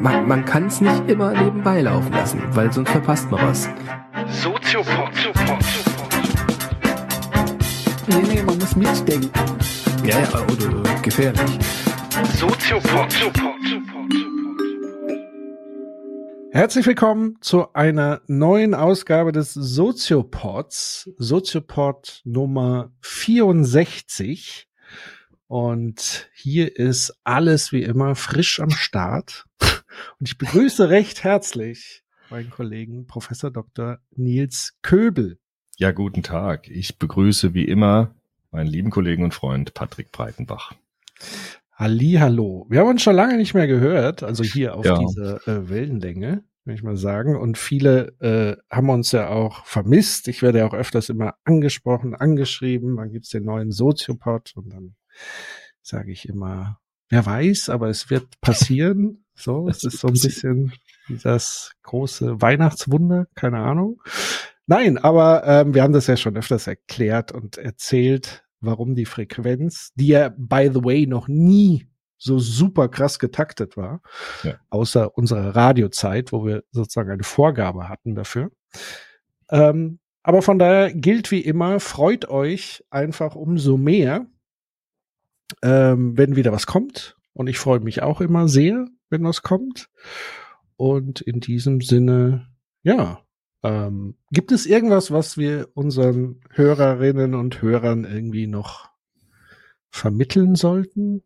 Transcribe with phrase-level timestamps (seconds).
[0.00, 3.68] Man, man kann es nicht immer nebenbei laufen lassen, weil sonst verpasst man was.
[4.42, 5.10] Soziopod.
[8.06, 9.30] Nee, nee, man muss mitdenken.
[10.04, 11.58] Ja, ja, oder, oder gefährlich.
[12.36, 13.14] Soziopod.
[16.52, 24.67] Herzlich willkommen zu einer neuen Ausgabe des Soziopods, Soziopod Nummer 64.
[25.48, 29.46] Und hier ist alles wie immer frisch am Start.
[30.20, 33.98] Und ich begrüße recht herzlich meinen Kollegen Professor Dr.
[34.14, 35.38] Nils Köbel.
[35.78, 36.68] Ja, guten Tag.
[36.68, 38.14] Ich begrüße wie immer
[38.50, 40.72] meinen lieben Kollegen und Freund Patrick Breitenbach.
[41.72, 42.66] Halli, hallo.
[42.68, 44.98] Wir haben uns schon lange nicht mehr gehört, also hier auf Ja.
[44.98, 47.36] dieser äh, Wellenlänge, will ich mal sagen.
[47.36, 50.28] Und viele äh, haben uns ja auch vermisst.
[50.28, 52.96] Ich werde ja auch öfters immer angesprochen, angeschrieben.
[52.96, 54.94] Dann gibt's den neuen Soziopod und dann
[55.82, 59.24] sage ich immer, wer weiß, aber es wird passieren.
[59.40, 60.72] So, es Es ist so ein bisschen
[61.22, 64.02] das große Weihnachtswunder, keine Ahnung.
[64.66, 69.92] Nein, aber ähm, wir haben das ja schon öfters erklärt und erzählt, warum die Frequenz,
[69.94, 74.02] die ja by the way noch nie so super krass getaktet war,
[74.42, 74.54] Ja.
[74.70, 78.50] außer unserer Radiozeit, wo wir sozusagen eine Vorgabe hatten dafür.
[79.50, 84.26] Ähm, aber von daher gilt wie immer, freut euch einfach umso mehr,
[85.62, 87.16] ähm, wenn wieder was kommt.
[87.32, 89.88] Und ich freue mich auch immer sehr, wenn was kommt.
[90.76, 92.48] Und in diesem Sinne,
[92.82, 93.20] ja,
[93.62, 98.88] ähm, gibt es irgendwas, was wir unseren Hörerinnen und Hörern irgendwie noch
[99.90, 101.22] vermitteln sollten?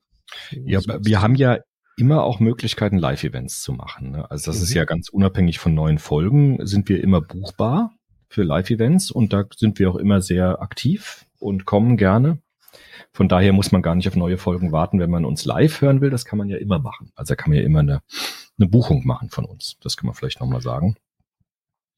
[0.50, 1.58] Ja, wir haben ja
[1.98, 4.12] immer auch Möglichkeiten, Live-Events zu machen.
[4.12, 4.30] Ne?
[4.30, 4.76] Also das ist Mhm.
[4.76, 7.94] ja ganz unabhängig von neuen Folgen, sind wir immer buchbar
[8.28, 12.38] für Live-Events und da sind wir auch immer sehr aktiv und kommen gerne.
[13.14, 16.00] Von daher muss man gar nicht auf neue Folgen warten, wenn man uns live hören
[16.00, 16.10] will.
[16.10, 17.10] Das kann man ja immer machen.
[17.14, 18.00] Also da kann man ja immer eine,
[18.58, 19.76] eine Buchung machen von uns.
[19.80, 20.96] Das kann man vielleicht nochmal sagen.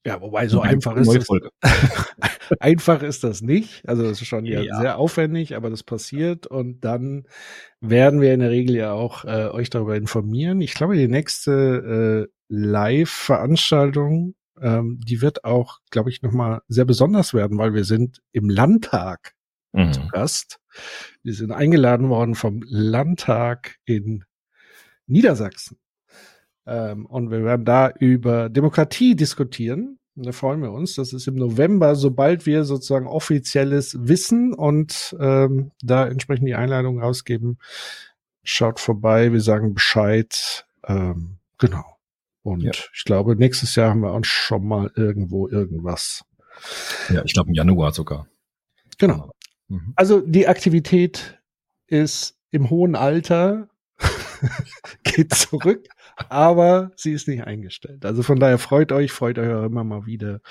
[0.05, 1.49] Ja, wobei so einfach ist neue das, Folge.
[2.59, 3.87] einfach ist das nicht.
[3.87, 4.79] Also das ist schon ja, Ja.
[4.79, 7.25] sehr aufwendig, aber das passiert und dann
[7.81, 10.61] werden wir in der Regel ja auch äh, euch darüber informieren.
[10.61, 17.33] Ich glaube, die nächste äh, Live-Veranstaltung, ähm, die wird auch, glaube ich, nochmal sehr besonders
[17.33, 19.33] werden, weil wir sind im Landtag
[19.93, 20.09] zu Mhm.
[20.09, 20.59] Gast.
[21.23, 24.23] Wir sind eingeladen worden vom Landtag in
[25.07, 25.77] Niedersachsen.
[26.65, 29.99] Ähm, und wir werden da über Demokratie diskutieren.
[30.15, 30.95] Und da freuen wir uns.
[30.95, 36.99] Das ist im November, sobald wir sozusagen offizielles Wissen und ähm, da entsprechend die Einladung
[37.01, 37.59] rausgeben.
[38.43, 40.65] Schaut vorbei, wir sagen Bescheid.
[40.87, 41.83] Ähm, genau.
[42.43, 42.71] Und Ja.
[42.93, 46.23] ich glaube, nächstes Jahr haben wir uns schon mal irgendwo irgendwas.
[47.09, 48.27] Ja, ich glaube im Januar sogar.
[48.97, 49.31] Genau.
[49.67, 49.93] Mhm.
[49.95, 51.41] Also die Aktivität
[51.87, 53.69] ist im hohen Alter,
[55.03, 55.87] geht zurück,
[56.29, 58.05] aber sie ist nicht eingestellt.
[58.05, 60.41] Also von daher freut euch, freut euch auch immer mal wieder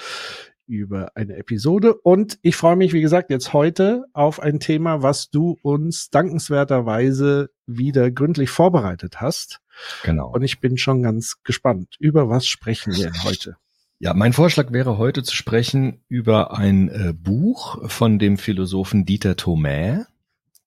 [0.67, 1.95] über eine Episode.
[1.95, 7.51] Und ich freue mich, wie gesagt, jetzt heute auf ein Thema, was du uns dankenswerterweise
[7.67, 9.61] wieder gründlich vorbereitet hast.
[10.05, 10.31] Genau.
[10.31, 11.97] Und ich bin schon ganz gespannt.
[11.99, 13.57] Über was sprechen wir heute?
[14.05, 19.35] Ja, mein Vorschlag wäre heute zu sprechen über ein äh, Buch von dem Philosophen Dieter
[19.35, 20.05] Thomae.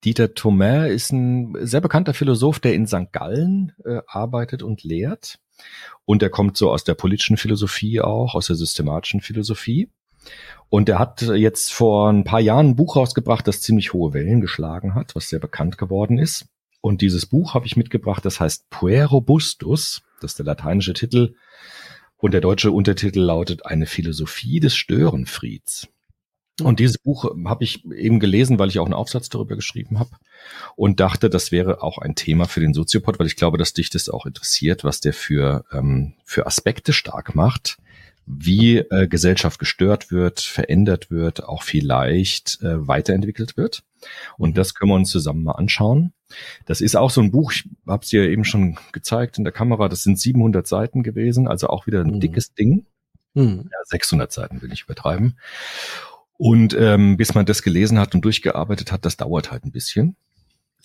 [0.04, 3.12] Dieter Thomae ist ein sehr bekannter Philosoph, der in St.
[3.12, 5.38] Gallen äh, arbeitet und lehrt.
[6.04, 9.92] Und er kommt so aus der politischen Philosophie auch, aus der systematischen Philosophie.
[10.70, 14.42] Und er hat jetzt vor ein paar Jahren ein Buch rausgebracht, das ziemlich hohe Wellen
[14.42, 16.48] geschlagen hat, was sehr bekannt geworden ist.
[16.82, 21.36] Und dieses Buch habe ich mitgebracht, das heißt Puerobustus, das ist der lateinische Titel.
[22.18, 25.88] Und der deutsche Untertitel lautet Eine Philosophie des Störenfrieds.
[26.64, 30.10] Und dieses Buch habe ich eben gelesen, weil ich auch einen Aufsatz darüber geschrieben habe
[30.76, 33.92] und dachte, das wäre auch ein Thema für den Soziopod, weil ich glaube, dass dich
[33.92, 37.78] das auch interessiert, was der für, ähm, für Aspekte stark macht,
[38.26, 43.84] wie äh, Gesellschaft gestört wird, verändert wird, auch vielleicht äh, weiterentwickelt wird.
[44.38, 46.12] Und das können wir uns zusammen mal anschauen.
[46.66, 49.54] Das ist auch so ein Buch, ich habe es dir eben schon gezeigt in der
[49.54, 52.20] Kamera, das sind 700 Seiten gewesen, also auch wieder ein Mhm.
[52.20, 52.86] dickes Ding.
[53.36, 53.70] Hm.
[53.72, 55.38] Ja, 600 Seiten will ich übertreiben.
[56.38, 60.16] Und ähm, bis man das gelesen hat und durchgearbeitet hat, das dauert halt ein bisschen.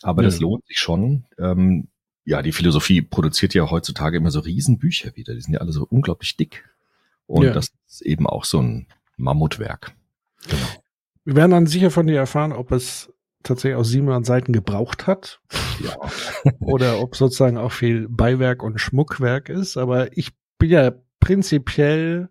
[0.03, 0.29] Aber Ja.
[0.29, 1.25] das lohnt sich schon.
[1.39, 1.89] Ähm,
[2.25, 5.35] ja, die Philosophie produziert ja heutzutage immer so Riesenbücher wieder.
[5.35, 6.69] Die sind ja alle so unglaublich dick.
[7.27, 7.53] Und Ja.
[7.53, 9.93] das ist eben auch so ein Mammutwerk.
[10.49, 10.67] Genau.
[11.25, 15.41] Wir werden dann sicher von dir erfahren, ob es tatsächlich aus 700 Seiten gebraucht hat
[15.81, 15.97] Ja.
[16.61, 19.77] oder ob sozusagen auch viel Beiwerk und Schmuckwerk ist.
[19.77, 22.29] Aber ich bin ja prinzipiell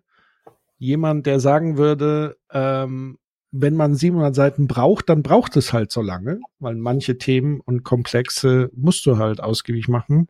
[0.78, 3.18] jemand, der sagen würde, ähm,
[3.50, 7.84] wenn man 700 Seiten braucht, dann braucht es halt so lange, weil manche Themen und
[7.84, 10.28] Komplexe musst du halt ausgiebig machen.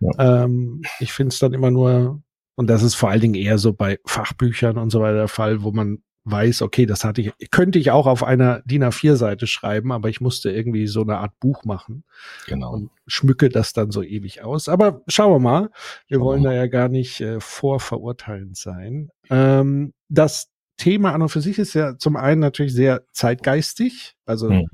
[0.00, 0.44] Ja.
[0.44, 2.22] Ähm, ich finde es dann immer nur,
[2.56, 5.62] und das ist vor allen Dingen eher so bei Fachbüchern und so weiter der Fall,
[5.62, 9.92] wo man weiß, okay, das hatte ich, könnte ich auch auf einer DIN A4-Seite schreiben,
[9.92, 12.04] aber ich musste irgendwie so eine Art Buch machen.
[12.46, 12.72] Genau.
[12.72, 14.68] Und schmücke das dann so ewig aus.
[14.68, 15.70] Aber schauen wir mal.
[16.08, 16.50] Wir wollen mal.
[16.50, 19.10] da ja gar nicht äh, vorverurteilend sein.
[19.28, 24.16] Ähm, das Thema an und für sich ist ja zum einen natürlich sehr zeitgeistig.
[24.24, 24.66] Also hm.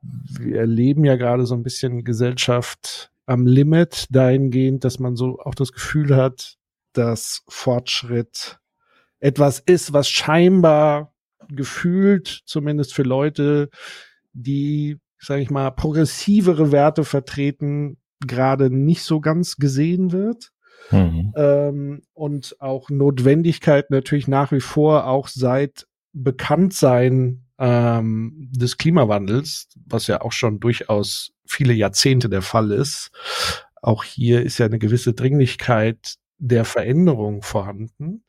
[0.00, 5.54] wir erleben ja gerade so ein bisschen Gesellschaft am Limit dahingehend, dass man so auch
[5.54, 6.56] das Gefühl hat,
[6.92, 8.58] dass Fortschritt
[9.24, 11.14] etwas ist, was scheinbar
[11.48, 13.70] gefühlt, zumindest für Leute,
[14.34, 20.50] die, sage ich mal, progressivere Werte vertreten, gerade nicht so ganz gesehen wird.
[20.90, 21.32] Mhm.
[21.36, 30.06] Ähm, und auch Notwendigkeit natürlich nach wie vor auch seit Bekanntsein ähm, des Klimawandels, was
[30.06, 33.10] ja auch schon durchaus viele Jahrzehnte der Fall ist.
[33.80, 38.22] Auch hier ist ja eine gewisse Dringlichkeit der Veränderung vorhanden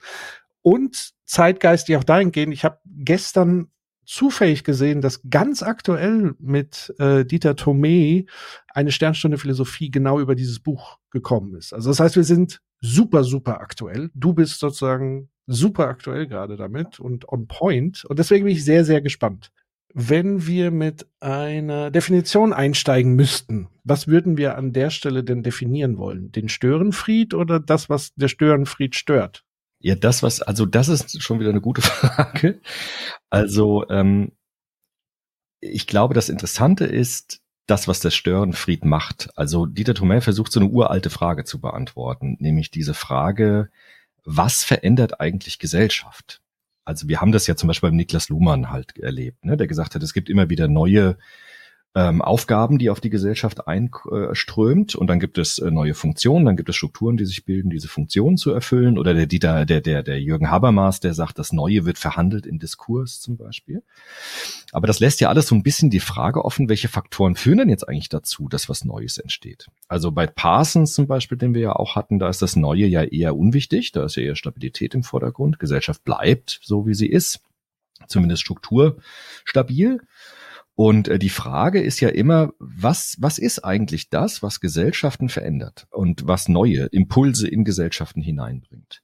[0.66, 3.68] und zeitgeistig auch dahingehend, ich habe gestern
[4.04, 8.28] zufällig gesehen, dass ganz aktuell mit äh, Dieter Thomé
[8.74, 11.72] eine Sternstunde Philosophie genau über dieses Buch gekommen ist.
[11.72, 14.10] Also das heißt, wir sind super, super aktuell.
[14.16, 18.04] Du bist sozusagen super aktuell gerade damit und on point.
[18.06, 19.52] Und deswegen bin ich sehr, sehr gespannt.
[19.94, 26.00] Wenn wir mit einer Definition einsteigen müssten, was würden wir an der Stelle denn definieren
[26.00, 26.32] wollen?
[26.32, 29.45] Den Störenfried oder das, was der Störenfried stört?
[29.86, 32.60] Ja, das, was, also das ist schon wieder eine gute Frage.
[33.30, 34.32] Also, ähm,
[35.60, 39.30] ich glaube, das Interessante ist, das, was der Störenfried macht.
[39.36, 43.70] Also Dieter Thomé versucht so eine uralte Frage zu beantworten, nämlich diese Frage,
[44.24, 46.42] was verändert eigentlich Gesellschaft?
[46.84, 49.94] Also wir haben das ja zum Beispiel beim Niklas Luhmann halt erlebt, ne, der gesagt
[49.94, 51.18] hat, es gibt immer wieder neue
[51.96, 56.58] ähm, Aufgaben, die auf die Gesellschaft einströmt und dann gibt es äh, neue Funktionen, dann
[56.58, 58.98] gibt es Strukturen, die sich bilden, diese Funktionen zu erfüllen.
[58.98, 62.60] Oder der Dieter, der, der, der Jürgen Habermas, der sagt, das Neue wird verhandelt in
[62.60, 63.82] Diskurs zum Beispiel.
[64.74, 67.70] Aber das lässt ja alles so ein bisschen die Frage offen, welche Faktoren führen denn
[67.70, 69.68] jetzt eigentlich dazu, dass was Neues entsteht?
[69.88, 73.04] Also bei Parsons zum Beispiel, den wir ja auch hatten, da ist das Neue ja
[73.04, 75.60] eher unwichtig, da ist ja eher Stabilität im Vordergrund.
[75.60, 77.40] Gesellschaft bleibt so, wie sie ist,
[78.08, 80.02] zumindest strukturstabil.
[80.76, 85.88] Und äh, die Frage ist ja immer, was, was ist eigentlich das, was Gesellschaften verändert
[85.90, 89.02] und was neue Impulse in Gesellschaften hineinbringt?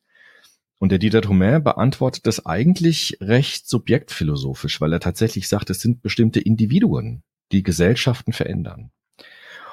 [0.79, 6.01] Und der Dieter Thomé beantwortet das eigentlich recht subjektphilosophisch, weil er tatsächlich sagt, es sind
[6.01, 8.91] bestimmte Individuen, die Gesellschaften verändern.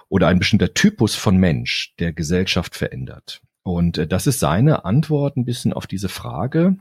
[0.08, 3.40] Oder ein bestimmter Typus von Mensch, der Gesellschaft verändert.
[3.62, 6.76] Und äh, das ist seine Antwort ein bisschen auf diese Frage,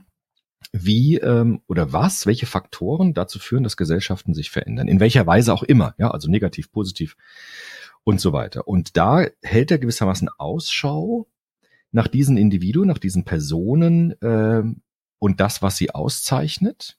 [0.72, 4.88] wie ähm, oder was, welche Faktoren dazu führen, dass Gesellschaften sich verändern.
[4.88, 7.16] In welcher Weise auch immer, ja, also negativ, positiv
[8.04, 8.68] und so weiter.
[8.68, 11.26] Und da hält er gewissermaßen Ausschau
[11.90, 14.62] nach diesen Individuen, nach diesen Personen äh,
[15.18, 16.98] und das, was sie auszeichnet,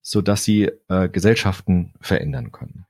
[0.00, 2.86] so dass sie äh, Gesellschaften verändern können.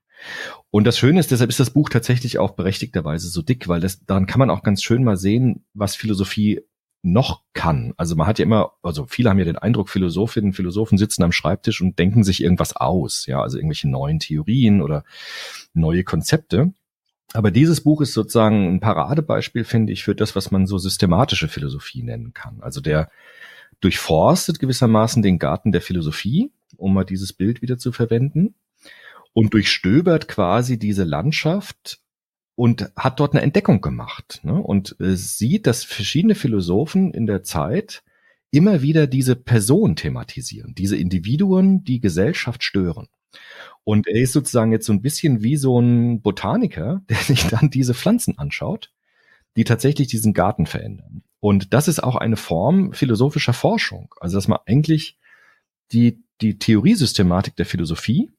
[0.70, 4.05] Und das Schöne ist, deshalb ist das Buch tatsächlich auch berechtigterweise so dick, weil das,
[4.05, 6.61] daran kann man auch ganz schön mal sehen, was Philosophie
[7.03, 7.93] noch kann.
[7.97, 11.33] Also man hat ja immer, also viele haben ja den Eindruck, Philosophinnen Philosophen sitzen am
[11.33, 15.05] Schreibtisch und denken sich irgendwas aus, ja, also irgendwelche neuen Theorien oder
[15.75, 16.73] neue Konzepte.
[17.35, 21.49] Aber dieses Buch ist sozusagen ein Paradebeispiel, finde ich, für das, was man so systematische
[21.49, 22.61] Philosophie nennen kann.
[22.61, 23.11] Also der
[23.81, 28.55] durchforstet gewissermaßen den Garten der Philosophie, um mal dieses Bild wieder zu verwenden,
[29.32, 32.02] und durchstöbert quasi diese Landschaft
[32.55, 34.55] und hat dort eine Entdeckung gemacht ne?
[34.55, 38.03] und äh, sieht, dass verschiedene Philosophen in der Zeit
[38.51, 43.09] immer wieder diese Person thematisieren, diese Individuen, die Gesellschaft stören.
[43.85, 47.71] Und er ist sozusagen jetzt so ein bisschen wie so ein Botaniker, der sich dann
[47.71, 48.93] diese Pflanzen anschaut,
[49.56, 51.23] die tatsächlich diesen Garten verändern.
[51.41, 54.15] Und das ist auch eine Form philosophischer Forschung.
[54.21, 55.19] Also, dass man eigentlich
[55.91, 58.31] die, die Theoriesystematik der Philosophie,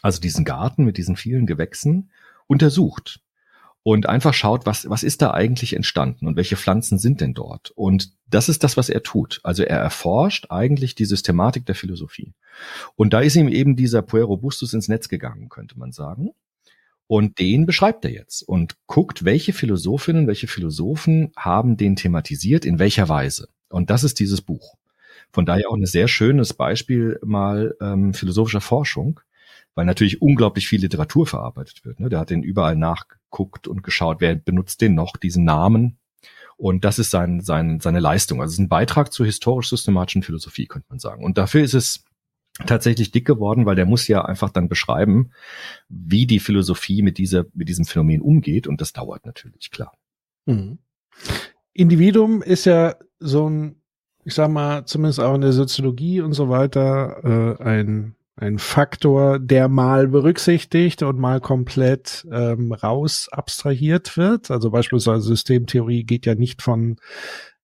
[0.00, 2.10] also diesen Garten mit diesen vielen Gewächsen,
[2.46, 3.20] untersucht
[3.82, 7.72] und einfach schaut, was, was ist da eigentlich entstanden und welche Pflanzen sind denn dort.
[7.74, 9.40] Und das ist das, was er tut.
[9.42, 12.32] Also er erforscht eigentlich die Systematik der Philosophie.
[12.94, 16.30] Und da ist ihm eben dieser Puer Robustus ins Netz gegangen, könnte man sagen.
[17.08, 22.78] Und den beschreibt er jetzt und guckt, welche Philosophinnen, welche Philosophen haben den thematisiert, in
[22.78, 23.48] welcher Weise.
[23.68, 24.76] Und das ist dieses Buch.
[25.32, 29.20] Von daher auch ein sehr schönes Beispiel mal ähm, philosophischer Forschung,
[29.74, 32.00] weil natürlich unglaublich viel Literatur verarbeitet wird.
[32.00, 32.08] Ne?
[32.08, 35.98] Der hat den überall nachgeguckt und geschaut, wer benutzt den noch, diesen Namen.
[36.56, 38.40] Und das ist sein, sein, seine Leistung.
[38.40, 41.24] Also es ist ein Beitrag zur historisch-systematischen Philosophie, könnte man sagen.
[41.24, 42.04] Und dafür ist es
[42.66, 45.30] tatsächlich dick geworden, weil der muss ja einfach dann beschreiben,
[45.88, 49.92] wie die Philosophie mit dieser, mit diesem Phänomen umgeht und das dauert natürlich, klar.
[50.46, 50.78] Mhm.
[51.72, 53.76] Individuum ist ja so ein,
[54.24, 59.38] ich sag mal, zumindest auch in der Soziologie und so weiter, äh, ein, ein Faktor,
[59.38, 64.50] der mal berücksichtigt und mal komplett ähm, raus abstrahiert wird.
[64.50, 66.96] Also beispielsweise Systemtheorie geht ja nicht von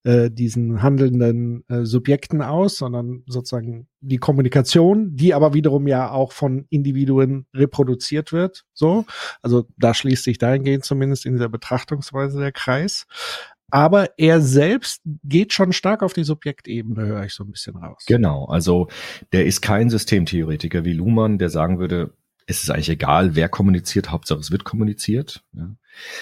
[0.05, 6.33] äh, diesen handelnden äh, Subjekten aus, sondern sozusagen die Kommunikation, die aber wiederum ja auch
[6.33, 8.65] von Individuen reproduziert wird.
[8.75, 9.07] So,
[9.43, 13.07] also da schließt sich dahingehend zumindest in dieser Betrachtungsweise der Kreis.
[13.71, 18.05] Aber er selbst geht schon stark auf die Subjektebene, höre ich so ein bisschen raus.
[18.07, 18.89] Genau, also
[19.33, 22.15] der ist kein Systemtheoretiker wie Luhmann, der sagen würde,
[22.47, 25.77] es ist eigentlich egal, wer kommuniziert, Hauptsache es wird kommuniziert, ja.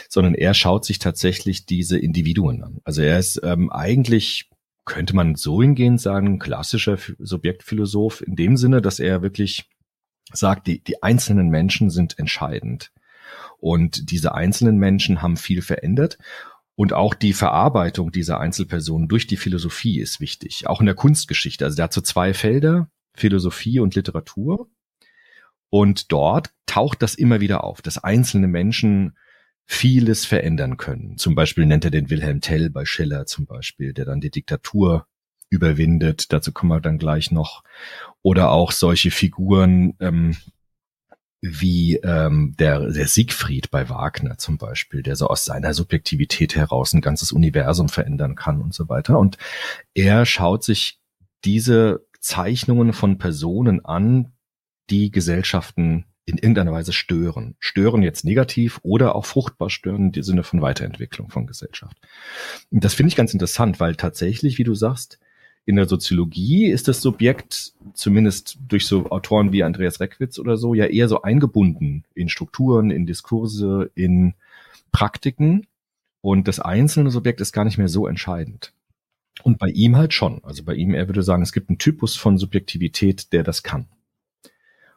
[0.09, 2.81] sondern er schaut sich tatsächlich diese Individuen an.
[2.83, 4.51] Also er ist ähm, eigentlich,
[4.85, 9.71] könnte man so hingehend sagen, klassischer Subjektphilosoph in dem Sinne, dass er wirklich
[10.33, 12.91] sagt, die, die einzelnen Menschen sind entscheidend.
[13.59, 16.19] Und diese einzelnen Menschen haben viel verändert.
[16.77, 21.65] Und auch die Verarbeitung dieser Einzelpersonen durch die Philosophie ist wichtig, auch in der Kunstgeschichte.
[21.65, 24.69] Also so zwei Felder, Philosophie und Literatur.
[25.71, 29.17] Und dort taucht das immer wieder auf, dass einzelne Menschen
[29.65, 31.17] vieles verändern können.
[31.17, 35.07] Zum Beispiel nennt er den Wilhelm Tell bei Schiller zum Beispiel, der dann die Diktatur
[35.49, 36.33] überwindet.
[36.33, 37.65] Dazu kommen wir dann gleich noch.
[38.23, 40.37] Oder auch solche Figuren ähm,
[41.49, 46.93] wie ähm, der, der Siegfried bei Wagner zum Beispiel, der so aus seiner Subjektivität heraus
[46.93, 49.19] ein ganzes Universum verändern kann und so weiter.
[49.19, 49.39] Und
[49.95, 50.99] er schaut sich
[51.45, 54.33] diese Zeichnungen von Personen an,
[54.91, 57.55] die Gesellschaften in irgendeiner Weise stören.
[57.61, 61.97] Stören jetzt negativ oder auch fruchtbar stören im Sinne von Weiterentwicklung von Gesellschaft.
[62.71, 65.21] Und das finde ich ganz interessant, weil tatsächlich, wie du sagst,
[65.67, 70.75] in der Soziologie ist das Subjekt, zumindest durch so Autoren wie Andreas Reckwitz oder so,
[70.75, 74.35] ja eher so eingebunden in Strukturen, in Diskurse, in
[74.93, 75.67] Praktiken.
[76.21, 78.73] Und das einzelne Subjekt ist gar nicht mehr so entscheidend.
[79.43, 80.43] Und bei ihm halt schon.
[80.45, 83.87] Also bei ihm, er würde sagen, es gibt einen Typus von Subjektivität, der das kann.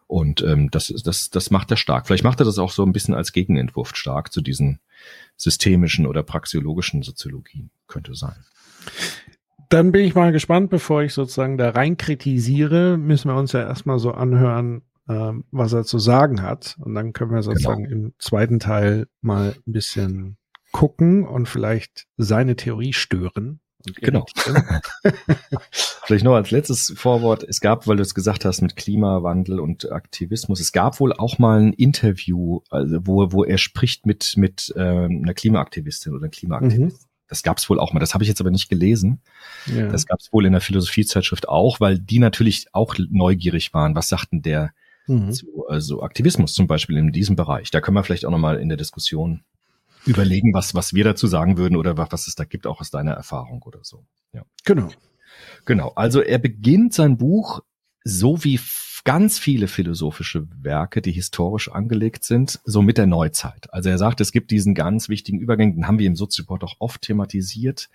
[0.06, 2.06] Und ähm, das, das, das macht er stark.
[2.06, 4.80] Vielleicht macht er das auch so ein bisschen als Gegenentwurf stark zu diesen
[5.36, 8.46] systemischen oder praxiologischen Soziologien, könnte sein.
[9.70, 13.62] Dann bin ich mal gespannt, bevor ich sozusagen da rein kritisiere, müssen wir uns ja
[13.62, 16.76] erstmal so anhören, ähm, was er zu sagen hat.
[16.80, 18.08] Und dann können wir sozusagen genau.
[18.08, 20.38] im zweiten Teil mal ein bisschen
[20.72, 23.60] gucken und vielleicht seine Theorie stören.
[23.96, 24.26] Genau.
[26.04, 27.44] Vielleicht noch als letztes Vorwort.
[27.44, 31.40] Es gab, weil du es gesagt hast, mit Klimawandel und Aktivismus, es gab wohl auch
[31.40, 36.32] mal ein Interview, also wo, wo er spricht mit, mit ähm, einer Klimaaktivistin oder einem
[36.32, 37.04] Klimaaktivist.
[37.04, 37.09] Mhm.
[37.30, 38.00] Das gab es wohl auch mal.
[38.00, 39.22] Das habe ich jetzt aber nicht gelesen.
[39.68, 39.88] Ja.
[39.88, 43.96] Das gab es wohl in der Philosophiezeitschrift auch, weil die natürlich auch neugierig waren.
[43.96, 44.72] Was sagten der
[45.08, 45.32] mhm.
[45.32, 47.72] zu also Aktivismus zum Beispiel in diesem Bereich?
[47.72, 49.44] Da können wir vielleicht auch noch mal in der Diskussion
[50.06, 52.90] überlegen, was, was wir dazu sagen würden oder was, was es da gibt, auch aus
[52.90, 54.06] deiner Erfahrung oder so.
[54.34, 54.44] Ja.
[54.66, 54.90] Genau.
[55.66, 55.92] Genau.
[55.96, 57.62] Also er beginnt sein Buch
[58.04, 58.60] so wie
[59.04, 63.72] ganz viele philosophische Werke, die historisch angelegt sind, so mit der Neuzeit.
[63.74, 66.76] Also er sagt, es gibt diesen ganz wichtigen Übergang, den haben wir im Sozioport auch
[66.80, 67.90] oft thematisiert,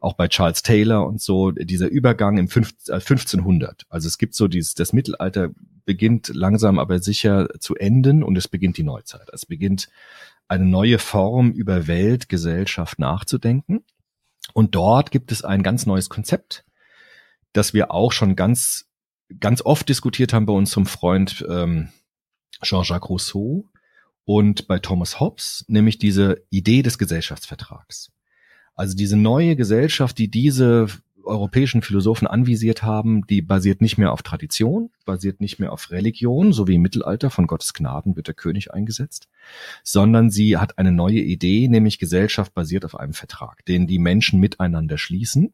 [0.00, 3.82] auch bei Charles Taylor und so, dieser Übergang im 1500.
[3.82, 5.50] Äh, also es gibt so dieses, das Mittelalter
[5.84, 9.28] beginnt langsam aber sicher zu enden und es beginnt die Neuzeit.
[9.32, 9.88] Es beginnt
[10.46, 13.84] eine neue Form über Welt, Gesellschaft nachzudenken.
[14.54, 16.64] Und dort gibt es ein ganz neues Konzept,
[17.52, 18.87] das wir auch schon ganz,
[19.40, 21.88] ganz oft diskutiert haben bei unserem Freund ähm,
[22.62, 23.64] Jean-Jacques Rousseau
[24.24, 28.10] und bei Thomas Hobbes, nämlich diese Idee des Gesellschaftsvertrags.
[28.74, 30.88] Also diese neue Gesellschaft, die diese
[31.24, 36.52] europäischen Philosophen anvisiert haben, die basiert nicht mehr auf Tradition, basiert nicht mehr auf Religion,
[36.52, 39.28] so wie im Mittelalter von Gottes Gnaden wird der König eingesetzt,
[39.84, 44.40] sondern sie hat eine neue Idee, nämlich Gesellschaft basiert auf einem Vertrag, den die Menschen
[44.40, 45.52] miteinander schließen.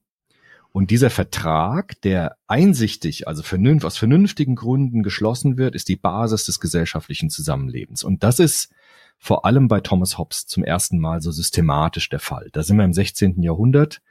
[0.74, 6.46] Und dieser Vertrag, der einsichtig, also vernünft, aus vernünftigen Gründen geschlossen wird, ist die Basis
[6.46, 8.02] des gesellschaftlichen Zusammenlebens.
[8.02, 8.72] Und das ist
[9.16, 12.48] vor allem bei Thomas Hobbes zum ersten Mal so systematisch der Fall.
[12.50, 13.40] Da sind wir im 16.
[13.40, 14.02] Jahrhundert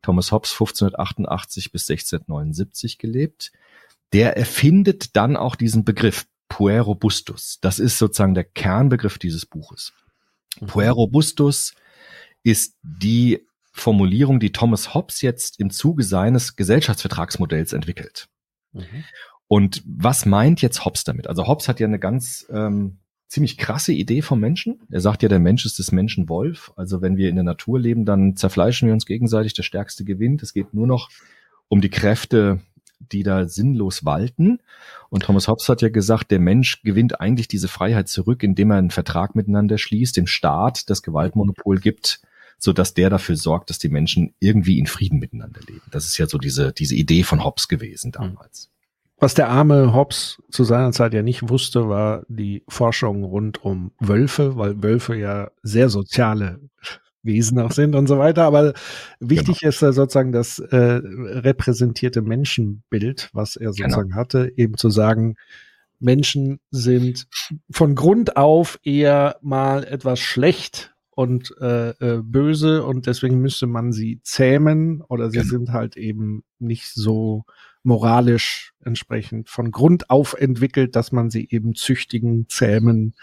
[0.00, 3.50] Thomas Hobbes 1588 bis 1679 gelebt.
[4.12, 7.58] Der erfindet dann auch diesen Begriff Puer robustus.
[7.60, 9.92] Das ist sozusagen der Kernbegriff dieses Buches.
[10.60, 10.66] Mhm.
[10.68, 11.74] Puer robustus
[12.44, 18.28] ist die Formulierung, die Thomas Hobbes jetzt im Zuge seines Gesellschaftsvertragsmodells entwickelt.
[18.72, 19.04] Mhm.
[19.48, 21.26] Und was meint jetzt Hobbes damit?
[21.26, 22.98] Also Hobbes hat ja eine ganz ähm,
[23.28, 24.80] ziemlich krasse Idee vom Menschen.
[24.90, 26.72] Er sagt ja, der Mensch ist des Menschen Wolf.
[26.76, 30.42] Also wenn wir in der Natur leben, dann zerfleischen wir uns gegenseitig, der Stärkste gewinnt.
[30.42, 31.10] Es geht nur noch
[31.68, 32.60] um die Kräfte
[33.10, 34.60] die da sinnlos walten.
[35.10, 38.78] Und Thomas Hobbes hat ja gesagt, der Mensch gewinnt eigentlich diese Freiheit zurück, indem er
[38.78, 42.20] einen Vertrag miteinander schließt, dem Staat das Gewaltmonopol gibt,
[42.58, 45.82] so dass der dafür sorgt, dass die Menschen irgendwie in Frieden miteinander leben.
[45.90, 48.70] Das ist ja so diese, diese Idee von Hobbes gewesen damals.
[49.18, 53.92] Was der arme Hobbes zu seiner Zeit ja nicht wusste, war die Forschung rund um
[54.00, 56.58] Wölfe, weil Wölfe ja sehr soziale
[57.22, 58.42] Wesen auch sind und so weiter.
[58.42, 58.74] Aber
[59.20, 59.68] wichtig genau.
[59.68, 63.72] ist da sozusagen das äh, repräsentierte Menschenbild, was er genau.
[63.74, 64.20] sozusagen genau.
[64.20, 65.36] hatte, eben zu sagen,
[66.00, 67.28] Menschen sind
[67.70, 73.92] von Grund auf eher mal etwas schlecht und äh, äh, böse und deswegen müsste man
[73.92, 75.50] sie zähmen oder sie genau.
[75.50, 77.44] sind halt eben nicht so
[77.82, 83.14] moralisch entsprechend von Grund auf entwickelt, dass man sie eben züchtigen, zähmen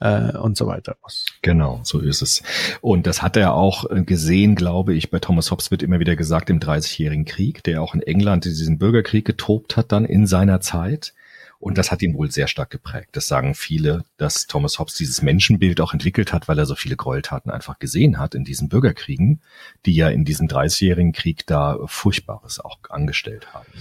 [0.00, 1.26] äh, und so weiter muss.
[1.42, 2.42] Genau, so ist es.
[2.80, 6.16] Und das hat er auch äh, gesehen, glaube ich, bei Thomas Hobbes wird immer wieder
[6.16, 10.60] gesagt, im Dreißigjährigen Krieg, der auch in England diesen Bürgerkrieg getobt hat dann in seiner
[10.60, 11.14] Zeit.
[11.58, 13.10] Und das hat ihn wohl sehr stark geprägt.
[13.12, 16.96] Das sagen viele, dass Thomas Hobbes dieses Menschenbild auch entwickelt hat, weil er so viele
[16.96, 19.40] Gräueltaten einfach gesehen hat in diesen Bürgerkriegen,
[19.86, 23.72] die ja in diesem Dreißigjährigen Krieg da Furchtbares auch angestellt haben.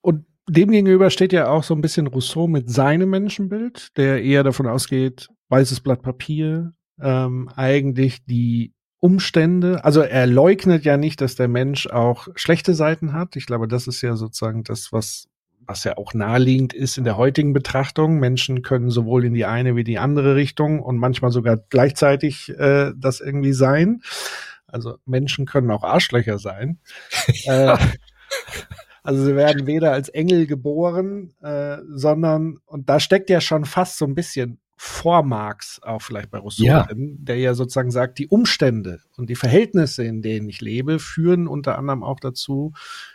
[0.00, 4.66] Und demgegenüber steht ja auch so ein bisschen Rousseau mit seinem Menschenbild, der eher davon
[4.66, 11.48] ausgeht, weißes Blatt Papier, ähm, eigentlich die Umstände, also er leugnet ja nicht, dass der
[11.48, 13.34] Mensch auch schlechte Seiten hat.
[13.34, 15.26] Ich glaube, das ist ja sozusagen das, was
[15.70, 18.18] was ja auch naheliegend ist in der heutigen Betrachtung.
[18.18, 22.90] Menschen können sowohl in die eine wie die andere Richtung und manchmal sogar gleichzeitig äh,
[22.96, 24.02] das irgendwie sein.
[24.66, 26.80] Also Menschen können auch Arschlöcher sein.
[27.44, 27.76] äh,
[29.04, 33.96] also sie werden weder als Engel geboren, äh, sondern, und da steckt ja schon fast
[33.96, 36.84] so ein bisschen vor Marx auch vielleicht bei Rousseau ja.
[36.84, 41.48] drin, der ja sozusagen sagt, die Umstände und die Verhältnisse, in denen ich lebe, führen
[41.48, 42.72] unter anderem auch dazu,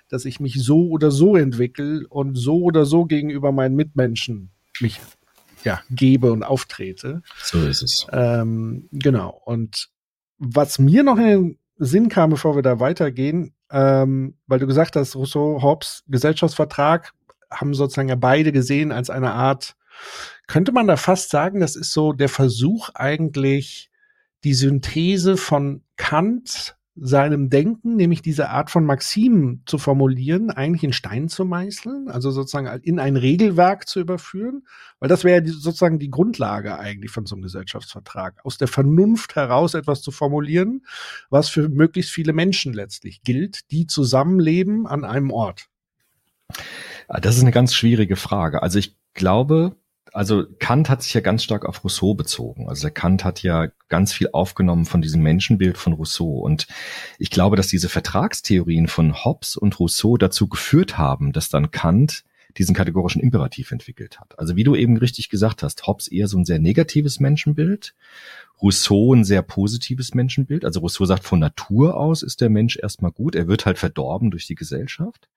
[0.08, 5.02] dass ich mich so oder so entwickle und so oder so gegenüber meinen Mitmenschen mich
[5.64, 7.24] ja, gebe und auftrete.
[7.42, 8.06] So ist es.
[8.12, 9.42] Ähm, genau.
[9.44, 9.90] Und
[10.38, 14.96] was mir noch in den Sinn kam, bevor wir da weitergehen, ähm, weil du gesagt
[14.96, 17.12] hast, Rousseau, Hobbes, Gesellschaftsvertrag,
[17.50, 19.75] haben sozusagen ja beide gesehen als eine Art
[20.48, 23.90] könnte man da fast sagen, das ist so der Versuch eigentlich,
[24.44, 30.94] die Synthese von Kant, seinem Denken, nämlich diese Art von Maximen zu formulieren, eigentlich in
[30.94, 34.66] Stein zu meißeln, also sozusagen in ein Regelwerk zu überführen,
[35.00, 39.74] weil das wäre sozusagen die Grundlage eigentlich von so einem Gesellschaftsvertrag, aus der Vernunft heraus
[39.74, 40.86] etwas zu formulieren,
[41.29, 45.68] was für möglichst viele Menschen letztlich gilt, die zusammenleben an einem Ort.
[47.10, 48.64] Das ist eine ganz schwierige Frage.
[48.64, 49.75] Also ich glaube,
[50.13, 52.70] also Kant hat sich ja ganz stark auf Rousseau bezogen.
[52.70, 56.39] Also der Kant hat ja ganz viel aufgenommen von diesem Menschenbild von Rousseau.
[56.39, 56.68] Und
[57.18, 62.24] ich glaube, dass diese Vertragstheorien von Hobbes und Rousseau dazu geführt haben, dass dann Kant
[62.57, 64.39] diesen kategorischen Imperativ entwickelt hat.
[64.39, 67.96] Also wie du eben richtig gesagt hast, Hobbes eher so ein sehr negatives Menschenbild,
[68.61, 70.63] Rousseau ein sehr positives Menschenbild.
[70.63, 74.31] Also Rousseau sagt, von Natur aus ist der Mensch erstmal gut, er wird halt verdorben
[74.31, 75.27] durch die Gesellschaft.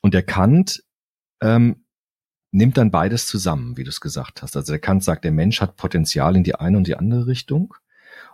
[0.00, 0.82] Und der Kant
[1.40, 1.84] ähm,
[2.50, 4.56] nimmt dann beides zusammen, wie du es gesagt hast.
[4.56, 7.74] Also der Kant sagt, der Mensch hat Potenzial in die eine und die andere Richtung.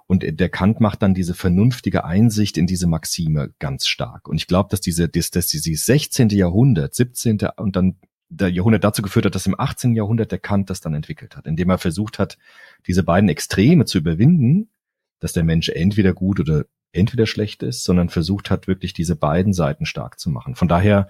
[0.06, 4.28] Und der Kant macht dann diese vernünftige Einsicht in diese Maxime ganz stark.
[4.28, 6.28] Und ich glaube, dass diese, dass, dass dieses 16.
[6.28, 7.38] Jahrhundert, 17.
[7.56, 7.96] und dann
[8.28, 9.94] der Jahrhundert dazu geführt hat, dass im 18.
[9.94, 12.36] Jahrhundert der Kant das dann entwickelt hat, indem er versucht hat,
[12.86, 14.68] diese beiden Extreme zu überwinden,
[15.20, 19.52] dass der Mensch entweder gut oder entweder schlecht ist, sondern versucht hat, wirklich diese beiden
[19.52, 20.54] Seiten stark zu machen.
[20.54, 21.08] Von daher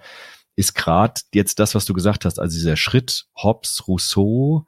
[0.55, 4.67] ist gerade jetzt das, was du gesagt hast, also dieser Schritt Hobbes, Rousseau,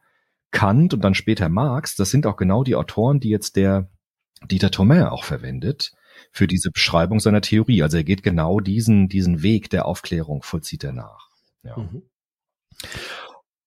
[0.52, 3.90] Kant und dann später Marx, das sind auch genau die Autoren, die jetzt der
[4.46, 5.94] Dieter Thomae auch verwendet
[6.32, 7.84] für diese Beschreibung seiner Theorie.
[7.84, 11.30] Also er geht genau diesen, diesen Weg der Aufklärung, vollzieht er nach.
[11.64, 11.78] Ja.
[11.78, 12.04] Mhm.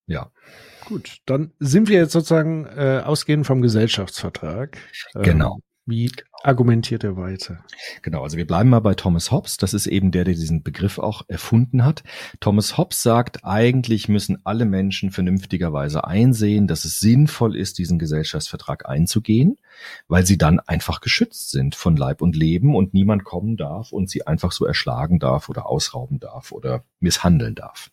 [0.06, 0.30] ja.
[0.84, 4.78] Gut, dann sind wir jetzt sozusagen äh, ausgehend vom Gesellschaftsvertrag.
[5.14, 5.56] Genau.
[5.56, 7.64] Ähm, wie argumentiert er weiter?
[8.02, 9.56] Genau, also wir bleiben mal bei Thomas Hobbes.
[9.56, 12.02] Das ist eben der, der diesen Begriff auch erfunden hat.
[12.40, 18.88] Thomas Hobbes sagt, eigentlich müssen alle Menschen vernünftigerweise einsehen, dass es sinnvoll ist, diesen Gesellschaftsvertrag
[18.88, 19.58] einzugehen,
[20.08, 24.08] weil sie dann einfach geschützt sind von Leib und Leben und niemand kommen darf und
[24.08, 27.90] sie einfach so erschlagen darf oder ausrauben darf oder misshandeln darf.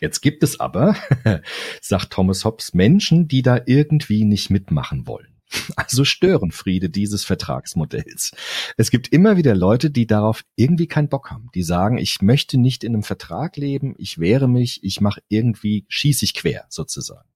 [0.00, 0.96] Jetzt gibt es aber,
[1.80, 5.31] sagt Thomas Hobbes, Menschen, die da irgendwie nicht mitmachen wollen.
[5.76, 8.32] Also Störenfriede dieses Vertragsmodells.
[8.76, 11.50] Es gibt immer wieder Leute, die darauf irgendwie keinen Bock haben.
[11.54, 15.84] Die sagen, ich möchte nicht in einem Vertrag leben, ich wehre mich, ich mache irgendwie,
[15.88, 17.28] schieße ich quer sozusagen.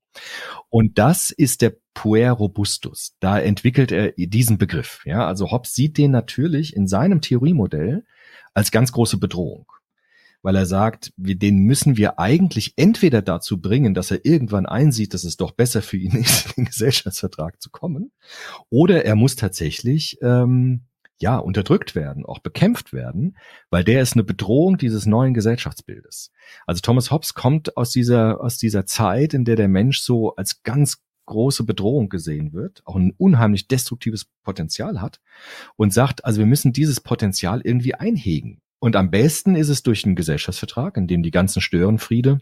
[0.70, 3.14] Und das ist der Puer Robustus.
[3.20, 5.02] Da entwickelt er diesen Begriff.
[5.04, 8.04] Ja, also Hobbes sieht den natürlich in seinem Theoriemodell
[8.54, 9.66] als ganz große Bedrohung.
[10.46, 15.12] Weil er sagt, wir, den müssen wir eigentlich entweder dazu bringen, dass er irgendwann einsieht,
[15.12, 18.12] dass es doch besser für ihn ist, in den Gesellschaftsvertrag zu kommen,
[18.70, 20.82] oder er muss tatsächlich ähm,
[21.18, 23.36] ja unterdrückt werden, auch bekämpft werden,
[23.70, 26.30] weil der ist eine Bedrohung dieses neuen Gesellschaftsbildes.
[26.64, 30.62] Also Thomas Hobbes kommt aus dieser aus dieser Zeit, in der der Mensch so als
[30.62, 35.20] ganz große Bedrohung gesehen wird, auch ein unheimlich destruktives Potenzial hat
[35.74, 38.60] und sagt, also wir müssen dieses Potenzial irgendwie einhegen.
[38.86, 42.38] Und am besten ist es durch einen Gesellschaftsvertrag, in dem die ganzen Störenfriede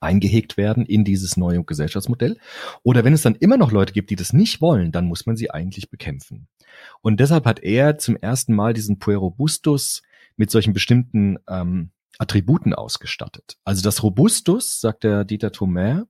[0.00, 2.38] eingehegt werden in dieses neue Gesellschaftsmodell.
[2.82, 5.36] Oder wenn es dann immer noch Leute gibt, die das nicht wollen, dann muss man
[5.36, 6.48] sie eigentlich bekämpfen.
[7.02, 10.00] Und deshalb hat er zum ersten Mal diesen Puerobustus
[10.38, 13.58] mit solchen bestimmten ähm, Attributen ausgestattet.
[13.62, 16.06] Also das Robustus, sagt der Dieter Thomae,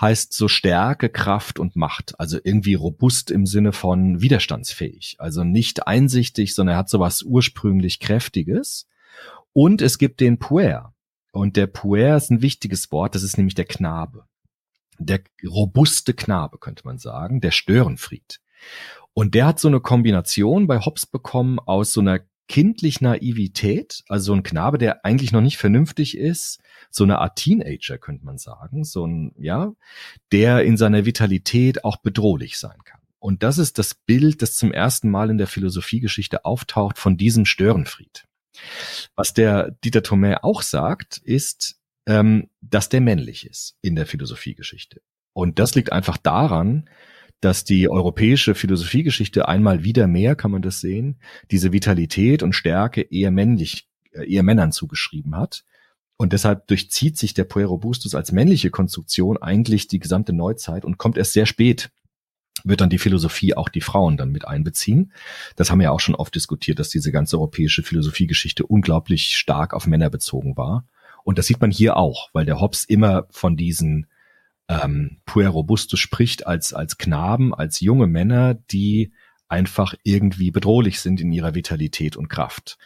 [0.00, 2.18] heißt so Stärke, Kraft und Macht.
[2.18, 5.16] Also irgendwie robust im Sinne von widerstandsfähig.
[5.18, 8.88] Also nicht einsichtig, sondern er hat sowas ursprünglich Kräftiges.
[9.52, 10.94] Und es gibt den Puer.
[11.30, 14.26] Und der Puer ist ein wichtiges Wort, das ist nämlich der Knabe.
[14.98, 18.40] Der robuste Knabe, könnte man sagen, der Störenfried.
[19.14, 24.26] Und der hat so eine Kombination bei Hobbes bekommen aus so einer kindlich Naivität, also
[24.26, 28.38] so ein Knabe, der eigentlich noch nicht vernünftig ist, so eine Art Teenager könnte man
[28.38, 29.72] sagen, so ein, ja,
[30.32, 33.00] der in seiner Vitalität auch bedrohlich sein kann.
[33.18, 37.46] Und das ist das Bild, das zum ersten Mal in der Philosophiegeschichte auftaucht von diesem
[37.46, 38.26] Störenfried.
[39.16, 45.00] Was der Dieter Thomae auch sagt, ist, ähm, dass der männlich ist in der Philosophiegeschichte.
[45.32, 46.88] Und das liegt einfach daran,
[47.44, 53.02] dass die europäische Philosophiegeschichte einmal wieder mehr, kann man das sehen, diese Vitalität und Stärke
[53.02, 55.64] eher männlich, äh, eher Männern zugeschrieben hat.
[56.16, 61.18] Und deshalb durchzieht sich der Puerobustus als männliche Konstruktion eigentlich die gesamte Neuzeit und kommt
[61.18, 61.90] erst sehr spät
[62.62, 65.12] wird dann die Philosophie auch die Frauen dann mit einbeziehen.
[65.56, 69.74] Das haben wir ja auch schon oft diskutiert, dass diese ganze europäische Philosophiegeschichte unglaublich stark
[69.74, 70.86] auf Männer bezogen war.
[71.24, 74.06] Und das sieht man hier auch, weil der Hobbes immer von diesen
[74.68, 79.12] ähm, Puer Robustus spricht als, als Knaben, als junge Männer, die
[79.48, 82.78] einfach irgendwie bedrohlich sind in ihrer Vitalität und Kraft.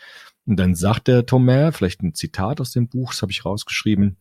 [0.44, 4.16] Und dann sagt der Thomas, vielleicht ein Zitat aus dem Buch, das habe ich rausgeschrieben,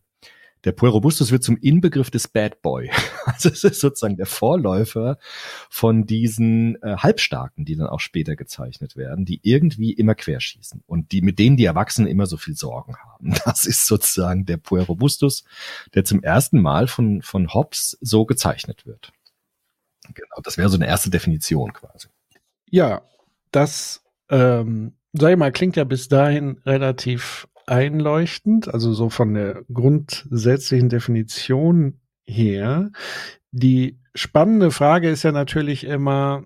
[0.64, 2.90] der Puer Robustus wird zum Inbegriff des Bad Boy.
[3.28, 5.18] Also es ist sozusagen der Vorläufer
[5.68, 11.12] von diesen äh, Halbstarken, die dann auch später gezeichnet werden, die irgendwie immer querschießen und
[11.12, 13.34] die mit denen die Erwachsenen immer so viel Sorgen haben.
[13.44, 15.44] Das ist sozusagen der Puer Robustus,
[15.94, 19.12] der zum ersten Mal von von Hobbes so gezeichnet wird.
[20.14, 22.08] Genau, das wäre so eine erste Definition quasi.
[22.70, 23.02] Ja,
[23.52, 29.64] das ähm, sag ich mal, klingt ja bis dahin relativ einleuchtend, also so von der
[29.72, 32.90] grundsätzlichen Definition her.
[33.50, 36.44] Die spannende Frage ist ja natürlich immer,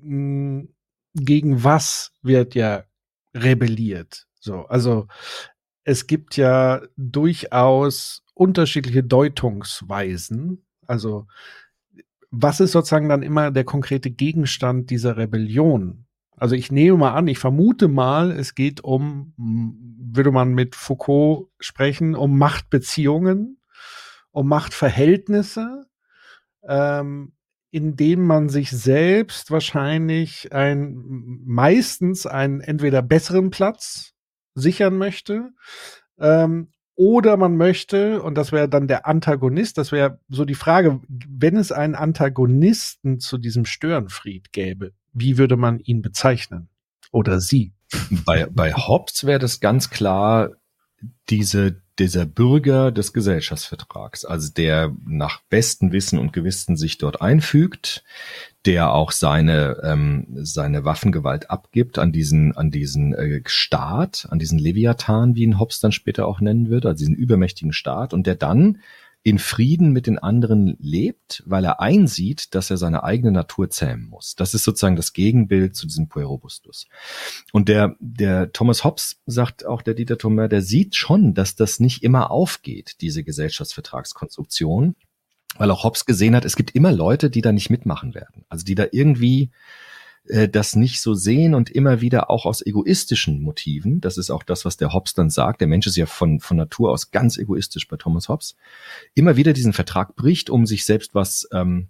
[0.00, 0.68] hm,
[1.14, 2.84] gegen was wird ja
[3.34, 4.26] rebelliert?
[4.38, 5.06] So, also
[5.84, 10.64] es gibt ja durchaus unterschiedliche Deutungsweisen.
[10.86, 11.26] Also
[12.30, 16.06] was ist sozusagen dann immer der konkrete Gegenstand dieser Rebellion?
[16.36, 19.34] Also ich nehme mal an, ich vermute mal, es geht um,
[20.16, 23.60] würde man mit Foucault sprechen, um Machtbeziehungen,
[24.30, 25.86] um Machtverhältnisse,
[26.66, 27.32] ähm,
[27.70, 31.02] in denen man sich selbst wahrscheinlich ein,
[31.44, 34.12] meistens einen entweder besseren Platz
[34.54, 35.50] sichern möchte,
[36.18, 41.00] ähm, oder man möchte, und das wäre dann der Antagonist, das wäre so die Frage,
[41.08, 46.68] wenn es einen Antagonisten zu diesem Störenfried gäbe, wie würde man ihn bezeichnen?
[47.10, 47.72] Oder sie?
[48.24, 50.50] Bei, bei Hobbes wäre das ganz klar
[51.28, 58.04] diese, dieser Bürger des Gesellschaftsvertrags, also der nach bestem Wissen und Gewissen sich dort einfügt,
[58.66, 64.58] der auch seine, ähm, seine Waffengewalt abgibt an diesen, an diesen äh, Staat, an diesen
[64.58, 68.34] Leviathan, wie ihn Hobbes dann später auch nennen wird, also diesen übermächtigen Staat, und der
[68.34, 68.78] dann
[69.22, 74.08] in Frieden mit den anderen lebt, weil er einsieht, dass er seine eigene Natur zähmen
[74.08, 74.34] muss.
[74.34, 76.86] Das ist sozusagen das Gegenbild zu diesem Puerobustus.
[77.52, 81.80] Und der, der Thomas Hobbes sagt auch der Dieter Thomas, der sieht schon, dass das
[81.80, 84.96] nicht immer aufgeht, diese Gesellschaftsvertragskonstruktion,
[85.58, 88.46] weil auch Hobbes gesehen hat, es gibt immer Leute, die da nicht mitmachen werden.
[88.48, 89.50] Also die da irgendwie
[90.26, 94.42] äh, das nicht so sehen und immer wieder auch aus egoistischen Motiven, das ist auch
[94.42, 97.38] das, was der Hobbes dann sagt, der Mensch ist ja von, von Natur aus ganz
[97.38, 98.56] egoistisch bei Thomas Hobbes,
[99.14, 101.88] immer wieder diesen Vertrag bricht, um sich selbst was, ähm,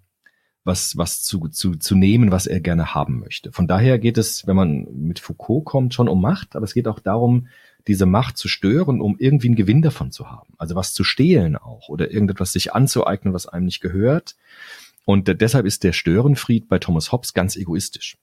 [0.63, 3.51] was, was zu, zu, zu nehmen, was er gerne haben möchte.
[3.51, 6.87] Von daher geht es, wenn man mit Foucault kommt, schon um Macht, aber es geht
[6.87, 7.47] auch darum,
[7.87, 10.53] diese Macht zu stören, um irgendwie einen Gewinn davon zu haben.
[10.57, 14.35] Also was zu stehlen auch oder irgendetwas sich anzueignen, was einem nicht gehört.
[15.05, 18.17] Und deshalb ist der Störenfried bei Thomas Hobbes ganz egoistisch.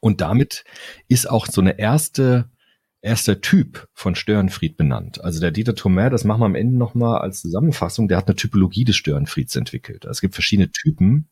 [0.00, 0.64] Und damit
[1.08, 2.50] ist auch so eine erste
[3.04, 5.22] erster Typ von Störenfried benannt.
[5.22, 8.34] Also der Dieter Thomer, das machen wir am Ende nochmal als Zusammenfassung, der hat eine
[8.34, 10.06] Typologie des Störenfrieds entwickelt.
[10.06, 11.28] Es gibt verschiedene Typen,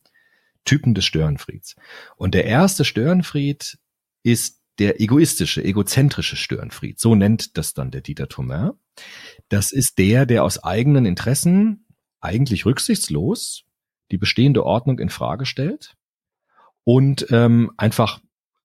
[0.65, 1.75] Typen des Störenfrieds.
[2.15, 3.79] Und der erste Störenfried
[4.21, 6.99] ist der egoistische, egozentrische Störenfried.
[6.99, 8.77] So nennt das dann der Dieter Thomer.
[9.49, 11.87] Das ist der, der aus eigenen Interessen
[12.21, 13.65] eigentlich rücksichtslos
[14.13, 15.95] die bestehende Ordnung in Frage stellt
[16.83, 18.21] und ähm, einfach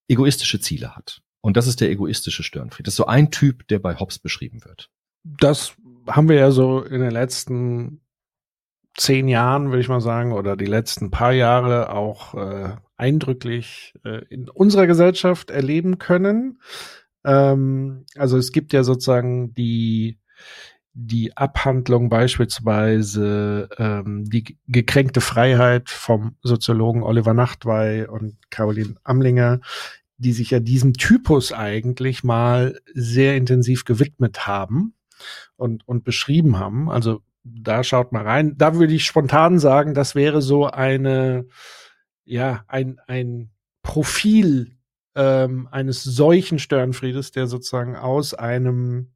[0.07, 1.23] egoistische Ziele hat.
[1.41, 2.87] Und das ist der egoistische Störenfried.
[2.87, 4.91] Das ist so ein Typ, der bei Hobbes beschrieben wird.
[5.25, 5.75] Das
[6.07, 8.03] haben wir ja so in den letzten
[8.95, 14.23] zehn Jahren, würde ich mal sagen, oder die letzten paar Jahre auch äh, eindrücklich äh,
[14.27, 16.61] in unserer Gesellschaft erleben können.
[17.25, 20.19] Ähm, also es gibt ja sozusagen die
[21.01, 29.61] die Abhandlung beispielsweise ähm, die gekränkte Freiheit vom Soziologen Oliver Nachtwey und Caroline Amlinger,
[30.17, 34.95] die sich ja diesem Typus eigentlich mal sehr intensiv gewidmet haben
[35.55, 36.91] und, und beschrieben haben.
[36.91, 38.59] Also da schaut mal rein.
[38.59, 41.47] Da würde ich spontan sagen, das wäre so eine,
[42.25, 43.51] ja, ein, ein
[43.83, 44.77] Profil
[45.15, 49.13] ähm, eines solchen Störenfriedes, der sozusagen aus einem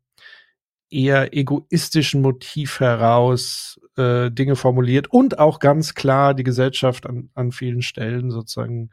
[0.92, 7.52] eher egoistischen Motiv heraus äh, Dinge formuliert und auch ganz klar die Gesellschaft an, an
[7.52, 8.90] vielen Stellen sozusagen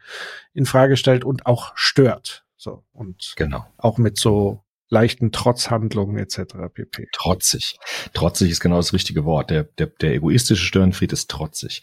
[0.53, 2.45] in Frage stellt und auch stört.
[2.57, 3.65] So und genau.
[3.77, 6.55] auch mit so leichten Trotzhandlungen etc.
[6.73, 7.07] pp.
[7.13, 7.77] Trotzig.
[8.13, 9.49] Trotzig ist genau das richtige Wort.
[9.49, 11.81] Der, der, der egoistische Störenfried ist trotzig.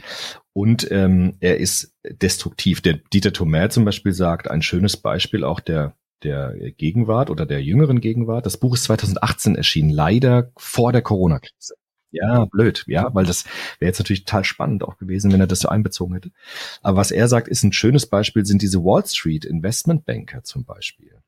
[0.53, 2.81] Und ähm, er ist destruktiv.
[2.81, 7.63] Der Dieter Thomer zum Beispiel sagt, ein schönes Beispiel auch der der Gegenwart oder der
[7.63, 8.47] jüngeren Gegenwart.
[8.47, 11.75] Das Buch ist 2018 erschienen, leider vor der Corona-Krise.
[12.11, 13.45] Ja, blöd, ja, weil das
[13.79, 16.31] wäre jetzt natürlich total spannend auch gewesen, wenn er das so einbezogen hätte.
[16.81, 21.21] Aber was er sagt, ist ein schönes Beispiel, sind diese Wall Street Investmentbanker zum Beispiel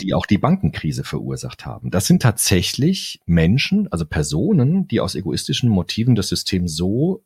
[0.00, 1.90] die auch die Bankenkrise verursacht haben.
[1.90, 7.24] Das sind tatsächlich Menschen, also Personen, die aus egoistischen Motiven das System so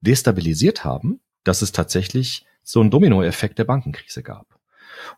[0.00, 4.59] destabilisiert haben, dass es tatsächlich so einen Dominoeffekt der Bankenkrise gab.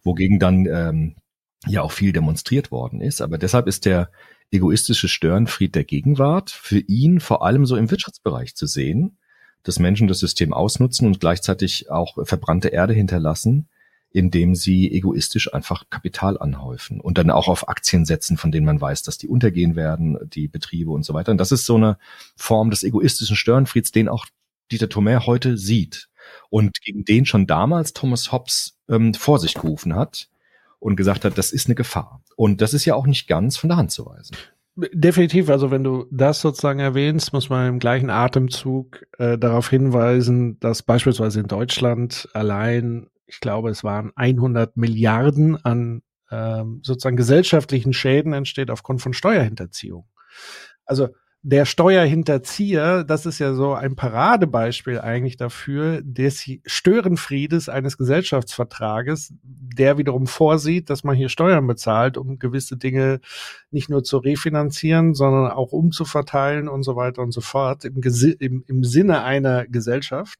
[0.02, 1.16] Wogegen dann ähm,
[1.66, 3.20] ja auch viel demonstriert worden ist.
[3.20, 4.10] Aber deshalb ist der
[4.50, 9.18] egoistische Störenfried der Gegenwart für ihn vor allem so im Wirtschaftsbereich zu sehen,
[9.62, 13.68] dass Menschen das System ausnutzen und gleichzeitig auch verbrannte Erde hinterlassen,
[14.10, 18.80] indem sie egoistisch einfach Kapital anhäufen und dann auch auf Aktien setzen, von denen man
[18.80, 21.32] weiß, dass die untergehen werden, die Betriebe und so weiter.
[21.32, 21.96] Und das ist so eine
[22.36, 24.26] Form des egoistischen Störenfrieds, den auch
[24.70, 26.08] Dieter Thomer heute sieht
[26.50, 30.28] und gegen den schon damals Thomas Hobbes ähm, vor sich gerufen hat
[30.78, 32.22] und gesagt hat, das ist eine Gefahr.
[32.36, 34.36] Und das ist ja auch nicht ganz von der Hand zu weisen.
[34.74, 40.58] Definitiv, also wenn du das sozusagen erwähnst, muss man im gleichen Atemzug äh, darauf hinweisen,
[40.60, 47.92] dass beispielsweise in Deutschland allein ich glaube, es waren 100 Milliarden an ähm, sozusagen gesellschaftlichen
[47.92, 50.06] Schäden entsteht aufgrund von Steuerhinterziehung.
[50.84, 51.08] Also
[51.44, 59.98] der Steuerhinterzieher, das ist ja so ein Paradebeispiel eigentlich dafür des Störenfriedes eines Gesellschaftsvertrages, der
[59.98, 63.20] wiederum vorsieht, dass man hier Steuern bezahlt, um gewisse Dinge
[63.72, 68.00] nicht nur zu refinanzieren, sondern auch umzuverteilen und so weiter und so fort im,
[68.38, 70.38] im, im Sinne einer Gesellschaft.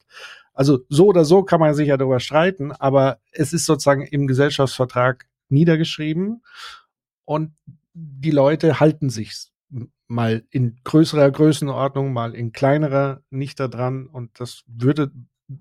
[0.53, 4.25] Also so oder so kann man sich ja darüber streiten, aber es ist sozusagen im
[4.25, 6.43] Gesellschaftsvertrag niedergeschrieben
[7.25, 7.51] und
[7.93, 9.52] die Leute halten sich
[10.13, 15.11] mal in größerer Größenordnung, mal in kleinerer nicht daran und das würde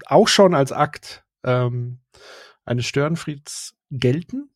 [0.07, 1.99] auch schon als Akt ähm,
[2.65, 4.49] eines Störenfrieds gelten.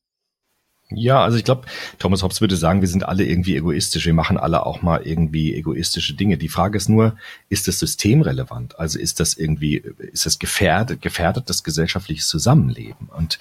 [0.91, 1.67] Ja, also ich glaube,
[1.99, 4.07] Thomas Hobbes würde sagen, wir sind alle irgendwie egoistisch.
[4.07, 6.39] Wir machen alle auch mal irgendwie egoistische Dinge.
[6.39, 7.17] Die Frage ist nur,
[7.49, 8.79] ist das System relevant?
[8.79, 13.09] Also ist das irgendwie, ist das gefährdet, gefährdet das gesellschaftliches Zusammenleben?
[13.09, 13.41] Und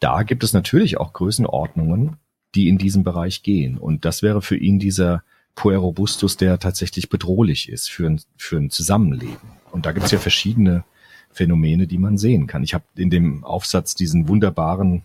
[0.00, 2.16] da gibt es natürlich auch Größenordnungen,
[2.56, 3.78] die in diesem Bereich gehen.
[3.78, 5.22] Und das wäre für ihn dieser
[5.54, 9.36] Puerobustus, der tatsächlich bedrohlich ist für ein, für ein Zusammenleben.
[9.72, 10.84] Und da gibt es ja verschiedene
[11.32, 12.62] Phänomene, die man sehen kann.
[12.62, 15.02] Ich habe in dem Aufsatz diesen wunderbaren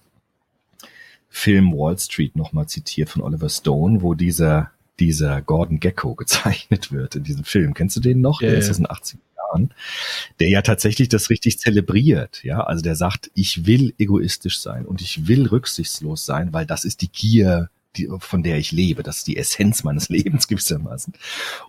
[1.29, 7.15] Film Wall Street nochmal zitiert von Oliver Stone, wo dieser, dieser Gordon Gecko gezeichnet wird
[7.15, 7.73] in diesem Film.
[7.73, 8.41] Kennst du den noch?
[8.41, 9.73] Ja, der ist aus den 80er Jahren.
[10.39, 12.43] Der ja tatsächlich das richtig zelebriert.
[12.43, 16.85] Ja, also der sagt, ich will egoistisch sein und ich will rücksichtslos sein, weil das
[16.85, 19.03] ist die Gier, die, von der ich lebe.
[19.03, 21.13] Das ist die Essenz meines Lebens gewissermaßen.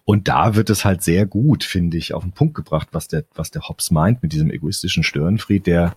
[0.05, 3.25] Und da wird es halt sehr gut, finde ich, auf den Punkt gebracht, was der,
[3.35, 5.97] was der Hobbes meint mit diesem egoistischen Störenfried, der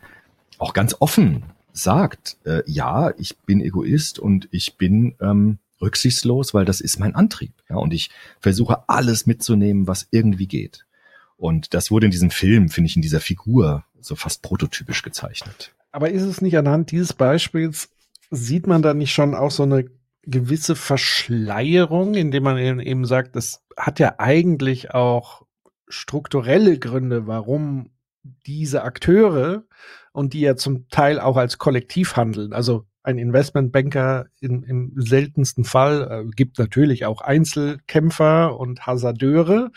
[0.57, 6.65] auch ganz offen sagt, äh, ja, ich bin Egoist und ich bin ähm, rücksichtslos, weil
[6.65, 7.53] das ist mein Antrieb.
[7.69, 10.85] Ja, und ich versuche alles mitzunehmen, was irgendwie geht.
[11.37, 15.73] Und das wurde in diesem Film, finde ich, in dieser Figur so fast prototypisch gezeichnet.
[15.91, 17.89] Aber ist es nicht anhand dieses Beispiels,
[18.29, 19.85] sieht man da nicht schon auch so eine
[20.23, 25.45] gewisse Verschleierung, indem man eben sagt, das hat ja eigentlich auch
[25.88, 27.89] strukturelle Gründe, warum
[28.45, 29.63] diese Akteure
[30.12, 32.53] und die ja zum Teil auch als Kollektiv handeln.
[32.53, 39.71] Also ein Investmentbanker in, im seltensten Fall äh, gibt natürlich auch Einzelkämpfer und Hasardeure,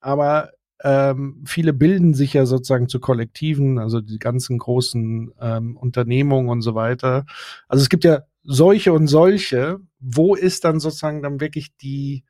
[0.00, 0.52] aber
[0.84, 6.62] ähm, viele bilden sich ja sozusagen zu Kollektiven, also die ganzen großen ähm, Unternehmungen und
[6.62, 7.24] so weiter.
[7.68, 9.80] Also es gibt ja solche und solche.
[9.98, 12.24] Wo ist dann sozusagen dann wirklich die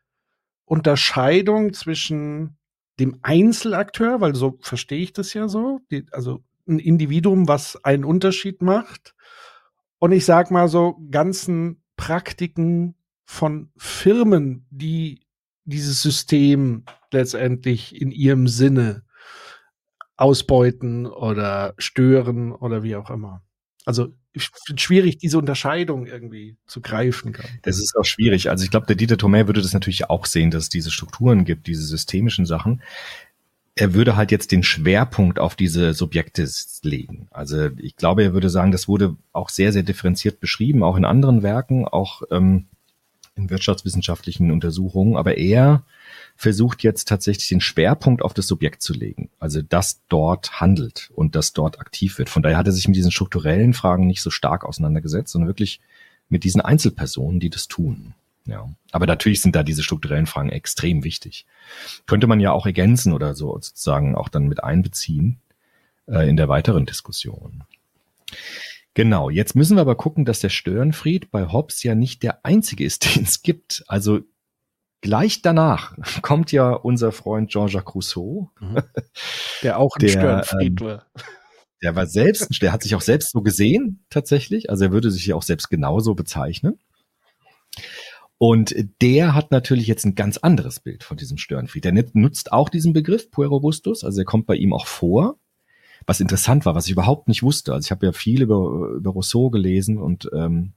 [0.64, 2.56] Unterscheidung zwischen
[3.00, 8.04] dem Einzelakteur, weil so verstehe ich das ja so, die, also ein Individuum, was einen
[8.04, 9.14] Unterschied macht,
[10.02, 15.20] und ich sag mal so ganzen Praktiken von Firmen, die
[15.64, 19.04] dieses System letztendlich in ihrem Sinne
[20.16, 23.44] ausbeuten oder stören oder wie auch immer.
[23.84, 27.46] Also schwierig, diese Unterscheidung irgendwie zu greifen kann.
[27.62, 28.50] Das ist auch schwierig.
[28.50, 31.44] Also ich glaube, der Dieter Thomé würde das natürlich auch sehen, dass es diese Strukturen
[31.44, 32.82] gibt, diese systemischen Sachen.
[33.74, 36.48] Er würde halt jetzt den Schwerpunkt auf diese Subjekte
[36.82, 37.28] legen.
[37.30, 41.04] Also ich glaube, er würde sagen, das wurde auch sehr, sehr differenziert beschrieben, auch in
[41.04, 42.66] anderen Werken, auch ähm,
[43.34, 45.16] in wirtschaftswissenschaftlichen Untersuchungen.
[45.16, 45.84] Aber er
[46.36, 49.30] versucht jetzt tatsächlich den Schwerpunkt auf das Subjekt zu legen.
[49.38, 52.30] Also das dort handelt und das dort aktiv wird.
[52.30, 55.80] Von daher hat er sich mit diesen strukturellen Fragen nicht so stark auseinandergesetzt, sondern wirklich
[56.28, 58.14] mit diesen Einzelpersonen, die das tun.
[58.46, 58.68] Ja.
[58.90, 61.46] Aber natürlich sind da diese strukturellen Fragen extrem wichtig.
[62.06, 65.38] Könnte man ja auch ergänzen oder so sozusagen auch dann mit einbeziehen
[66.06, 67.64] äh, in der weiteren Diskussion.
[68.94, 72.84] Genau, jetzt müssen wir aber gucken, dass der Störenfried bei Hobbes ja nicht der einzige
[72.84, 73.84] ist, den es gibt.
[73.86, 74.20] Also
[75.02, 78.50] Gleich danach kommt ja unser Freund Jean-Jacques Rousseau.
[78.58, 78.78] Mhm.
[79.62, 81.06] Der auch ein Störenfried ähm, war.
[81.82, 84.70] Der war selbst, der hat sich auch selbst so gesehen, tatsächlich.
[84.70, 86.78] Also er würde sich ja auch selbst genauso bezeichnen.
[88.38, 91.84] Und der hat natürlich jetzt ein ganz anderes Bild von diesem Störenfried.
[91.84, 95.38] Der nutzt auch diesen Begriff Puerobustus, also er kommt bei ihm auch vor.
[96.06, 97.72] Was interessant war, was ich überhaupt nicht wusste.
[97.72, 100.74] Also ich habe ja viel über, über Rousseau gelesen und ähm,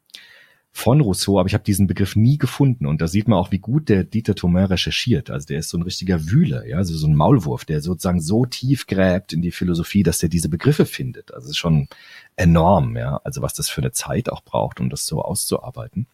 [0.78, 2.86] von Rousseau, aber ich habe diesen Begriff nie gefunden.
[2.86, 5.30] Und da sieht man auch, wie gut der Dieter Thomain recherchiert.
[5.30, 8.46] Also der ist so ein richtiger Wühler, ja, also so ein Maulwurf, der sozusagen so
[8.46, 11.34] tief gräbt in die Philosophie, dass der diese Begriffe findet.
[11.34, 11.88] Also ist schon
[12.36, 16.08] enorm, ja, also was das für eine Zeit auch braucht, um das so auszuarbeiten.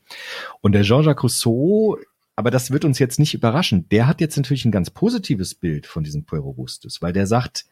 [0.62, 1.98] Und der Jean-Jacques Rousseau
[2.36, 3.90] aber das wird uns jetzt nicht überraschen.
[3.90, 7.66] Der hat jetzt natürlich ein ganz positives Bild von diesem Puerobustus, weil der sagt,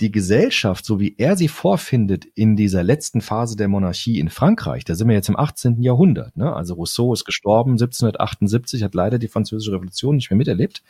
[0.00, 4.84] die Gesellschaft, so wie er sie vorfindet in dieser letzten Phase der Monarchie in Frankreich,
[4.84, 5.82] da sind wir jetzt im 18.
[5.82, 6.36] Jahrhundert.
[6.36, 6.54] Ne?
[6.54, 10.82] Also Rousseau ist gestorben 1778, hat leider die französische Revolution nicht mehr miterlebt.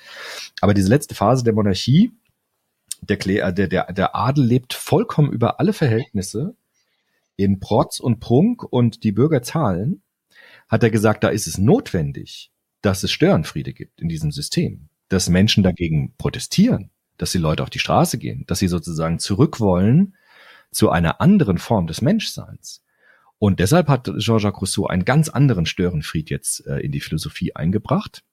[0.61, 2.13] Aber diese letzte Phase der Monarchie,
[3.01, 6.55] der, äh, der, der, der Adel lebt vollkommen über alle Verhältnisse
[7.37, 10.03] in Protz und Prunk und die Bürger zahlen,
[10.69, 12.51] hat er gesagt, da ist es notwendig,
[12.83, 17.71] dass es Störenfriede gibt in diesem System, dass Menschen dagegen protestieren, dass die Leute auf
[17.71, 20.15] die Straße gehen, dass sie sozusagen zurück wollen
[20.71, 22.83] zu einer anderen Form des Menschseins.
[23.39, 28.25] Und deshalb hat Jean-Jacques Rousseau einen ganz anderen Störenfried jetzt äh, in die Philosophie eingebracht.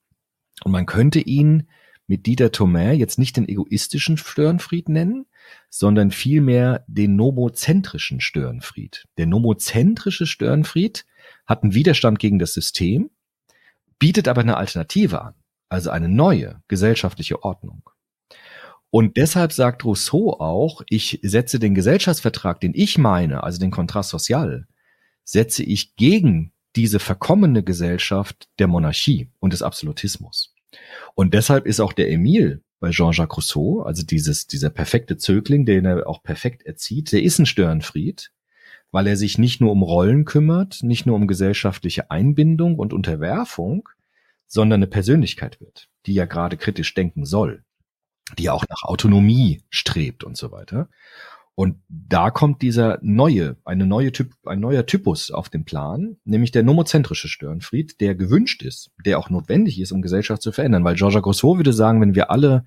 [0.64, 1.68] Und man könnte ihn
[2.08, 5.26] mit Dieter Thomae jetzt nicht den egoistischen Störenfried nennen,
[5.70, 9.06] sondern vielmehr den nomozentrischen Störenfried.
[9.18, 11.04] Der nomozentrische Störenfried
[11.46, 13.10] hat einen Widerstand gegen das System,
[13.98, 15.34] bietet aber eine Alternative an,
[15.68, 17.90] also eine neue gesellschaftliche Ordnung.
[18.90, 24.04] Und deshalb sagt Rousseau auch, ich setze den Gesellschaftsvertrag, den ich meine, also den Contrat
[24.04, 24.66] social,
[25.24, 30.54] setze ich gegen diese verkommene Gesellschaft der Monarchie und des Absolutismus.
[31.14, 35.86] Und deshalb ist auch der Emile bei Jean-Jacques Rousseau, also dieses, dieser perfekte Zögling, den
[35.86, 38.30] er auch perfekt erzieht, der ist ein Störenfried,
[38.92, 43.88] weil er sich nicht nur um Rollen kümmert, nicht nur um gesellschaftliche Einbindung und Unterwerfung,
[44.46, 47.64] sondern eine Persönlichkeit wird, die ja gerade kritisch denken soll
[48.38, 50.88] die auch nach Autonomie strebt und so weiter.
[51.54, 56.50] Und da kommt dieser neue, eine neue Typ, ein neuer Typus auf den Plan, nämlich
[56.50, 60.84] der nomozentrische Störenfried, der gewünscht ist, der auch notwendig ist, um Gesellschaft zu verändern.
[60.84, 62.66] Weil Georges Rousseau würde sagen, wenn wir alle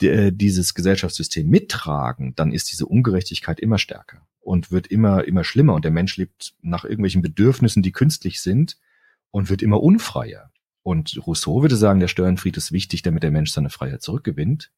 [0.00, 5.84] dieses Gesellschaftssystem mittragen, dann ist diese Ungerechtigkeit immer stärker und wird immer, immer schlimmer und
[5.84, 8.76] der Mensch lebt nach irgendwelchen Bedürfnissen, die künstlich sind
[9.30, 10.50] und wird immer unfreier.
[10.84, 14.70] Und Rousseau würde sagen, der Störenfried ist wichtig, damit der Mensch seine Freiheit zurückgewinnt.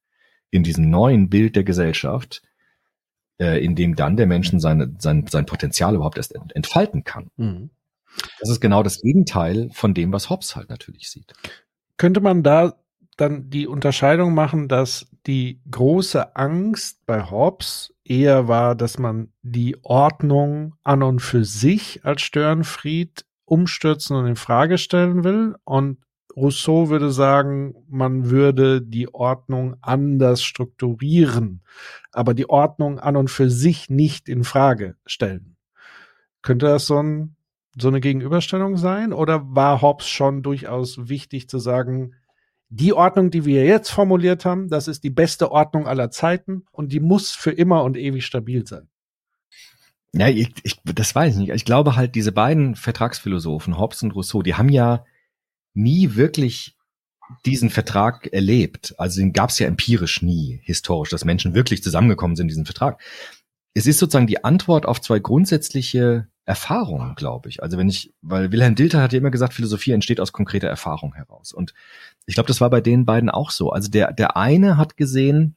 [0.51, 2.43] In diesem neuen Bild der Gesellschaft,
[3.39, 7.31] äh, in dem dann der Menschen seine, sein, sein Potenzial überhaupt erst entfalten kann.
[7.37, 7.71] Mhm.
[8.39, 11.35] Das ist genau das Gegenteil von dem, was Hobbes halt natürlich sieht.
[11.97, 12.77] Könnte man da
[13.17, 19.77] dann die Unterscheidung machen, dass die große Angst bei Hobbes eher war, dass man die
[19.83, 25.57] Ordnung an und für sich als Störenfried umstürzen und in Frage stellen will.
[25.65, 25.99] Und
[26.37, 31.63] Rousseau würde sagen, man würde die Ordnung anders strukturieren,
[32.13, 35.57] aber die Ordnung an und für sich nicht in Frage stellen.
[36.43, 37.37] Könnte das so, ein,
[37.81, 39.15] so eine Gegenüberstellung sein?
[39.15, 42.15] Oder war Hobbes schon durchaus wichtig zu sagen,
[42.69, 46.93] die Ordnung, die wir jetzt formuliert haben, das ist die beste Ordnung aller Zeiten und
[46.93, 48.89] die muss für immer und ewig stabil sein?
[50.13, 51.51] Ja, ich, ich, das weiß ich nicht.
[51.51, 55.05] Ich glaube halt, diese beiden Vertragsphilosophen, Hobbes und Rousseau, die haben ja
[55.75, 56.77] nie wirklich
[57.45, 58.95] diesen Vertrag erlebt.
[58.99, 62.67] Also den gab es ja empirisch nie, historisch, dass Menschen wirklich zusammengekommen sind in diesen
[62.67, 63.01] Vertrag.
[63.75, 67.63] Es ist sozusagen die Antwort auf zwei grundsätzliche Erfahrungen, glaube ich.
[67.63, 71.15] Also wenn ich, weil Wilhelm Dilter hat ja immer gesagt, Philosophie entsteht aus konkreter Erfahrung
[71.15, 71.53] heraus.
[71.53, 71.75] Und
[72.25, 73.71] ich glaube, das war bei den beiden auch so.
[73.71, 75.57] Also der, der eine hat gesehen,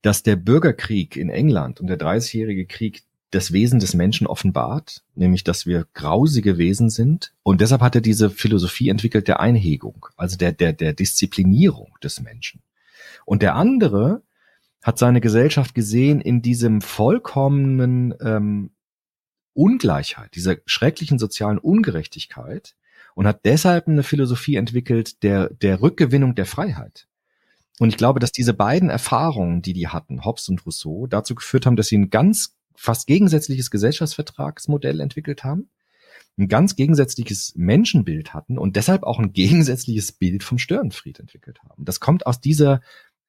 [0.00, 3.02] dass der Bürgerkrieg in England und der Dreißigjährige Krieg
[3.34, 7.32] das Wesen des Menschen offenbart, nämlich dass wir grausige Wesen sind.
[7.42, 12.20] Und deshalb hat er diese Philosophie entwickelt der Einhegung, also der, der, der Disziplinierung des
[12.20, 12.62] Menschen.
[13.24, 14.22] Und der andere
[14.82, 18.70] hat seine Gesellschaft gesehen in diesem vollkommenen ähm,
[19.54, 22.74] Ungleichheit, dieser schrecklichen sozialen Ungerechtigkeit
[23.14, 27.06] und hat deshalb eine Philosophie entwickelt der, der Rückgewinnung der Freiheit.
[27.78, 31.66] Und ich glaube, dass diese beiden Erfahrungen, die die hatten, Hobbes und Rousseau, dazu geführt
[31.66, 35.70] haben, dass sie ein ganz fast gegensätzliches Gesellschaftsvertragsmodell entwickelt haben,
[36.36, 41.84] ein ganz gegensätzliches Menschenbild hatten und deshalb auch ein gegensätzliches Bild vom Störenfried entwickelt haben.
[41.84, 42.80] Das kommt aus dieser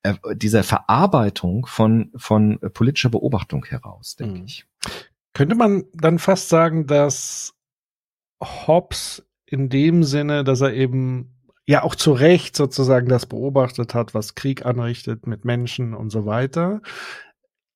[0.04, 4.46] äh, dieser Verarbeitung von von politischer Beobachtung heraus, denke mhm.
[4.46, 4.66] ich.
[5.34, 7.54] Könnte man dann fast sagen, dass
[8.41, 11.36] Hobbes in dem Sinne, dass er eben
[11.68, 16.26] ja auch zu Recht sozusagen das beobachtet hat, was Krieg anrichtet mit Menschen und so
[16.26, 16.82] weiter,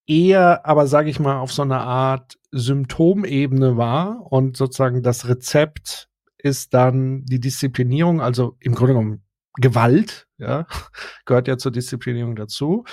[0.09, 6.09] eher aber, sage ich mal, auf so einer Art Symptomebene war und sozusagen das Rezept
[6.37, 9.23] ist dann die Disziplinierung, also im Grunde genommen
[9.55, 10.65] Gewalt, ja,
[11.25, 12.85] gehört ja zur Disziplinierung dazu.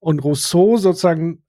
[0.00, 1.44] Und Rousseau sozusagen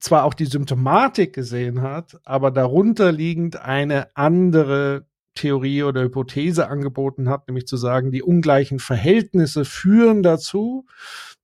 [0.00, 7.28] zwar auch die Symptomatik gesehen hat, aber darunter liegend eine andere Theorie oder Hypothese angeboten
[7.28, 10.86] hat, nämlich zu sagen, die ungleichen Verhältnisse führen dazu,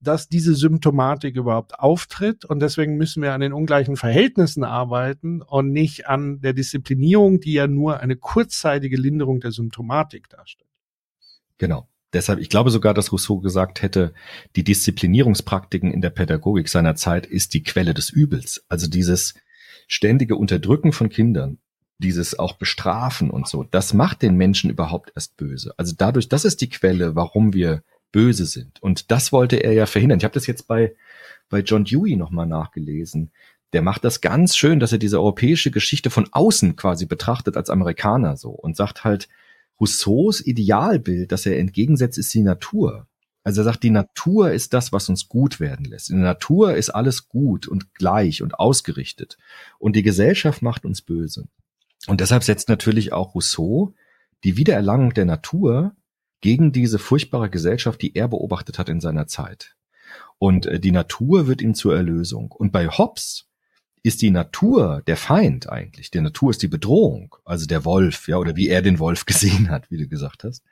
[0.04, 2.44] dass diese Symptomatik überhaupt auftritt.
[2.44, 7.54] Und deswegen müssen wir an den ungleichen Verhältnissen arbeiten und nicht an der Disziplinierung, die
[7.54, 10.70] ja nur eine kurzzeitige Linderung der Symptomatik darstellt.
[11.58, 11.88] Genau.
[12.12, 14.14] Deshalb, ich glaube sogar, dass Rousseau gesagt hätte,
[14.54, 18.64] die Disziplinierungspraktiken in der Pädagogik seiner Zeit ist die Quelle des Übels.
[18.68, 19.34] Also dieses
[19.88, 21.58] ständige Unterdrücken von Kindern,
[21.98, 25.74] dieses auch Bestrafen und so, das macht den Menschen überhaupt erst böse.
[25.76, 27.82] Also dadurch, das ist die Quelle, warum wir
[28.14, 28.80] böse sind.
[28.80, 30.18] Und das wollte er ja verhindern.
[30.18, 30.94] Ich habe das jetzt bei,
[31.48, 33.32] bei John Dewey nochmal nachgelesen.
[33.72, 37.70] Der macht das ganz schön, dass er diese europäische Geschichte von außen quasi betrachtet als
[37.70, 39.28] Amerikaner so und sagt halt,
[39.80, 43.08] Rousseaus Idealbild, das er entgegensetzt, ist die Natur.
[43.42, 46.08] Also er sagt, die Natur ist das, was uns gut werden lässt.
[46.08, 49.38] In der Natur ist alles gut und gleich und ausgerichtet.
[49.80, 51.48] Und die Gesellschaft macht uns böse.
[52.06, 53.92] Und deshalb setzt natürlich auch Rousseau
[54.44, 55.96] die Wiedererlangung der Natur
[56.44, 59.76] gegen diese furchtbare Gesellschaft, die er beobachtet hat in seiner Zeit.
[60.36, 62.52] Und äh, die Natur wird ihm zur Erlösung.
[62.52, 63.48] Und bei Hobbes
[64.02, 66.10] ist die Natur der Feind eigentlich.
[66.10, 69.70] Die Natur ist die Bedrohung, also der Wolf, ja, oder wie er den Wolf gesehen
[69.70, 70.62] hat, wie du gesagt hast.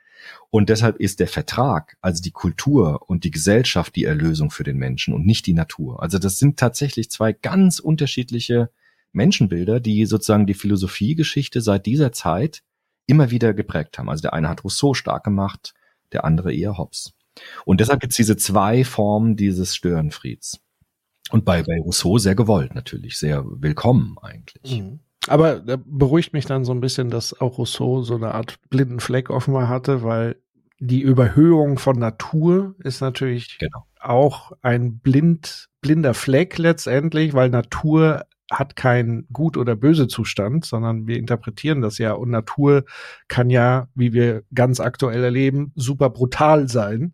[0.51, 4.77] Und deshalb ist der Vertrag, also die Kultur und die Gesellschaft die Erlösung für den
[4.77, 6.03] Menschen und nicht die Natur.
[6.03, 8.69] Also das sind tatsächlich zwei ganz unterschiedliche
[9.11, 12.61] Menschenbilder, die sozusagen die Philosophiegeschichte seit dieser Zeit
[13.05, 14.09] immer wieder geprägt haben.
[14.09, 15.73] Also der eine hat Rousseau stark gemacht,
[16.11, 17.13] der andere eher Hobbes.
[17.65, 20.59] Und deshalb gibt es diese zwei Formen dieses Störenfrieds.
[21.31, 24.79] Und bei, bei Rousseau sehr gewollt natürlich, sehr willkommen eigentlich.
[24.79, 24.99] Mhm.
[25.27, 28.99] Aber da beruhigt mich dann so ein bisschen, dass auch Rousseau so eine Art blinden
[28.99, 30.35] Fleck offenbar hatte, weil
[30.79, 33.85] die Überhöhung von Natur ist natürlich genau.
[34.01, 41.07] auch ein blind, blinder Fleck letztendlich, weil Natur hat kein gut oder böse Zustand, sondern
[41.07, 42.13] wir interpretieren das ja.
[42.13, 42.85] Und Natur
[43.27, 47.13] kann ja, wie wir ganz aktuell erleben, super brutal sein.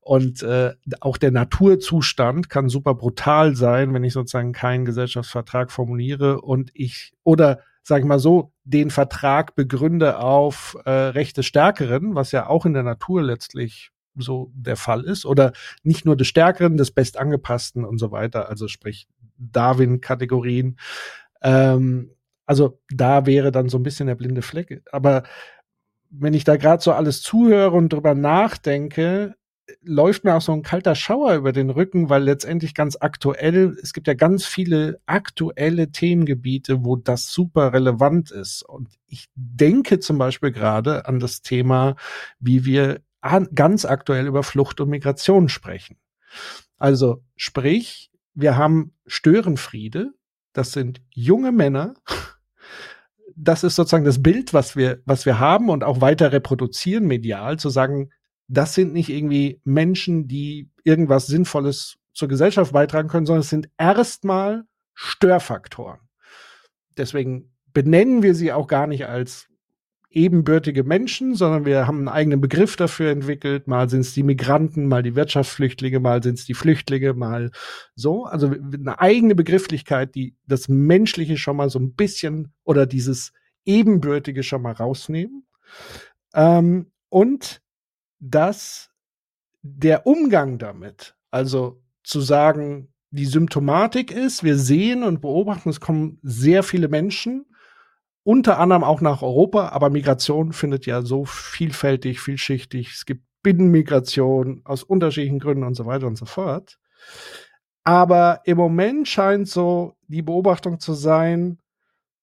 [0.00, 6.40] Und äh, auch der Naturzustand kann super brutal sein, wenn ich sozusagen keinen Gesellschaftsvertrag formuliere
[6.42, 12.32] und ich oder sage ich mal so, den Vertrag begründe auf äh, Rechte Stärkeren, was
[12.32, 15.52] ja auch in der Natur letztlich so der Fall ist, oder
[15.82, 19.06] nicht nur des Stärkeren, des Bestangepassten und so weiter, also sprich
[19.38, 20.78] Darwin-Kategorien.
[21.42, 22.10] Ähm,
[22.46, 24.82] also da wäre dann so ein bisschen der blinde Fleck.
[24.92, 25.24] Aber
[26.10, 29.34] wenn ich da gerade so alles zuhöre und drüber nachdenke,
[29.82, 33.92] läuft mir auch so ein kalter Schauer über den Rücken, weil letztendlich ganz aktuell, es
[33.92, 38.62] gibt ja ganz viele aktuelle Themengebiete, wo das super relevant ist.
[38.62, 41.96] Und ich denke zum Beispiel gerade an das Thema,
[42.38, 45.96] wie wir an, ganz aktuell über Flucht und Migration sprechen.
[46.78, 50.12] Also sprich, wir haben Störenfriede,
[50.52, 51.94] das sind junge Männer,
[53.34, 57.58] das ist sozusagen das Bild, was wir, was wir haben und auch weiter reproduzieren medial,
[57.58, 58.10] zu sagen,
[58.46, 63.68] das sind nicht irgendwie Menschen, die irgendwas Sinnvolles zur Gesellschaft beitragen können, sondern es sind
[63.76, 64.64] erstmal
[64.94, 66.00] Störfaktoren.
[66.96, 69.48] Deswegen benennen wir sie auch gar nicht als
[70.10, 73.66] ebenbürtige Menschen, sondern wir haben einen eigenen Begriff dafür entwickelt.
[73.66, 77.50] Mal sind es die Migranten, mal die Wirtschaftsflüchtlinge, mal sind es die Flüchtlinge, mal
[77.94, 78.24] so.
[78.24, 83.32] Also eine eigene Begrifflichkeit, die das Menschliche schon mal so ein bisschen oder dieses
[83.64, 85.46] Ebenbürtige schon mal rausnehmen.
[86.34, 87.60] Ähm, und
[88.18, 88.90] dass
[89.62, 96.18] der Umgang damit, also zu sagen, die Symptomatik ist, wir sehen und beobachten, es kommen
[96.22, 97.46] sehr viele Menschen,
[98.26, 102.90] unter anderem auch nach Europa, aber Migration findet ja so vielfältig, vielschichtig.
[102.92, 106.78] Es gibt Binnenmigration aus unterschiedlichen Gründen und so weiter und so fort.
[107.84, 111.60] Aber im Moment scheint so die Beobachtung zu sein,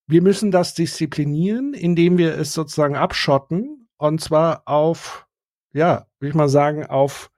[0.06, 5.26] wir müssen das disziplinieren, indem wir es sozusagen abschotten und zwar auf
[5.74, 7.32] ja, will ich mal sagen, auf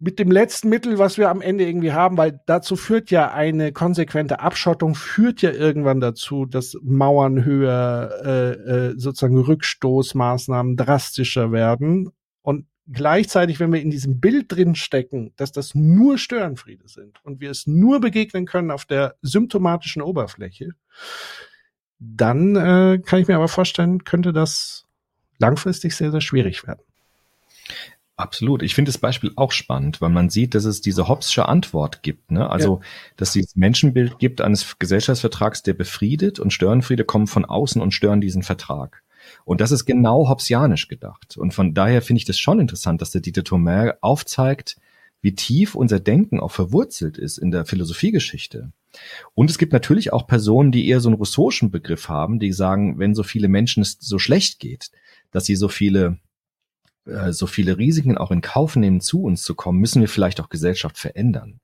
[0.00, 3.72] mit dem letzten Mittel, was wir am Ende irgendwie haben, weil dazu führt ja eine
[3.72, 12.10] konsequente Abschottung, führt ja irgendwann dazu, dass Mauern höher, äh, äh, sozusagen Rückstoßmaßnahmen drastischer werden.
[12.42, 17.40] Und gleichzeitig, wenn wir in diesem Bild drin stecken, dass das nur Störenfriede sind und
[17.40, 20.70] wir es nur begegnen können auf der symptomatischen Oberfläche,
[21.98, 24.84] dann äh, kann ich mir aber vorstellen, könnte das
[25.38, 26.82] langfristig sehr, sehr schwierig werden.
[28.18, 28.64] Absolut.
[28.64, 32.32] Ich finde das Beispiel auch spannend, weil man sieht, dass es diese Hobbesche Antwort gibt.
[32.32, 32.50] Ne?
[32.50, 32.86] Also, ja.
[33.16, 37.92] dass es dieses Menschenbild gibt eines Gesellschaftsvertrags, der befriedet und Störenfriede kommen von außen und
[37.92, 39.04] stören diesen Vertrag.
[39.44, 41.36] Und das ist genau hobbesianisch gedacht.
[41.36, 44.78] Und von daher finde ich das schon interessant, dass der Dieter Thomae aufzeigt,
[45.20, 48.72] wie tief unser Denken auch verwurzelt ist in der Philosophiegeschichte.
[49.34, 52.98] Und es gibt natürlich auch Personen, die eher so einen russischen Begriff haben, die sagen,
[52.98, 54.90] wenn so viele Menschen es so schlecht geht,
[55.30, 56.18] dass sie so viele
[57.08, 60.40] äh, so viele Risiken auch in Kauf nehmen, zu uns zu kommen, müssen wir vielleicht
[60.40, 61.60] auch Gesellschaft verändern.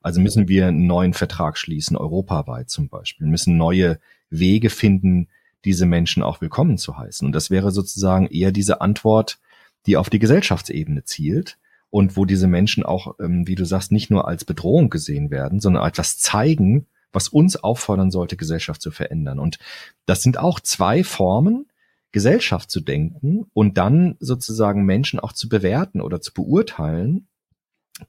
[0.00, 3.98] Also müssen wir einen neuen Vertrag schließen, europaweit zum Beispiel, müssen neue
[4.30, 5.28] Wege finden,
[5.64, 7.26] diese Menschen auch willkommen zu heißen.
[7.26, 9.38] Und das wäre sozusagen eher diese Antwort,
[9.86, 11.58] die auf die Gesellschaftsebene zielt
[11.90, 15.60] und wo diese Menschen auch, ähm, wie du sagst, nicht nur als Bedrohung gesehen werden,
[15.60, 19.38] sondern etwas zeigen, was uns auffordern sollte, Gesellschaft zu verändern.
[19.38, 19.58] Und
[20.06, 21.66] das sind auch zwei Formen,
[22.12, 27.28] Gesellschaft zu denken und dann sozusagen Menschen auch zu bewerten oder zu beurteilen,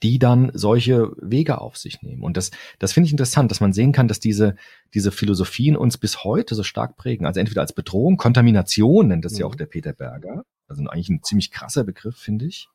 [0.04, 2.24] die dann solche Wege auf sich nehmen.
[2.24, 4.56] Und das, das finde ich interessant, dass man sehen kann, dass diese,
[4.94, 7.26] diese Philosophien uns bis heute so stark prägen.
[7.26, 9.40] Also entweder als Bedrohung, Kontamination nennt das mhm.
[9.40, 10.46] ja auch der Peter Berger.
[10.68, 12.68] Also eigentlich ein ziemlich krasser Begriff, finde ich.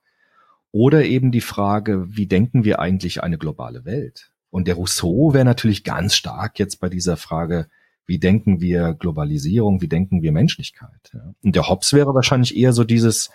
[0.72, 4.32] Oder eben die Frage, wie denken wir eigentlich eine globale Welt?
[4.50, 7.68] Und der Rousseau wäre natürlich ganz stark jetzt bei dieser Frage,
[8.06, 11.10] wie denken wir Globalisierung, wie denken wir Menschlichkeit.
[11.12, 11.34] Ja.
[11.42, 13.30] Und der Hobbes wäre wahrscheinlich eher so dieses,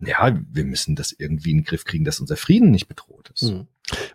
[0.00, 3.50] ja, wir müssen das irgendwie in den Griff kriegen, dass unser Frieden nicht bedroht ist.
[3.50, 3.66] Hm.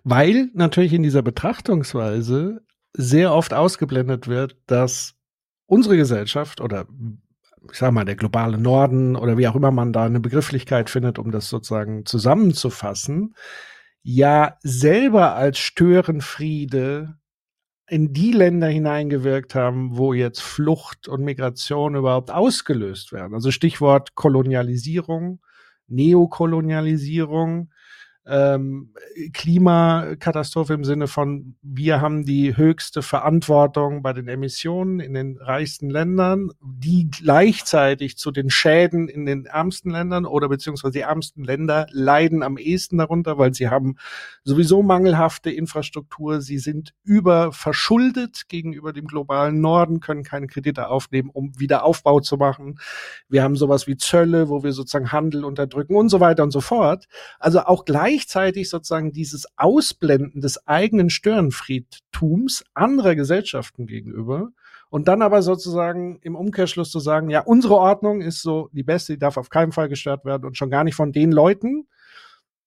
[0.04, 2.62] Weil natürlich in dieser Betrachtungsweise
[2.94, 5.16] sehr oft ausgeblendet wird, dass
[5.66, 6.88] unsere Gesellschaft oder
[7.72, 11.18] ich sag mal, der globale Norden oder wie auch immer man da eine Begrifflichkeit findet,
[11.18, 13.36] um das sozusagen zusammenzufassen,
[14.04, 17.18] ja selber als Störenfriede
[17.88, 23.34] in die Länder hineingewirkt haben, wo jetzt Flucht und Migration überhaupt ausgelöst werden.
[23.34, 25.40] Also Stichwort Kolonialisierung,
[25.88, 27.70] Neokolonialisierung,
[28.28, 28.92] ähm,
[29.34, 35.90] Klimakatastrophe im Sinne von, wir haben die höchste Verantwortung bei den Emissionen in den reichsten
[35.90, 41.86] Ländern, die gleichzeitig zu den Schäden in den ärmsten Ländern oder beziehungsweise die ärmsten Länder
[41.92, 43.96] leiden am ehesten darunter, weil sie haben
[44.44, 51.60] sowieso mangelhafte Infrastruktur, sie sind überverschuldet gegenüber dem globalen Norden, können keine Kredite aufnehmen, um
[51.60, 52.80] wieder Aufbau zu machen.
[53.30, 56.62] Wir haben sowas wie Zölle, wo wir sozusagen Handel unterdrücken und so weiter und so
[56.62, 57.06] fort.
[57.40, 64.52] Also auch gleich gleichzeitig sozusagen dieses Ausblenden des eigenen Störenfriedtums anderer Gesellschaften gegenüber
[64.90, 69.14] und dann aber sozusagen im Umkehrschluss zu sagen, ja, unsere Ordnung ist so die beste,
[69.14, 71.88] die darf auf keinen Fall gestört werden und schon gar nicht von den Leuten,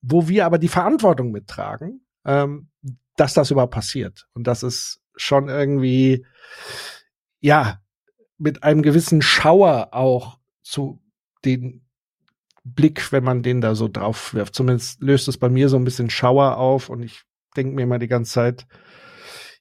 [0.02, 2.68] wo wir aber die Verantwortung mittragen, ähm,
[3.16, 4.28] dass das überhaupt passiert.
[4.34, 6.26] Und das ist schon irgendwie,
[7.40, 7.80] ja,
[8.36, 11.00] mit einem gewissen Schauer auch zu
[11.44, 11.87] den
[12.74, 14.54] Blick, wenn man den da so drauf wirft.
[14.54, 17.22] Zumindest löst es bei mir so ein bisschen Schauer auf und ich
[17.56, 18.66] denke mir immer die ganze Zeit,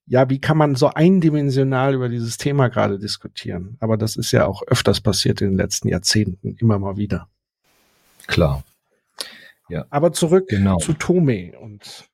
[0.05, 3.75] ja, wie kann man so eindimensional über dieses Thema gerade diskutieren?
[3.79, 7.27] Aber das ist ja auch öfters passiert in den letzten Jahrzehnten, immer mal wieder.
[8.25, 8.63] Klar.
[9.69, 9.85] Ja.
[9.89, 10.77] Aber zurück genau.
[10.77, 12.07] zu Tome und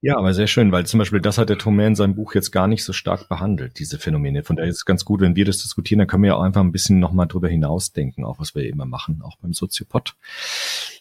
[0.00, 2.50] ja, aber sehr schön, weil zum Beispiel das hat der Tomé in seinem Buch jetzt
[2.50, 4.44] gar nicht so stark behandelt, diese Phänomene.
[4.44, 6.42] Von daher ist es ganz gut, wenn wir das diskutieren, dann können wir ja auch
[6.42, 10.16] einfach ein bisschen nochmal drüber hinausdenken, auch was wir immer machen, auch beim Soziopod.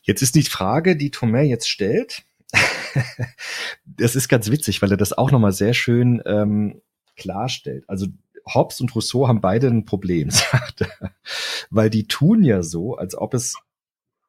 [0.03, 2.23] Jetzt ist die Frage, die Tomé jetzt stellt,
[3.85, 6.81] das ist ganz witzig, weil er das auch nochmal sehr schön ähm,
[7.15, 7.83] klarstellt.
[7.87, 8.07] Also
[8.45, 11.11] Hobbes und Rousseau haben beide ein Problem, sagt er.
[11.69, 13.55] Weil die tun ja so, als ob es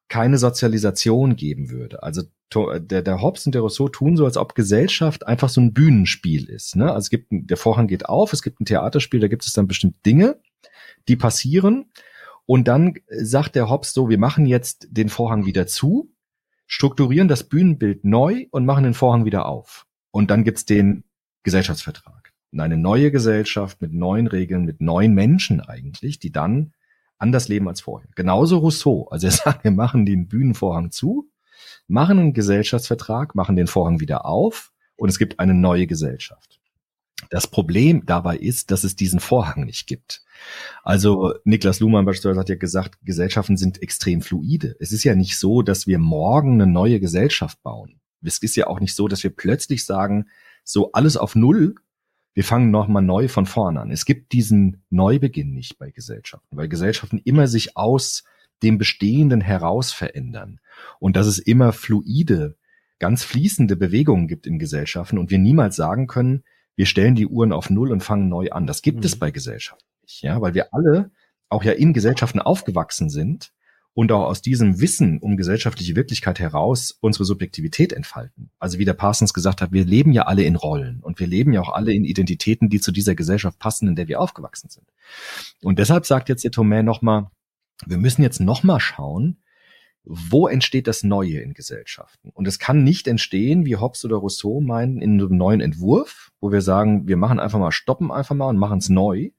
[0.09, 2.03] keine Sozialisation geben würde.
[2.03, 2.23] Also
[2.55, 6.49] der, der Hobbes und der Rousseau tun so, als ob Gesellschaft einfach so ein Bühnenspiel
[6.49, 6.77] ist.
[6.77, 6.87] Ne?
[6.87, 9.53] Also es gibt ein, der Vorhang geht auf, es gibt ein Theaterspiel, da gibt es
[9.53, 10.41] dann bestimmt Dinge,
[11.09, 11.91] die passieren.
[12.47, 16.11] Und dann sagt der Hobbes so, wir machen jetzt den Vorhang wieder zu,
[16.67, 19.87] strukturieren das Bühnenbild neu und machen den Vorhang wieder auf.
[20.11, 21.05] Und dann gibt's den
[21.43, 22.33] Gesellschaftsvertrag.
[22.57, 26.73] Eine neue Gesellschaft mit neuen Regeln, mit neuen Menschen eigentlich, die dann
[27.19, 28.09] anders leben als vorher.
[28.15, 29.09] Genauso Rousseau.
[29.11, 31.31] Also er sagt, wir machen den Bühnenvorhang zu,
[31.87, 36.59] machen einen Gesellschaftsvertrag, machen den Vorhang wieder auf und es gibt eine neue Gesellschaft.
[37.31, 40.23] Das Problem dabei ist, dass es diesen Vorhang nicht gibt.
[40.83, 44.77] Also Niklas Luhmann beispielsweise hat ja gesagt, Gesellschaften sind extrem fluide.
[44.79, 48.01] Es ist ja nicht so, dass wir morgen eine neue Gesellschaft bauen.
[48.23, 50.27] Es ist ja auch nicht so, dass wir plötzlich sagen,
[50.65, 51.75] so alles auf Null
[52.39, 53.91] wir fangen nochmal neu von vorne an.
[53.91, 58.23] Es gibt diesen Neubeginn nicht bei Gesellschaften, weil Gesellschaften immer sich aus
[58.63, 60.61] dem Bestehenden heraus verändern
[61.01, 62.57] und dass es immer fluide,
[63.01, 66.45] ganz fließende Bewegungen gibt in Gesellschaften und wir niemals sagen können,
[66.77, 68.69] wir stellen die Uhren auf Null und fangen neu an.
[68.69, 69.07] Das gibt mhm.
[69.07, 71.11] es bei Gesellschaften nicht, ja, weil wir alle
[71.49, 73.53] auch ja in Gesellschaften aufgewachsen sind
[73.99, 78.49] und auch aus diesem Wissen um gesellschaftliche Wirklichkeit heraus unsere Subjektivität entfalten.
[78.61, 81.53] Also wie der Parsons gesagt hat, wir leben ja alle in Rollen und wir leben
[81.53, 84.87] ja auch alle in Identitäten, die zu dieser Gesellschaft passen, in der wir aufgewachsen sind.
[85.65, 87.27] Und deshalb sagt jetzt der Thomas nochmal,
[87.87, 89.39] wir müssen jetzt nochmal schauen,
[90.05, 92.31] wo entsteht das Neue in Gesellschaften?
[92.35, 96.53] Und es kann nicht entstehen, wie Hobbes oder Rousseau meinen, in einem neuen Entwurf, wo
[96.53, 99.31] wir sagen, wir machen einfach mal, stoppen einfach mal und machen es neu,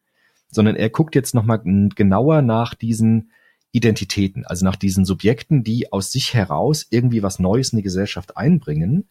[0.50, 1.62] sondern er guckt jetzt nochmal
[1.96, 3.32] genauer nach diesen
[3.72, 8.36] Identitäten, also nach diesen Subjekten, die aus sich heraus irgendwie was Neues in die Gesellschaft
[8.36, 9.08] einbringen,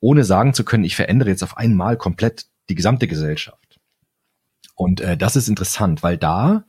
[0.00, 3.78] ohne sagen zu können, ich verändere jetzt auf einmal komplett die gesamte Gesellschaft.
[4.74, 6.64] Und äh, das ist interessant, weil da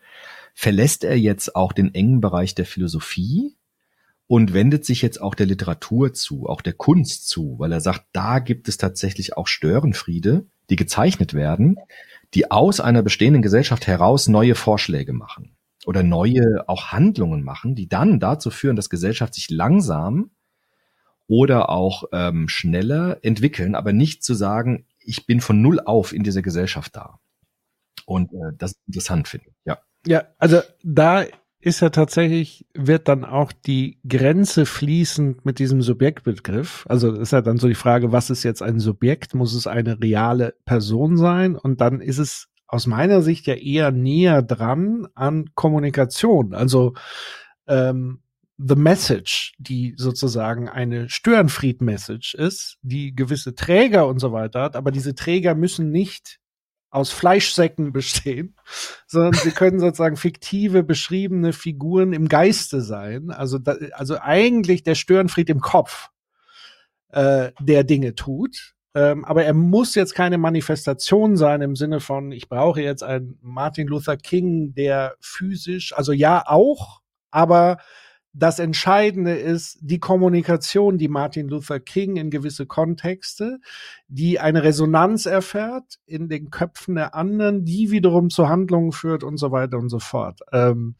[0.53, 3.55] verlässt er jetzt auch den engen Bereich der Philosophie
[4.27, 8.05] und wendet sich jetzt auch der Literatur zu, auch der Kunst zu, weil er sagt,
[8.13, 11.79] da gibt es tatsächlich auch Störenfriede, die gezeichnet werden,
[12.35, 15.52] die aus einer bestehenden Gesellschaft heraus neue Vorschläge machen
[15.85, 20.31] oder neue auch Handlungen machen, die dann dazu führen, dass Gesellschaft sich langsam
[21.27, 26.23] oder auch ähm, schneller entwickeln, aber nicht zu sagen, ich bin von null auf in
[26.23, 27.19] dieser Gesellschaft da.
[28.05, 29.79] Und äh, das ist interessant, finde ich, ja.
[30.05, 31.25] Ja, also da
[31.63, 36.85] ist ja tatsächlich, wird dann auch die Grenze fließend mit diesem Subjektbegriff.
[36.89, 39.33] Also ist ja dann so die Frage, was ist jetzt ein Subjekt?
[39.33, 41.55] Muss es eine reale Person sein?
[41.55, 46.53] Und dann ist es aus meiner Sicht ja eher näher dran an Kommunikation.
[46.53, 46.93] Also
[47.67, 48.21] ähm,
[48.57, 54.91] The Message, die sozusagen eine Störenfried-Message ist, die gewisse Träger und so weiter hat, aber
[54.91, 56.39] diese Träger müssen nicht
[56.89, 58.55] aus Fleischsäcken bestehen,
[59.07, 63.31] sondern sie können sozusagen fiktive, beschriebene Figuren im Geiste sein.
[63.31, 66.09] Also, da, also eigentlich der Störenfried im Kopf,
[67.09, 68.75] äh, der Dinge tut.
[68.95, 73.37] Ähm, aber er muss jetzt keine Manifestation sein im Sinne von, ich brauche jetzt einen
[73.41, 77.77] Martin Luther King, der physisch, also ja auch, aber
[78.35, 83.59] das Entscheidende ist die Kommunikation, die Martin Luther King in gewisse Kontexte,
[84.07, 89.37] die eine Resonanz erfährt in den Köpfen der anderen, die wiederum zu Handlungen führt und
[89.37, 90.39] so weiter und so fort.
[90.51, 90.95] Ähm,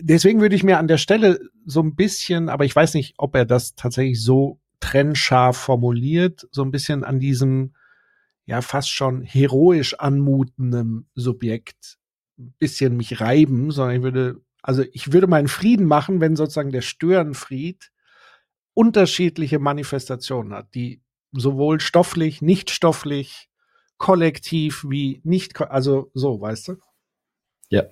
[0.00, 3.36] deswegen würde ich mir an der Stelle so ein bisschen, aber ich weiß nicht, ob
[3.36, 7.74] er das tatsächlich so trennscharf formuliert, so ein bisschen an diesem
[8.46, 11.98] ja fast schon heroisch anmutenden Subjekt
[12.38, 16.72] ein bisschen mich reiben, sondern ich würde, also ich würde meinen Frieden machen, wenn sozusagen
[16.72, 17.92] der Störenfried
[18.74, 21.02] unterschiedliche Manifestationen hat, die
[21.32, 23.48] sowohl stofflich, nicht stofflich,
[23.98, 26.76] kollektiv wie nicht, also so, weißt du?
[27.68, 27.84] Ja.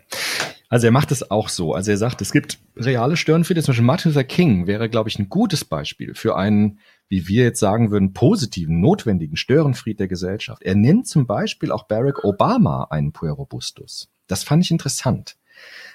[0.68, 1.72] Also er macht es auch so.
[1.72, 3.62] Also er sagt, es gibt reale Störenfriede.
[3.62, 7.44] Zum Beispiel Martin Luther King wäre, glaube ich, ein gutes Beispiel für einen, wie wir
[7.44, 10.62] jetzt sagen würden, positiven, notwendigen Störenfried der Gesellschaft.
[10.62, 14.10] Er nennt zum Beispiel auch Barack Obama einen Puerobustus.
[14.26, 15.36] Das fand ich interessant,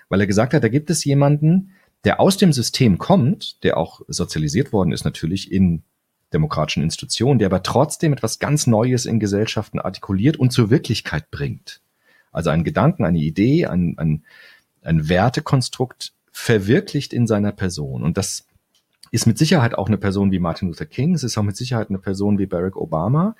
[0.09, 1.71] weil er gesagt hat, da gibt es jemanden,
[2.03, 5.84] der aus dem System kommt, der auch sozialisiert worden ist natürlich in
[6.34, 11.82] demokratischen Institutionen, der aber trotzdem etwas ganz Neues in Gesellschaften artikuliert und zur Wirklichkeit bringt.
[12.32, 14.26] Also einen Gedanken, eine Idee, ein, ein,
[14.86, 18.03] ein Wertekonstrukt verwirklicht in seiner Person.
[18.03, 18.45] Und das
[19.11, 21.89] ist mit Sicherheit auch eine Person wie Martin Luther King, es ist auch mit Sicherheit
[21.89, 23.36] eine Person wie Barack Obama.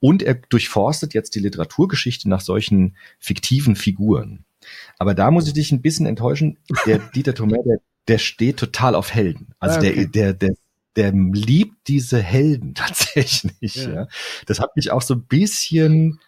[0.00, 4.44] Und er durchforstet jetzt die Literaturgeschichte nach solchen fiktiven Figuren.
[4.98, 6.58] Aber da muss ich dich ein bisschen enttäuschen.
[6.84, 7.78] Der Dieter Thomas, der,
[8.08, 9.54] der steht total auf Helden.
[9.60, 10.06] Also okay.
[10.06, 10.54] der, der, der,
[10.96, 13.76] der liebt diese Helden tatsächlich.
[13.76, 13.94] Ja.
[13.94, 14.08] ja.
[14.46, 16.18] Das hat mich auch so ein bisschen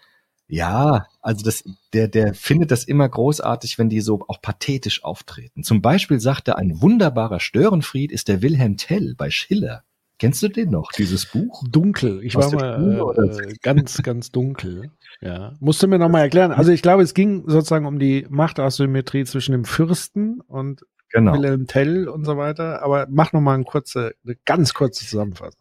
[0.49, 5.65] ja, also das, der, der findet das immer großartig, wenn die so auch pathetisch auftreten.
[5.65, 9.83] Zum Beispiel sagt er, ein wunderbarer Störenfried ist der Wilhelm Tell bei Schiller.
[10.19, 11.63] Kennst du den noch, dieses Buch?
[11.69, 12.23] Dunkel.
[12.25, 14.91] Ich Aus war mal äh, ganz, ganz dunkel.
[15.21, 15.55] Ja.
[15.61, 16.53] Musst du mir noch mal erklären.
[16.53, 21.35] Also ich glaube, es ging sozusagen um die Machtasymmetrie zwischen dem Fürsten und genau.
[21.35, 22.83] Wilhelm Tell und so weiter.
[22.83, 25.61] Aber mach noch mal eine kurze, eine ganz kurze Zusammenfassung.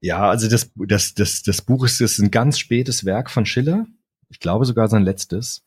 [0.00, 3.86] Ja, also das, das, das, das Buch ist, ist ein ganz spätes Werk von Schiller
[4.34, 5.62] ich glaube sogar sein letztes.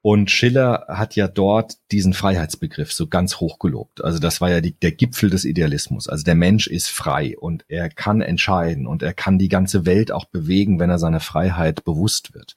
[0.00, 4.02] Und Schiller hat ja dort diesen Freiheitsbegriff so ganz hoch gelobt.
[4.02, 6.08] Also das war ja die, der Gipfel des Idealismus.
[6.08, 10.10] Also der Mensch ist frei und er kann entscheiden und er kann die ganze Welt
[10.10, 12.56] auch bewegen, wenn er seiner Freiheit bewusst wird.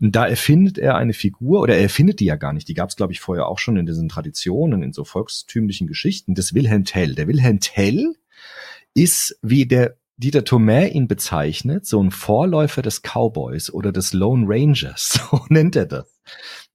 [0.00, 2.68] Und da erfindet er eine Figur oder er erfindet die ja gar nicht.
[2.68, 6.34] Die gab es, glaube ich, vorher auch schon in diesen Traditionen, in so volkstümlichen Geschichten
[6.34, 7.14] des Wilhelm Tell.
[7.14, 8.14] Der Wilhelm Tell
[8.94, 14.46] ist wie der Dieter Thomae ihn bezeichnet, so ein Vorläufer des Cowboys oder des Lone
[14.48, 16.06] Rangers, so nennt er das.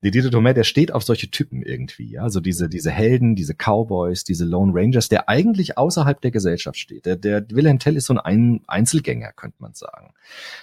[0.03, 3.53] Der Dieter Thomae, der steht auf solche Typen irgendwie, ja, also diese, diese Helden, diese
[3.53, 7.05] Cowboys, diese Lone Rangers, der eigentlich außerhalb der Gesellschaft steht.
[7.05, 10.13] Der, der Wilhelm Tell ist so ein Einzelgänger, könnte man sagen.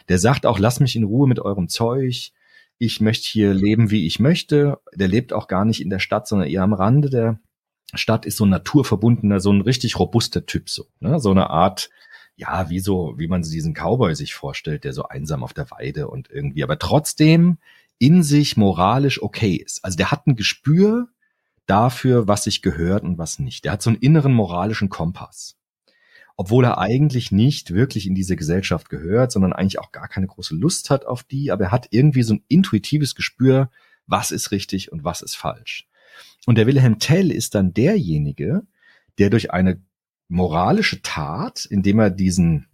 [0.09, 2.33] Der sagt auch, lass mich in Ruhe mit eurem Zeug,
[2.79, 4.79] ich möchte hier leben, wie ich möchte.
[4.95, 7.41] Der lebt auch gar nicht in der Stadt, sondern eher am Rande der
[7.95, 11.19] Stadt, ist so ein naturverbundener, so ein richtig robuster Typ, so, ne?
[11.19, 11.91] so eine Art,
[12.39, 16.07] ja, wie so, wie man diesen Cowboy sich vorstellt, der so einsam auf der Weide
[16.09, 17.59] und irgendwie, aber trotzdem
[17.99, 19.85] in sich moralisch okay ist.
[19.85, 21.09] Also der hat ein Gespür
[21.67, 23.65] dafür, was sich gehört und was nicht.
[23.65, 25.57] Der hat so einen inneren moralischen Kompass.
[26.37, 30.55] Obwohl er eigentlich nicht wirklich in diese Gesellschaft gehört, sondern eigentlich auch gar keine große
[30.55, 33.69] Lust hat auf die, aber er hat irgendwie so ein intuitives Gespür,
[34.07, 35.89] was ist richtig und was ist falsch.
[36.47, 38.63] Und der Wilhelm Tell ist dann derjenige,
[39.19, 39.83] der durch eine
[40.29, 42.69] moralische Tat, indem er diesen,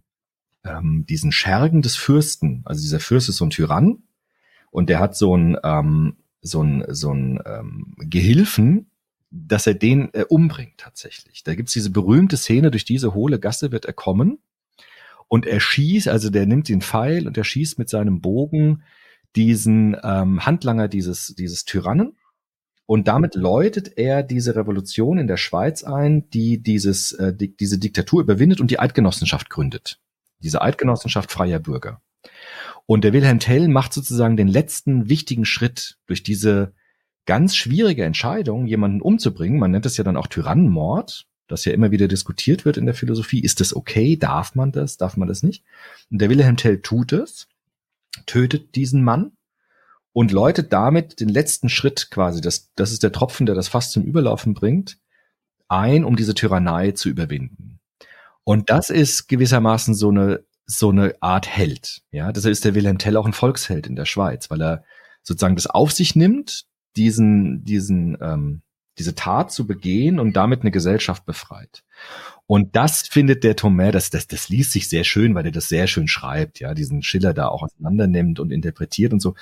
[0.64, 4.02] ähm, diesen Schergen des Fürsten, also dieser Fürst ist so ein Tyrann
[4.70, 8.90] und der hat so ein, ähm, so ein, so ein ähm, Gehilfen,
[9.30, 11.42] dass er den äh, umbringt tatsächlich.
[11.42, 14.38] Da gibt's diese berühmte Szene, durch diese hohle Gasse wird er kommen
[15.28, 18.82] und er schießt, also der nimmt den Pfeil und er schießt mit seinem Bogen
[19.36, 22.16] diesen ähm, Handlanger dieses, dieses Tyrannen
[22.86, 27.78] und damit läutet er diese Revolution in der Schweiz ein, die dieses, äh, die, diese
[27.78, 30.00] Diktatur überwindet und die Eidgenossenschaft gründet.
[30.40, 32.02] Diese Eidgenossenschaft freier Bürger.
[32.86, 36.74] Und der Wilhelm Tell macht sozusagen den letzten wichtigen Schritt durch diese
[37.24, 39.58] ganz schwierige Entscheidung, jemanden umzubringen.
[39.58, 42.94] Man nennt es ja dann auch Tyrannenmord, das ja immer wieder diskutiert wird in der
[42.94, 43.40] Philosophie.
[43.40, 44.18] Ist das okay?
[44.18, 44.98] Darf man das?
[44.98, 45.64] Darf man das nicht?
[46.10, 47.48] Und der Wilhelm Tell tut es,
[48.26, 49.32] tötet diesen Mann
[50.14, 53.90] und läutet damit den letzten Schritt quasi, das, das ist der Tropfen, der das Fass
[53.90, 54.96] zum Überlaufen bringt,
[55.68, 57.80] ein, um diese Tyrannei zu überwinden.
[58.44, 62.02] Und das ist gewissermaßen so eine, so eine Art Held.
[62.12, 64.84] Ja, deshalb ist der Wilhelm Tell auch ein Volksheld in der Schweiz, weil er
[65.22, 66.64] sozusagen das auf sich nimmt,
[66.96, 68.62] diesen, diesen, ähm,
[68.98, 71.82] diese Tat zu begehen und damit eine Gesellschaft befreit.
[72.46, 75.68] Und das findet der Thomas, das, das, das liest sich sehr schön, weil er das
[75.68, 79.34] sehr schön schreibt, ja, diesen Schiller da auch auseinander nimmt und interpretiert und so.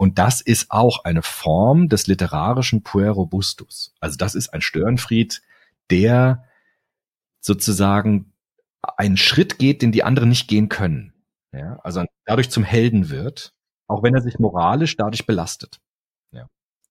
[0.00, 3.92] Und das ist auch eine Form des literarischen Puer Robustus.
[4.00, 5.42] Also das ist ein Störenfried,
[5.90, 6.48] der
[7.38, 8.32] sozusagen
[8.96, 11.12] einen Schritt geht, den die anderen nicht gehen können.
[11.52, 13.52] Ja, also dadurch zum Helden wird,
[13.88, 15.82] auch wenn er sich moralisch dadurch belastet.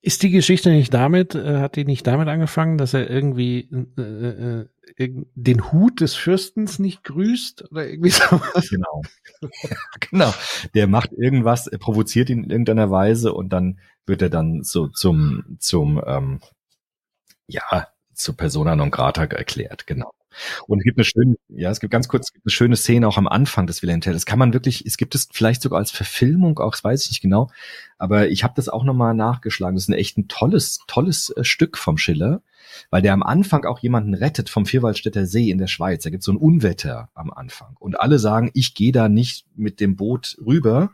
[0.02, 4.66] Ist die Geschichte nicht damit, äh, hat die nicht damit angefangen, dass er irgendwie äh,
[4.97, 8.70] äh, den Hut des Fürstens nicht grüßt oder irgendwie sowas?
[8.70, 9.02] Genau.
[10.00, 10.34] genau.
[10.74, 14.88] Der macht irgendwas, er provoziert ihn in irgendeiner Weise und dann wird er dann so
[14.88, 16.39] zum, zum, ähm,
[17.47, 20.12] ja, zur Persona non grata erklärt, genau.
[20.67, 23.27] Und es gibt eine schöne, ja, es gibt ganz kurz eine schöne Szene auch am
[23.27, 24.13] Anfang des Wilhelm Tell.
[24.13, 27.11] Das kann man wirklich, es gibt es vielleicht sogar als Verfilmung, auch das weiß ich
[27.11, 27.49] nicht genau,
[27.97, 29.75] aber ich habe das auch nochmal nachgeschlagen.
[29.75, 32.41] Das ist ein echt ein tolles, tolles äh, Stück vom Schiller,
[32.89, 36.03] weil der am Anfang auch jemanden rettet vom Vierwaldstätter See in der Schweiz.
[36.03, 39.80] Da gibt so ein Unwetter am Anfang und alle sagen, ich gehe da nicht mit
[39.80, 40.91] dem Boot rüber.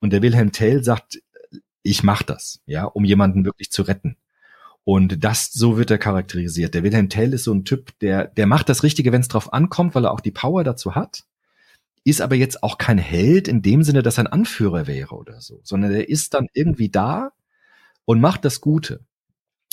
[0.00, 1.20] Und der Wilhelm Tell sagt,
[1.82, 4.16] ich mach das, ja, um jemanden wirklich zu retten.
[4.84, 6.74] Und das, so wird er charakterisiert.
[6.74, 9.52] Der Wilhelm Tell ist so ein Typ, der, der macht das Richtige, wenn es drauf
[9.52, 11.24] ankommt, weil er auch die Power dazu hat.
[12.04, 15.42] Ist aber jetzt auch kein Held in dem Sinne, dass er ein Anführer wäre oder
[15.42, 17.32] so, sondern er ist dann irgendwie da
[18.06, 19.04] und macht das Gute.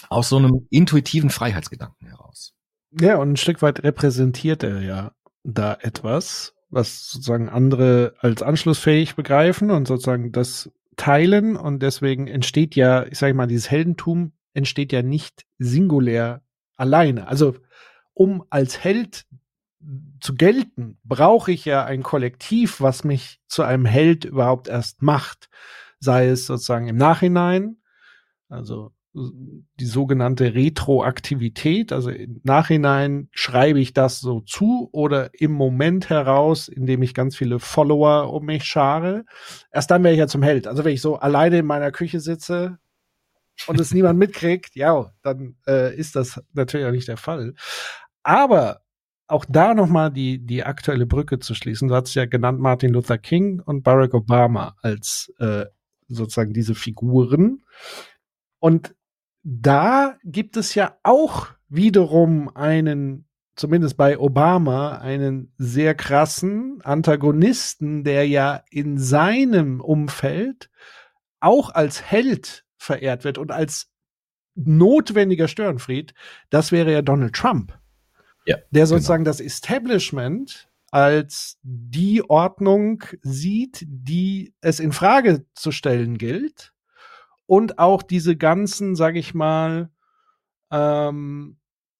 [0.09, 2.53] Aus so einem intuitiven Freiheitsgedanken heraus.
[2.99, 5.11] Ja, und ein Stück weit repräsentiert er ja
[5.43, 12.75] da etwas, was sozusagen andere als anschlussfähig begreifen und sozusagen das teilen und deswegen entsteht
[12.75, 16.41] ja, ich sage mal, dieses Heldentum entsteht ja nicht singulär
[16.75, 17.27] alleine.
[17.27, 17.55] Also
[18.13, 19.25] um als Held
[20.19, 25.49] zu gelten, brauche ich ja ein Kollektiv, was mich zu einem Held überhaupt erst macht.
[25.99, 27.77] Sei es sozusagen im Nachhinein,
[28.49, 36.09] also die sogenannte Retroaktivität, also im Nachhinein schreibe ich das so zu oder im Moment
[36.09, 39.23] heraus, indem ich ganz viele Follower um mich schare.
[39.71, 40.67] Erst dann wäre ich ja zum Held.
[40.67, 42.77] Also wenn ich so alleine in meiner Küche sitze
[43.67, 47.53] und es niemand mitkriegt, ja, dann äh, ist das natürlich auch nicht der Fall.
[48.23, 48.81] Aber
[49.27, 51.87] auch da nochmal die, die aktuelle Brücke zu schließen.
[51.87, 55.65] Du hast ja genannt Martin Luther King und Barack Obama als äh,
[56.07, 57.63] sozusagen diese Figuren.
[58.59, 58.95] Und
[59.43, 68.27] da gibt es ja auch wiederum einen, zumindest bei Obama, einen sehr krassen Antagonisten, der
[68.27, 70.69] ja in seinem Umfeld
[71.39, 73.91] auch als Held verehrt wird und als
[74.55, 76.13] notwendiger Störenfried.
[76.49, 77.77] Das wäre ja Donald Trump
[78.45, 79.31] ja, der sozusagen genau.
[79.31, 86.73] das Establishment als die Ordnung sieht, die es in Frage zu stellen gilt
[87.47, 89.89] und auch diese ganzen, sag ich mal,
[90.71, 91.57] ähm,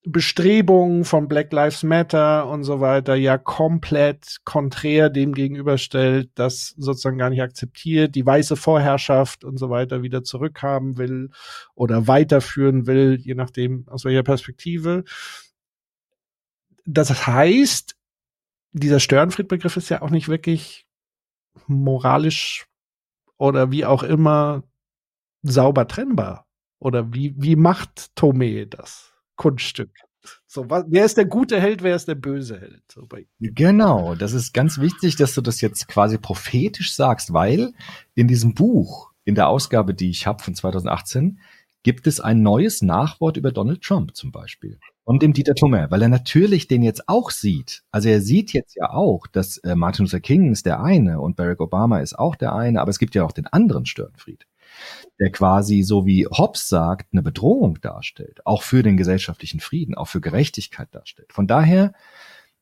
[0.08, 7.18] Bestrebungen von Black Lives Matter und so weiter ja komplett konträr dem gegenüberstellt, das sozusagen
[7.18, 11.30] gar nicht akzeptiert, die weiße Vorherrschaft und so weiter wieder zurückhaben will
[11.74, 15.04] oder weiterführen will, je nachdem aus welcher Perspektive
[16.86, 17.96] das heißt,
[18.72, 20.86] dieser Störenfried-Begriff ist ja auch nicht wirklich
[21.66, 22.66] moralisch
[23.36, 24.62] oder wie auch immer
[25.42, 26.46] sauber trennbar.
[26.78, 29.90] Oder wie, wie macht Tome das Kunststück?
[30.46, 32.82] So, was, wer ist der gute Held, wer ist der böse Held?
[32.92, 33.06] So
[33.38, 37.72] genau, das ist ganz wichtig, dass du das jetzt quasi prophetisch sagst, weil
[38.14, 41.38] in diesem Buch, in der Ausgabe, die ich habe von 2018,
[41.82, 44.80] gibt es ein neues Nachwort über Donald Trump zum Beispiel.
[45.04, 47.84] Und dem Dieter Thomé, weil er natürlich den jetzt auch sieht.
[47.92, 51.36] Also er sieht jetzt ja auch, dass äh, Martin Luther King ist der eine und
[51.36, 54.48] Barack Obama ist auch der eine, aber es gibt ja auch den anderen Störenfried,
[55.18, 60.08] der quasi, so wie Hobbes sagt, eine Bedrohung darstellt, auch für den gesellschaftlichen Frieden, auch
[60.08, 61.32] für Gerechtigkeit darstellt.
[61.32, 61.94] Von daher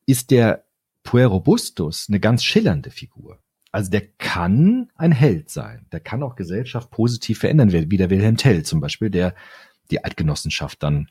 [0.05, 0.63] ist der
[1.03, 3.39] Puerobustus eine ganz schillernde Figur.
[3.71, 5.85] Also der kann ein Held sein.
[5.91, 9.35] Der kann auch Gesellschaft positiv verändern, wie der Wilhelm Tell zum Beispiel, der
[9.91, 11.09] die Eidgenossenschaft dann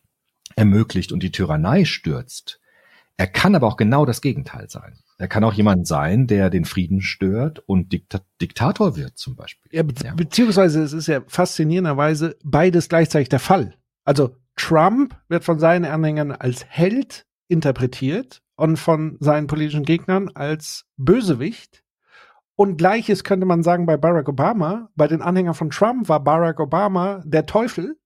[0.57, 2.61] ermöglicht und die Tyrannei stürzt.
[3.17, 4.99] Er kann aber auch genau das Gegenteil sein.
[5.19, 9.71] Er kann auch jemand sein, der den Frieden stört und Dikta Diktator wird zum Beispiel.
[9.73, 10.15] Ja, be ja.
[10.15, 13.75] Beziehungsweise es ist ja faszinierenderweise beides gleichzeitig der Fall.
[14.05, 20.87] Also Trump wird von seinen Anhängern als Held interpretiert und von seinen politischen Gegnern als
[20.97, 21.85] Bösewicht.
[22.57, 24.91] Und gleiches könnte man sagen bei Barack Obama.
[24.95, 27.97] Bei den Anhängern von Trump war Barack Obama der Teufel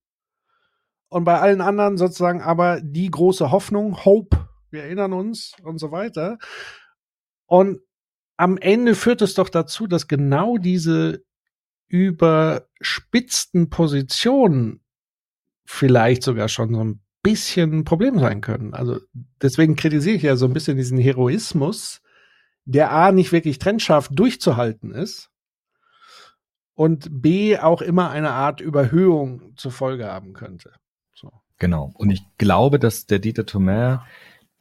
[1.09, 4.37] und bei allen anderen sozusagen aber die große Hoffnung, Hope,
[4.71, 6.37] wir erinnern uns und so weiter.
[7.49, 7.81] Und
[8.37, 11.25] am Ende führt es doch dazu, dass genau diese
[11.87, 14.81] überspitzten Positionen
[15.65, 18.75] vielleicht sogar schon so ein bisschen ein Problem sein können.
[18.75, 18.99] Also
[19.41, 22.01] deswegen kritisiere ich ja so ein bisschen diesen Heroismus,
[22.65, 25.31] der A nicht wirklich trennscharf durchzuhalten ist
[26.75, 30.73] und B auch immer eine Art Überhöhung zur Folge haben könnte.
[31.57, 31.91] Genau.
[31.95, 34.05] Und ich glaube, dass der Dieter Thomer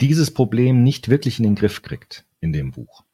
[0.01, 3.05] dieses Problem nicht wirklich in den Griff kriegt in dem Buch.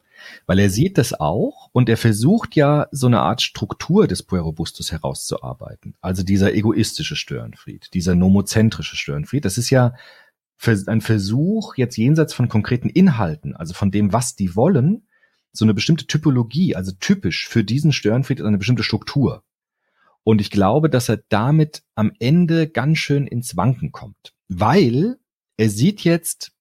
[0.46, 4.92] Weil er sieht das auch und er versucht ja so eine Art Struktur des Puerobustus
[4.92, 5.96] herauszuarbeiten.
[6.00, 9.44] Also dieser egoistische Störenfried, dieser nomozentrische Störenfried.
[9.44, 9.94] Das ist ja
[10.86, 15.08] ein Versuch, jetzt jenseits von konkreten Inhalten, also von dem, was die wollen,
[15.52, 19.42] so eine bestimmte Typologie, also typisch für diesen Störenfried eine bestimmte Struktur
[20.24, 25.18] und ich glaube, dass er damit am Ende ganz schön ins Wanken kommt, weil
[25.56, 26.52] er sieht jetzt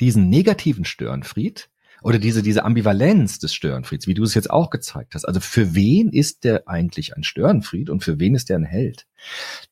[0.00, 1.70] diesen negativen Störenfried
[2.04, 5.24] oder diese, diese Ambivalenz des Störenfrieds, wie du es jetzt auch gezeigt hast.
[5.24, 9.06] Also für wen ist der eigentlich ein Störenfried und für wen ist der ein Held?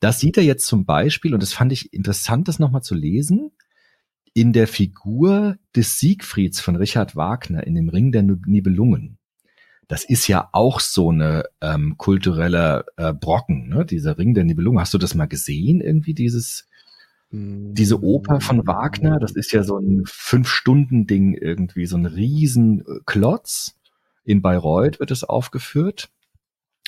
[0.00, 3.50] Das sieht er jetzt zum Beispiel, und das fand ich interessant, das nochmal zu lesen,
[4.32, 9.18] in der Figur des Siegfrieds von Richard Wagner in dem Ring der Nibelungen.
[9.86, 13.84] Das ist ja auch so eine ähm, kulturelle äh, Brocken, ne?
[13.84, 14.80] Dieser Ring der Nibelungen.
[14.80, 16.66] Hast du das mal gesehen, irgendwie, dieses,
[17.32, 19.18] diese Oper von Wagner?
[19.18, 23.78] Das ist ja so ein Fünf-Stunden-Ding irgendwie, so ein Riesenklotz.
[24.24, 26.10] In Bayreuth wird es aufgeführt.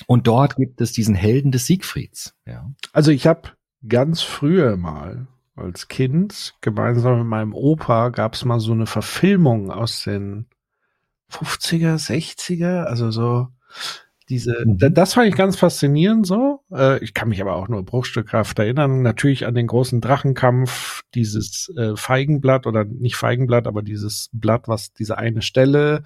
[0.07, 2.35] Und dort gibt es diesen Helden des Siegfrieds.
[2.45, 2.71] Ja.
[2.93, 3.49] Also ich habe
[3.87, 9.71] ganz früher mal als Kind gemeinsam mit meinem Opa gab es mal so eine Verfilmung
[9.71, 10.47] aus den
[11.31, 13.47] 50er, 60er, also so
[14.29, 14.77] diese, Mhm.
[14.77, 16.61] da- das fand ich ganz faszinierend so.
[16.71, 19.01] Äh, ich kann mich aber auch nur bruchstückhaft erinnern.
[19.01, 24.93] Natürlich an den großen Drachenkampf, dieses äh, Feigenblatt oder nicht Feigenblatt, aber dieses Blatt, was
[24.93, 26.03] diese eine Stelle.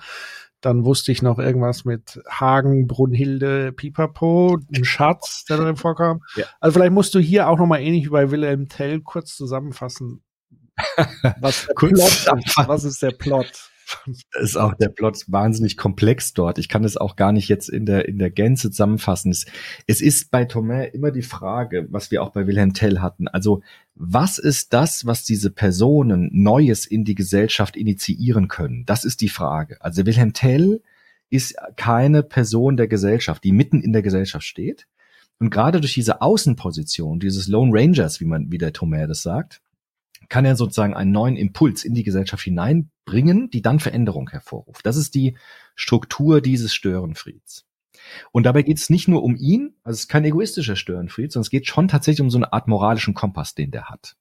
[0.61, 6.19] Dann wusste ich noch irgendwas mit Hagen, Brunhilde, Pipapo, ein Schatz, der drin vorkam.
[6.35, 6.43] Ja.
[6.59, 10.21] Also vielleicht musst du hier auch noch mal ähnlich wie bei Wilhelm Tell kurz zusammenfassen.
[11.39, 12.67] Was Kurz Plot.
[12.67, 13.69] Was ist der Plot?
[14.39, 16.57] ist auch der Plot wahnsinnig komplex dort.
[16.57, 19.31] Ich kann es auch gar nicht jetzt in der, in der Gänze zusammenfassen.
[19.31, 19.45] Es,
[19.87, 23.27] es ist bei Thomas immer die Frage, was wir auch bei Wilhelm Tell hatten.
[23.27, 23.61] Also,
[23.95, 28.85] was ist das, was diese Personen Neues in die Gesellschaft initiieren können?
[28.85, 29.77] Das ist die Frage.
[29.81, 30.81] Also, Wilhelm Tell
[31.29, 34.87] ist keine Person der Gesellschaft, die mitten in der Gesellschaft steht.
[35.39, 39.61] Und gerade durch diese Außenposition, dieses Lone Rangers, wie man, wie der Thomas das sagt,
[40.29, 44.85] kann er sozusagen einen neuen Impuls in die Gesellschaft hineinbringen, die dann Veränderung hervorruft.
[44.85, 45.37] Das ist die
[45.75, 47.65] Struktur dieses Störenfrieds.
[48.31, 51.45] Und dabei geht es nicht nur um ihn, also es ist kein egoistischer Störenfried, sondern
[51.45, 54.15] es geht schon tatsächlich um so eine Art moralischen Kompass, den der hat.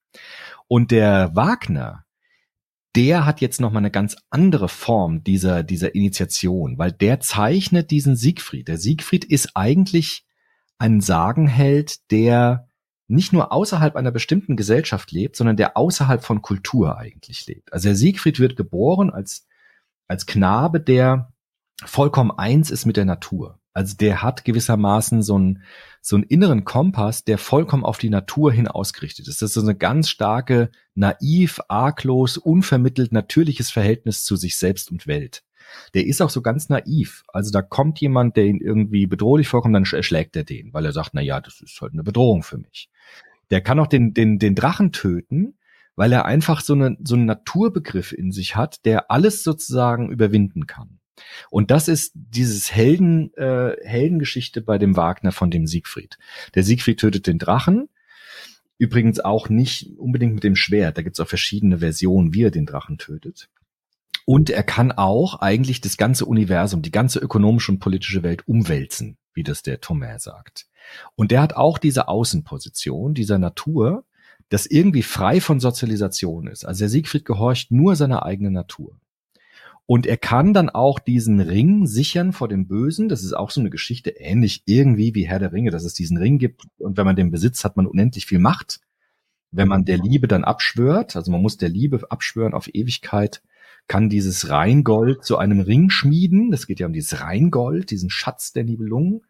[0.67, 2.05] Und der Wagner,
[2.97, 7.91] der hat jetzt noch mal eine ganz andere Form dieser, dieser Initiation, weil der zeichnet
[7.91, 8.69] diesen Siegfried.
[8.69, 10.25] Der Siegfried ist eigentlich
[10.79, 12.68] ein Sagenheld, der
[13.09, 17.73] nicht nur außerhalb einer bestimmten Gesellschaft lebt, sondern der außerhalb von Kultur eigentlich lebt.
[17.73, 19.47] Also der Siegfried wird geboren als,
[20.07, 21.33] als Knabe, der
[21.85, 23.59] vollkommen eins ist mit der Natur.
[23.73, 25.63] Also der hat gewissermaßen so einen,
[26.01, 29.41] so einen inneren Kompass, der vollkommen auf die Natur hin ausgerichtet ist.
[29.41, 35.07] Das ist so eine ganz starke, naiv, arglos, unvermittelt natürliches Verhältnis zu sich selbst und
[35.07, 35.45] Welt.
[35.95, 37.23] Der ist auch so ganz naiv.
[37.29, 40.93] Also da kommt jemand, der ihn irgendwie bedrohlich vorkommt, dann erschlägt er den, weil er
[40.93, 42.89] sagt, na ja, das ist halt eine Bedrohung für mich.
[43.51, 45.59] Der kann auch den, den, den Drachen töten,
[45.97, 50.67] weil er einfach so, eine, so einen Naturbegriff in sich hat, der alles sozusagen überwinden
[50.67, 50.99] kann.
[51.51, 56.19] Und das ist dieses Helden, äh, Heldengeschichte bei dem Wagner von dem Siegfried.
[56.55, 57.89] Der Siegfried tötet den Drachen,
[58.79, 60.97] übrigens auch nicht unbedingt mit dem Schwert.
[60.97, 63.49] Da gibt's auch verschiedene Versionen, wie er den Drachen tötet.
[64.29, 69.17] Und er kann auch eigentlich das ganze Universum, die ganze ökonomische und politische Welt umwälzen,
[69.33, 70.67] wie das der Thomas sagt.
[71.15, 74.05] Und der hat auch diese Außenposition dieser Natur,
[74.51, 76.67] das irgendwie frei von Sozialisation ist.
[76.67, 79.01] Also der Siegfried gehorcht nur seiner eigenen Natur.
[79.87, 83.09] Und er kann dann auch diesen Ring sichern vor dem Bösen.
[83.09, 86.19] Das ist auch so eine Geschichte, ähnlich irgendwie wie Herr der Ringe, dass es diesen
[86.19, 86.65] Ring gibt.
[86.77, 88.81] Und wenn man den besitzt, hat man unendlich viel Macht.
[89.53, 93.41] Wenn man der Liebe dann abschwört, also man muss der Liebe abschwören auf Ewigkeit,
[93.89, 96.51] kann dieses Rheingold zu einem Ring schmieden.
[96.51, 99.23] Das geht ja um dieses Rheingold, diesen Schatz der Nibelungen.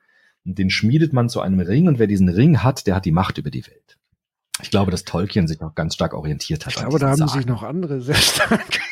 [0.45, 1.89] Und den schmiedet man zu einem Ring.
[1.89, 3.99] Und wer diesen Ring hat, der hat die Macht über die Welt.
[4.61, 6.75] Ich glaube, dass Tolkien sich noch ganz stark orientiert hat.
[6.75, 7.49] Ich glaube, da haben diesen sich Sagen.
[7.49, 8.81] noch andere sehr stark.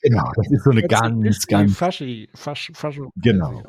[0.00, 3.10] Genau, das ist so eine ganz, ganz Faschi, Fasch, Fascho.
[3.16, 3.64] Genau.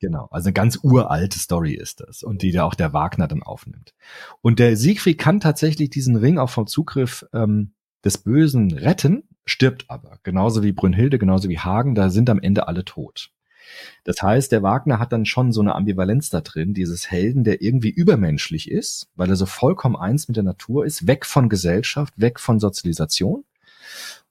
[0.00, 3.42] Genau, also eine ganz uralte Story ist das und die da auch der Wagner dann
[3.42, 3.94] aufnimmt.
[4.40, 7.74] Und der Siegfried kann tatsächlich diesen Ring auch vom Zugriff ähm,
[8.04, 10.18] des Bösen retten, stirbt aber.
[10.22, 13.30] Genauso wie Brünnhilde, genauso wie Hagen, da sind am Ende alle tot.
[14.04, 17.62] Das heißt, der Wagner hat dann schon so eine Ambivalenz da drin, dieses Helden, der
[17.62, 22.14] irgendwie übermenschlich ist, weil er so vollkommen eins mit der Natur ist, weg von Gesellschaft,
[22.16, 23.44] weg von Sozialisation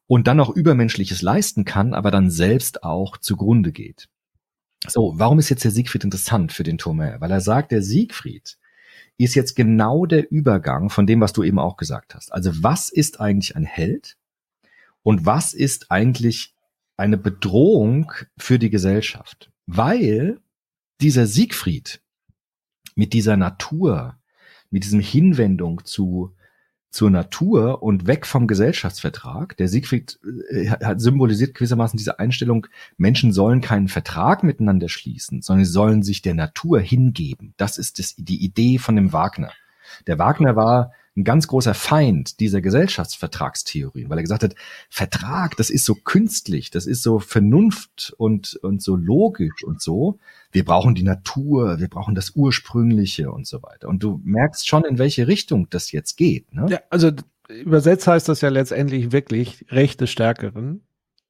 [0.08, 4.08] und dann auch Übermenschliches leisten kann, aber dann selbst auch zugrunde geht.
[4.88, 7.20] So, warum ist jetzt der Siegfried interessant für den Thomas?
[7.20, 8.58] Weil er sagt, der Siegfried
[9.18, 12.32] ist jetzt genau der Übergang von dem, was du eben auch gesagt hast.
[12.32, 14.18] Also was ist eigentlich ein Held
[15.06, 16.56] und was ist eigentlich
[16.98, 19.52] eine Bedrohung für die Gesellschaft?
[19.68, 20.40] Weil
[21.00, 22.02] dieser Siegfried
[22.96, 24.18] mit dieser Natur,
[24.72, 26.34] mit diesem Hinwendung zu
[26.90, 29.58] zur Natur und weg vom Gesellschaftsvertrag.
[29.58, 30.18] Der Siegfried
[30.50, 36.04] äh, hat symbolisiert gewissermaßen diese Einstellung, Menschen sollen keinen Vertrag miteinander schließen, sondern sie sollen
[36.04, 37.54] sich der Natur hingeben.
[37.58, 39.52] Das ist das, die Idee von dem Wagner.
[40.08, 44.56] Der Wagner war ein ganz großer Feind dieser Gesellschaftsvertragstheorien, weil er gesagt hat,
[44.90, 50.20] Vertrag, das ist so künstlich, das ist so Vernunft und, und so logisch und so.
[50.52, 53.88] Wir brauchen die Natur, wir brauchen das Ursprüngliche und so weiter.
[53.88, 56.54] Und du merkst schon, in welche Richtung das jetzt geht.
[56.54, 56.66] Ne?
[56.70, 57.12] Ja, also
[57.48, 60.82] übersetzt heißt das ja letztendlich wirklich Recht des Stärkeren.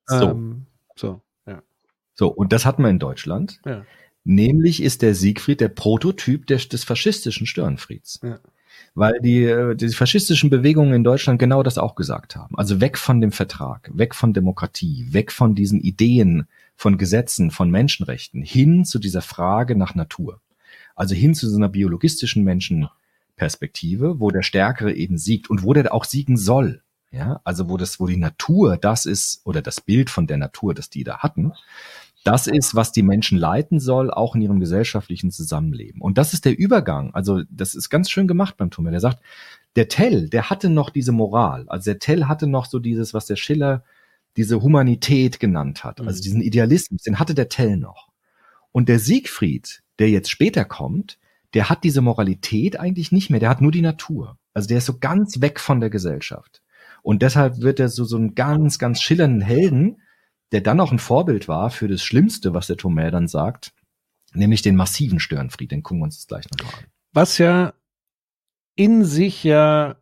[0.08, 0.30] So.
[0.32, 0.66] Ähm,
[0.96, 1.62] so, ja.
[2.16, 3.62] So, und das hatten wir in Deutschland.
[3.66, 3.86] Ja.
[4.24, 8.20] Nämlich ist der Siegfried der Prototyp des, des faschistischen Störenfrieds.
[8.24, 8.40] Ja.
[8.94, 12.58] Weil die, äh, die faschistischen Bewegungen in Deutschland genau das auch gesagt haben.
[12.58, 17.70] Also weg von dem Vertrag, weg von Demokratie, weg von diesen Ideen, von Gesetzen, von
[17.72, 20.42] Menschenrechten, hin zu dieser Frage nach Natur.
[20.96, 25.94] Also hin zu so einer biologistischen Menschenperspektive, wo der Stärkere eben siegt und wo der
[25.94, 26.82] auch siegen soll.
[27.12, 30.74] Ja, also wo das, wo die Natur das ist, oder das Bild von der Natur,
[30.74, 31.54] das die da hatten,
[32.26, 36.02] das ist, was die Menschen leiten soll, auch in ihrem gesellschaftlichen Zusammenleben.
[36.02, 37.14] Und das ist der Übergang.
[37.14, 38.92] Also das ist ganz schön gemacht beim Tumor.
[38.92, 39.22] Der sagt,
[39.76, 41.66] der Tell, der hatte noch diese Moral.
[41.68, 43.84] Also der Tell hatte noch so dieses, was der Schiller
[44.38, 46.02] diese Humanität genannt hat.
[46.02, 46.24] Also Mhm.
[46.24, 48.10] diesen Idealismus, den hatte der Tell noch.
[48.72, 51.20] Und der Siegfried, der jetzt später kommt,
[51.54, 53.40] der hat diese Moralität eigentlich nicht mehr.
[53.40, 54.38] Der hat nur die Natur.
[54.54, 56.64] Also der ist so ganz weg von der Gesellschaft.
[57.04, 60.02] Und deshalb wird er so, so einen ganz, ganz schillernden Helden,
[60.52, 63.74] der dann auch ein Vorbild war für das Schlimmste, was der Thomas dann sagt,
[64.34, 65.72] nämlich den massiven Störenfried.
[65.72, 66.86] Den gucken wir uns gleich nochmal an.
[67.14, 67.74] Was ja
[68.76, 69.96] in sich ja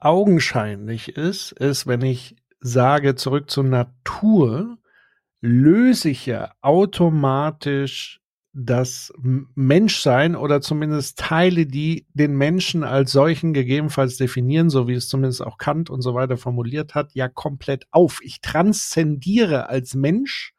[0.00, 4.78] augenscheinlich ist, ist, wenn ich sage, zurück zur Natur,
[5.40, 8.20] löse ich ja automatisch
[8.60, 9.12] das
[9.54, 15.46] Menschsein oder zumindest Teile, die den Menschen als solchen gegebenenfalls definieren, so wie es zumindest
[15.46, 18.18] auch Kant und so weiter formuliert hat, ja komplett auf.
[18.22, 20.54] Ich transzendiere als Mensch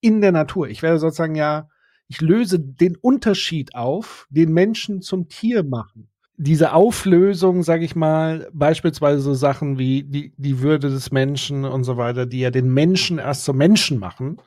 [0.00, 0.68] in der Natur.
[0.68, 1.68] Ich werde sozusagen ja,
[2.06, 6.08] ich löse den Unterschied auf, den Menschen zum Tier machen.
[6.36, 11.84] Diese Auflösung, sage ich mal, beispielsweise so Sachen wie die, die Würde des Menschen und
[11.84, 14.38] so weiter, die ja den Menschen erst zum Menschen machen,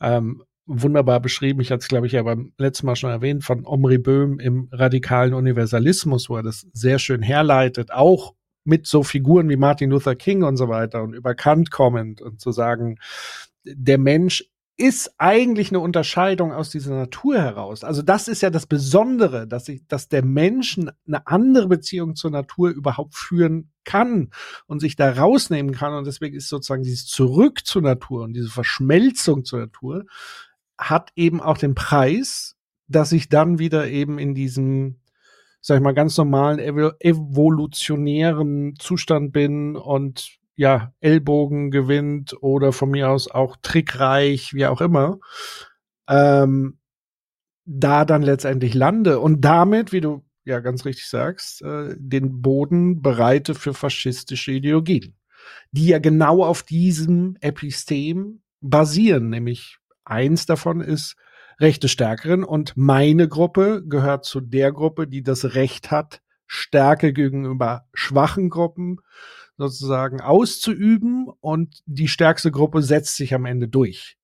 [0.00, 1.60] ähm, wunderbar beschrieben.
[1.60, 4.68] Ich hatte es, glaube ich, ja beim letzten Mal schon erwähnt, von Omri Böhm im
[4.72, 8.34] radikalen Universalismus, wo er das sehr schön herleitet, auch
[8.64, 12.40] mit so Figuren wie Martin Luther King und so weiter und über Kant kommend und
[12.40, 12.98] zu sagen,
[13.64, 14.44] der Mensch
[14.76, 17.84] ist eigentlich eine Unterscheidung aus dieser Natur heraus.
[17.84, 22.32] Also das ist ja das Besondere, dass ich, dass der Mensch eine andere Beziehung zur
[22.32, 24.30] Natur überhaupt führen kann
[24.66, 25.94] und sich da rausnehmen kann.
[25.94, 30.06] Und deswegen ist sozusagen dieses Zurück zur Natur und diese Verschmelzung zur Natur
[30.78, 32.56] hat eben auch den Preis,
[32.88, 35.00] dass ich dann wieder eben in diesem,
[35.60, 42.90] sag ich mal, ganz normalen evo evolutionären Zustand bin und ja, Ellbogen gewinnt oder von
[42.90, 45.18] mir aus auch trickreich, wie auch immer,
[46.08, 46.78] ähm,
[47.64, 53.02] da dann letztendlich lande und damit, wie du ja ganz richtig sagst, äh, den Boden
[53.02, 55.16] bereite für faschistische Ideologien,
[55.72, 61.16] die ja genau auf diesem Epistem basieren, nämlich eins davon ist
[61.60, 67.86] Rechte Stärkeren und meine Gruppe gehört zu der Gruppe, die das Recht hat, Stärke gegenüber
[67.94, 68.98] schwachen Gruppen
[69.56, 74.16] sozusagen auszuüben und die stärkste Gruppe setzt sich am Ende durch.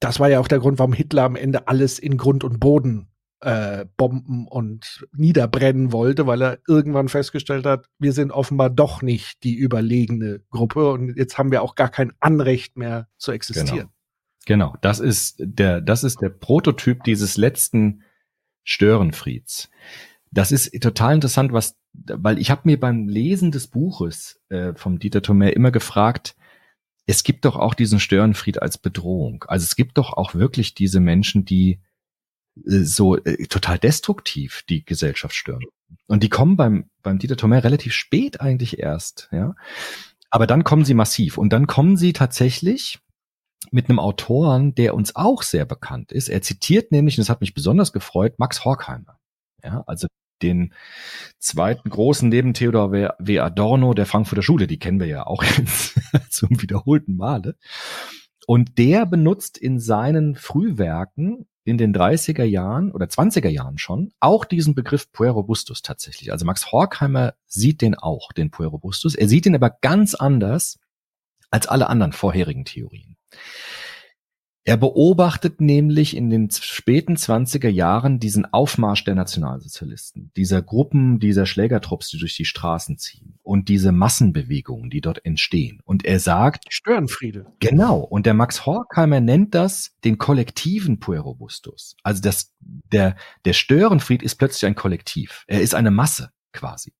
[0.00, 3.08] Das war ja auch der Grund, warum Hitler am Ende alles in Grund und Boden
[3.40, 9.42] äh, bomben und niederbrennen wollte, weil er irgendwann festgestellt hat, wir sind offenbar doch nicht
[9.44, 13.76] die überlegene Gruppe und jetzt haben wir auch gar kein Anrecht mehr zu existieren.
[13.76, 13.90] Genau,
[14.80, 18.02] das ist der, das ist der Prototyp dieses letzten
[18.64, 19.70] Störenfrieds.
[20.30, 24.98] Das ist total interessant, was, weil ich habe mir beim Lesen des Buches äh, vom
[24.98, 26.36] Dieter Thomae immer gefragt,
[27.06, 29.44] es gibt doch auch diesen Störenfried als Bedrohung.
[29.48, 31.80] Also es gibt doch auch wirklich diese Menschen, die
[32.66, 35.64] äh, so äh, total destruktiv die Gesellschaft stören.
[36.06, 39.54] Und die kommen beim, beim Dieter Thomae relativ spät eigentlich erst, ja.
[40.30, 42.98] Aber dann kommen sie massiv und dann kommen sie tatsächlich
[43.72, 46.28] mit einem Autoren, der uns auch sehr bekannt ist.
[46.28, 49.18] Er zitiert nämlich, und das hat mich besonders gefreut, Max Horkheimer.
[49.62, 50.06] Ja, also
[50.42, 50.72] den
[51.38, 53.38] zweiten großen neben Theodor W.
[53.40, 55.44] Adorno der Frankfurter Schule, die kennen wir ja auch
[56.30, 57.56] zum wiederholten Male.
[58.46, 64.46] Und der benutzt in seinen Frühwerken in den 30er Jahren oder 20er Jahren schon auch
[64.46, 66.32] diesen Begriff Puerobustus tatsächlich.
[66.32, 69.14] Also Max Horkheimer sieht den auch, den Puerobustus.
[69.14, 70.78] Er sieht ihn aber ganz anders
[71.50, 73.17] als alle anderen vorherigen Theorien.
[74.68, 81.46] Er beobachtet nämlich in den späten 20er Jahren diesen Aufmarsch der Nationalsozialisten, dieser Gruppen, dieser
[81.46, 85.80] Schlägertrupps, die durch die Straßen ziehen und diese Massenbewegungen, die dort entstehen.
[85.86, 87.46] Und er sagt, Störenfriede.
[87.60, 88.00] Genau.
[88.00, 91.96] Und der Max Horkheimer nennt das den kollektiven Puerobustus.
[92.02, 95.44] Also das, der, der Störenfried ist plötzlich ein Kollektiv.
[95.46, 96.92] Er ist eine Masse quasi.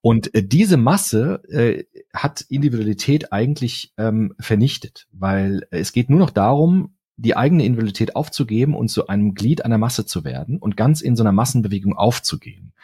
[0.00, 6.30] Und äh, diese Masse äh, hat Individualität eigentlich ähm, vernichtet, weil es geht nur noch
[6.30, 11.00] darum, die eigene Individualität aufzugeben und zu einem Glied einer Masse zu werden und ganz
[11.00, 12.74] in so einer Massenbewegung aufzugehen.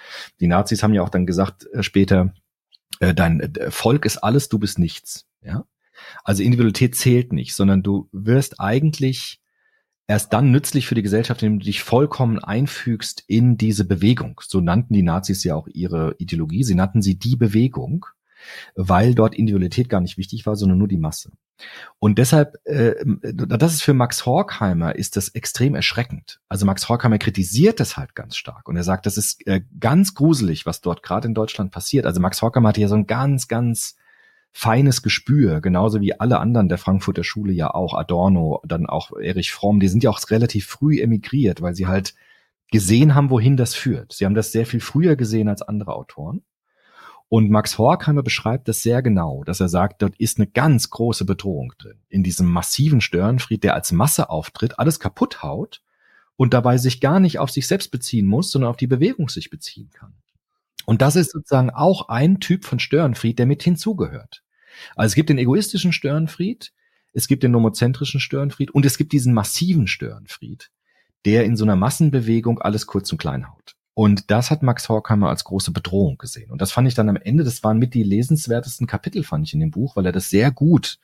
[0.40, 2.32] Die Nazis haben ja auch dann gesagt äh, später,
[3.00, 5.26] äh, dein äh, Volk ist alles, du bist nichts.
[5.42, 5.66] Ja,
[6.24, 9.41] also Individualität zählt nicht, sondern du wirst eigentlich
[10.12, 14.42] erst dann nützlich für die Gesellschaft, indem du dich vollkommen einfügst in diese Bewegung.
[14.44, 16.64] So nannten die Nazis ja auch ihre Ideologie.
[16.64, 18.04] Sie nannten sie die Bewegung,
[18.74, 21.30] weil dort Individualität gar nicht wichtig war, sondern nur die Masse.
[21.98, 26.40] Und deshalb, äh, das ist für Max Horkheimer, ist das extrem erschreckend.
[26.46, 30.14] Also Max Horkheimer kritisiert das halt ganz stark und er sagt, das ist äh, ganz
[30.14, 32.04] gruselig, was dort gerade in Deutschland passiert.
[32.04, 33.96] Also Max Horkheimer hatte ja so ein ganz, ganz
[34.52, 39.52] feines Gespür, genauso wie alle anderen der Frankfurter Schule ja auch, Adorno, dann auch Erich
[39.52, 42.14] Fromm, die sind ja auch relativ früh emigriert, weil sie halt
[42.70, 44.12] gesehen haben, wohin das führt.
[44.12, 46.42] Sie haben das sehr viel früher gesehen als andere Autoren.
[47.28, 51.24] Und Max Horkheimer beschreibt das sehr genau, dass er sagt, dort ist eine ganz große
[51.24, 51.98] Bedrohung drin.
[52.10, 55.82] In diesem massiven Störenfried, der als Masse auftritt, alles kaputt haut
[56.36, 59.48] und dabei sich gar nicht auf sich selbst beziehen muss, sondern auf die Bewegung sich
[59.48, 60.12] beziehen kann.
[60.86, 64.42] Und das ist sozusagen auch ein Typ von Störenfried, der mit hinzugehört.
[64.96, 66.72] Also es gibt den egoistischen Störenfried,
[67.12, 70.70] es gibt den nomozentrischen Störenfried und es gibt diesen massiven Störenfried,
[71.24, 73.76] der in so einer Massenbewegung alles kurz und klein haut.
[73.94, 76.50] Und das hat Max Horkheimer als große Bedrohung gesehen.
[76.50, 79.54] Und das fand ich dann am Ende, das waren mit die lesenswertesten Kapitel, fand ich
[79.54, 80.98] in dem Buch, weil er das sehr gut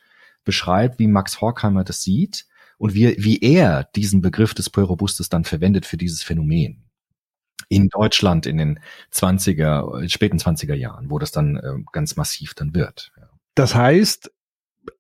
[0.45, 2.47] beschreibt, wie Max Horkheimer das sieht
[2.79, 6.88] und wie, wie er diesen Begriff des Peurobustes dann verwendet für dieses Phänomen.
[7.69, 8.81] In Deutschland in den
[9.13, 13.13] 20er, späten 20er Jahren, wo das dann äh, ganz massiv dann wird.
[13.17, 13.29] Ja.
[13.55, 14.31] Das heißt,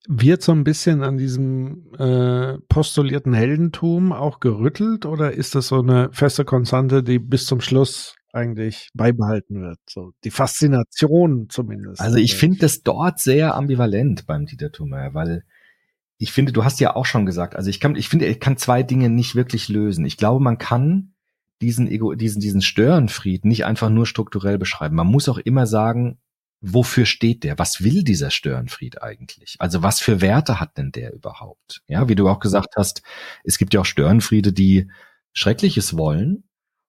[0.08, 5.80] wird so ein bisschen an diesem äh, postulierten Heldentum auch gerüttelt oder ist das so
[5.80, 9.78] eine feste Konstante, die bis zum Schluss eigentlich beibehalten wird?
[9.88, 12.00] So die Faszination zumindest.
[12.00, 15.44] Also ich finde das dort sehr ambivalent beim Dieter Thoma, weil
[16.18, 18.56] ich finde, du hast ja auch schon gesagt, also ich kann, ich finde, ich kann
[18.56, 20.04] zwei Dinge nicht wirklich lösen.
[20.04, 21.14] Ich glaube, man kann
[21.60, 24.96] diesen Ego, diesen, diesen Störenfried nicht einfach nur strukturell beschreiben.
[24.96, 26.18] Man muss auch immer sagen,
[26.60, 27.58] wofür steht der?
[27.58, 29.56] Was will dieser Störenfried eigentlich?
[29.58, 31.82] Also was für Werte hat denn der überhaupt?
[31.88, 33.02] Ja, wie du auch gesagt hast,
[33.44, 34.90] es gibt ja auch Störenfriede, die
[35.32, 36.44] Schreckliches wollen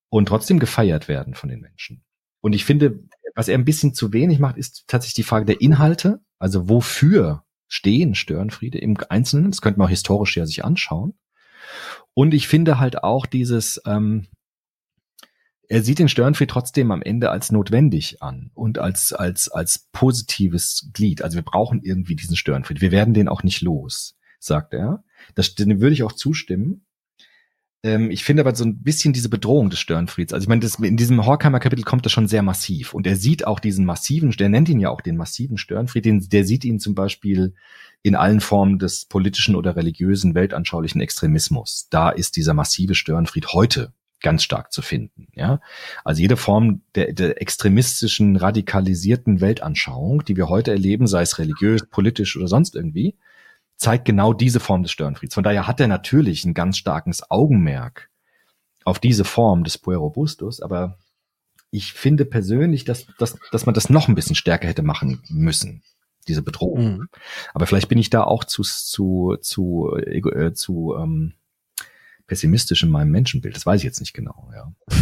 [0.09, 2.03] und trotzdem gefeiert werden von den Menschen.
[2.41, 2.99] Und ich finde,
[3.35, 6.21] was er ein bisschen zu wenig macht, ist tatsächlich die Frage der Inhalte.
[6.39, 9.51] Also wofür stehen Störenfriede im Einzelnen?
[9.51, 11.13] Das könnte man auch historisch ja sich anschauen.
[12.13, 14.27] Und ich finde halt auch dieses, ähm,
[15.69, 20.89] er sieht den Störenfried trotzdem am Ende als notwendig an und als, als, als positives
[20.93, 21.21] Glied.
[21.21, 22.81] Also wir brauchen irgendwie diesen Störenfried.
[22.81, 25.03] Wir werden den auch nicht los, sagt er.
[25.35, 26.85] Das, dem würde ich auch zustimmen.
[27.83, 30.33] Ähm, ich finde aber so ein bisschen diese Bedrohung des Störenfrieds.
[30.33, 32.95] Also ich meine, das, in diesem Horkheimer Kapitel kommt das schon sehr massiv.
[32.95, 36.27] Und er sieht auch diesen massiven, der nennt ihn ja auch den massiven Störenfried, den,
[36.29, 37.53] der sieht ihn zum Beispiel
[38.01, 41.87] in allen Formen des politischen oder religiösen, weltanschaulichen Extremismus.
[41.91, 45.27] Da ist dieser massive Störenfried heute ganz stark zu finden.
[45.33, 45.59] Ja,
[46.03, 51.85] also jede Form der, der extremistischen, radikalisierten Weltanschauung, die wir heute erleben, sei es religiös,
[51.89, 53.15] politisch oder sonst irgendwie,
[53.77, 55.33] zeigt genau diese Form des Störenfrieds.
[55.33, 58.09] Von daher hat er natürlich ein ganz starkes Augenmerk
[58.83, 60.97] auf diese Form des Puerobustus, aber
[61.71, 65.83] ich finde persönlich, dass, dass, dass man das noch ein bisschen stärker hätte machen müssen,
[66.27, 66.97] diese Bedrohung.
[66.97, 67.09] Mhm.
[67.53, 71.33] Aber vielleicht bin ich da auch zu, zu, zu, äh, zu ähm,
[72.30, 73.56] pessimistisch in meinem Menschenbild.
[73.56, 74.72] Das weiß ich jetzt nicht genau, ja.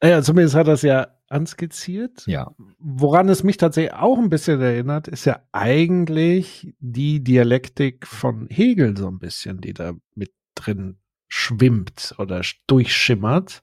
[0.00, 2.24] Naja, zumindest hat es ja anskizziert.
[2.26, 2.54] Ja.
[2.78, 8.96] Woran es mich tatsächlich auch ein bisschen erinnert, ist ja eigentlich die Dialektik von Hegel
[8.96, 13.62] so ein bisschen, die da mit drin schwimmt oder durchschimmert.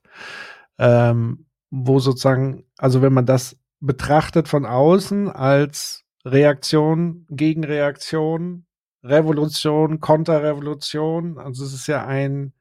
[0.78, 8.65] Ähm, wo sozusagen, also wenn man das betrachtet von außen als Reaktion, Gegenreaktion,
[9.08, 11.38] Revolution, Konterrevolution.
[11.38, 12.52] Also es ist ja ein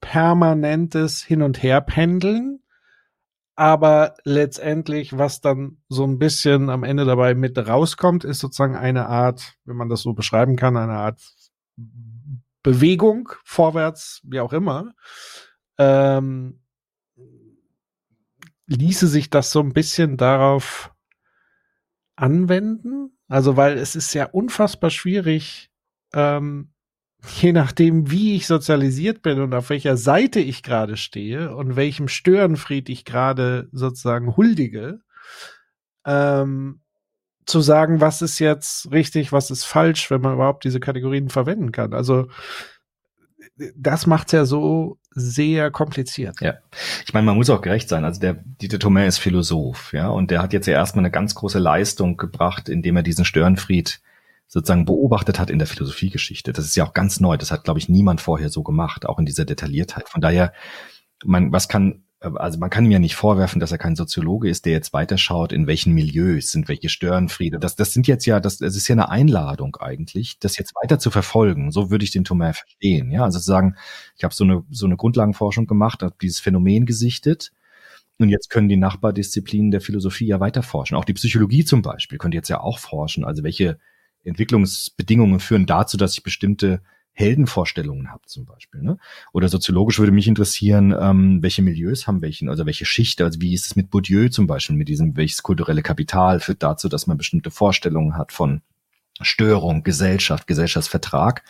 [0.00, 2.60] permanentes Hin- und Herpendeln.
[3.56, 9.06] Aber letztendlich, was dann so ein bisschen am Ende dabei mit rauskommt, ist sozusagen eine
[9.06, 11.20] Art, wenn man das so beschreiben kann, eine Art
[12.62, 14.94] Bewegung, vorwärts, wie auch immer.
[15.78, 16.60] Ähm,
[18.66, 20.94] ließe sich das so ein bisschen darauf
[22.16, 23.18] anwenden?
[23.28, 25.69] Also, weil es ist ja unfassbar schwierig,
[26.14, 26.72] ähm,
[27.40, 32.08] je nachdem, wie ich sozialisiert bin und auf welcher Seite ich gerade stehe und welchem
[32.08, 35.00] Störenfried ich gerade sozusagen huldige,
[36.06, 36.80] ähm,
[37.46, 41.72] zu sagen, was ist jetzt richtig, was ist falsch, wenn man überhaupt diese Kategorien verwenden
[41.72, 41.92] kann.
[41.92, 42.28] Also
[43.76, 46.40] das macht's ja so sehr kompliziert.
[46.40, 46.54] Ja,
[47.04, 48.04] ich meine, man muss auch gerecht sein.
[48.04, 51.34] Also der Dieter Thomae ist Philosoph, ja, und der hat jetzt ja erstmal eine ganz
[51.34, 54.00] große Leistung gebracht, indem er diesen Störenfried
[54.50, 56.52] sozusagen beobachtet hat in der Philosophiegeschichte.
[56.52, 57.36] Das ist ja auch ganz neu.
[57.36, 60.08] Das hat, glaube ich, niemand vorher so gemacht, auch in dieser Detailliertheit.
[60.08, 60.52] Von daher,
[61.24, 64.66] man, was kann also man kann ihm ja nicht vorwerfen, dass er kein Soziologe ist,
[64.66, 67.58] der jetzt weiterschaut, in welchen Milieus sind welche Störenfriede.
[67.58, 70.98] Das, das sind jetzt ja, das, das ist ja eine Einladung eigentlich, das jetzt weiter
[70.98, 71.72] zu verfolgen.
[71.72, 73.10] So würde ich den Thomas verstehen.
[73.10, 73.76] Ja, also zu sagen,
[74.18, 77.52] ich habe so eine so eine Grundlagenforschung gemacht, habe dieses Phänomen gesichtet.
[78.18, 80.96] Und jetzt können die Nachbardisziplinen der Philosophie ja weiter forschen.
[80.96, 83.24] Auch die Psychologie zum Beispiel könnte jetzt ja auch forschen.
[83.24, 83.78] Also welche
[84.24, 86.82] Entwicklungsbedingungen führen dazu, dass ich bestimmte
[87.12, 88.82] Heldenvorstellungen habe zum Beispiel.
[88.82, 88.98] Ne?
[89.32, 93.52] Oder soziologisch würde mich interessieren, ähm, welche Milieus haben welchen, also welche Schicht, also wie
[93.52, 97.18] ist es mit Bourdieu zum Beispiel, mit diesem, welches kulturelle Kapital führt dazu, dass man
[97.18, 98.62] bestimmte Vorstellungen hat von
[99.22, 101.44] Störung, Gesellschaft, Gesellschaftsvertrag.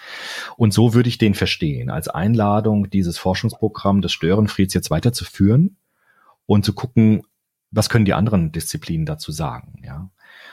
[0.56, 5.76] Und so würde ich den verstehen, als Einladung, dieses Forschungsprogramm des Störenfrieds jetzt weiterzuführen
[6.46, 7.22] und zu gucken,
[7.70, 10.10] was können die anderen Disziplinen dazu sagen, ja.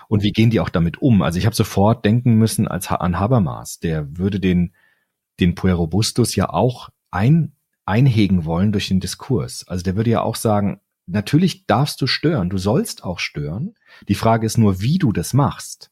[0.07, 1.21] Und wie gehen die auch damit um?
[1.21, 4.73] Also ich habe sofort denken müssen als an Habermas, der würde den
[5.39, 7.53] den Puerobustus ja auch ein,
[7.85, 9.67] einhegen wollen durch den Diskurs.
[9.67, 13.75] Also der würde ja auch sagen, natürlich darfst du stören, du sollst auch stören.
[14.07, 15.91] Die Frage ist nur, wie du das machst.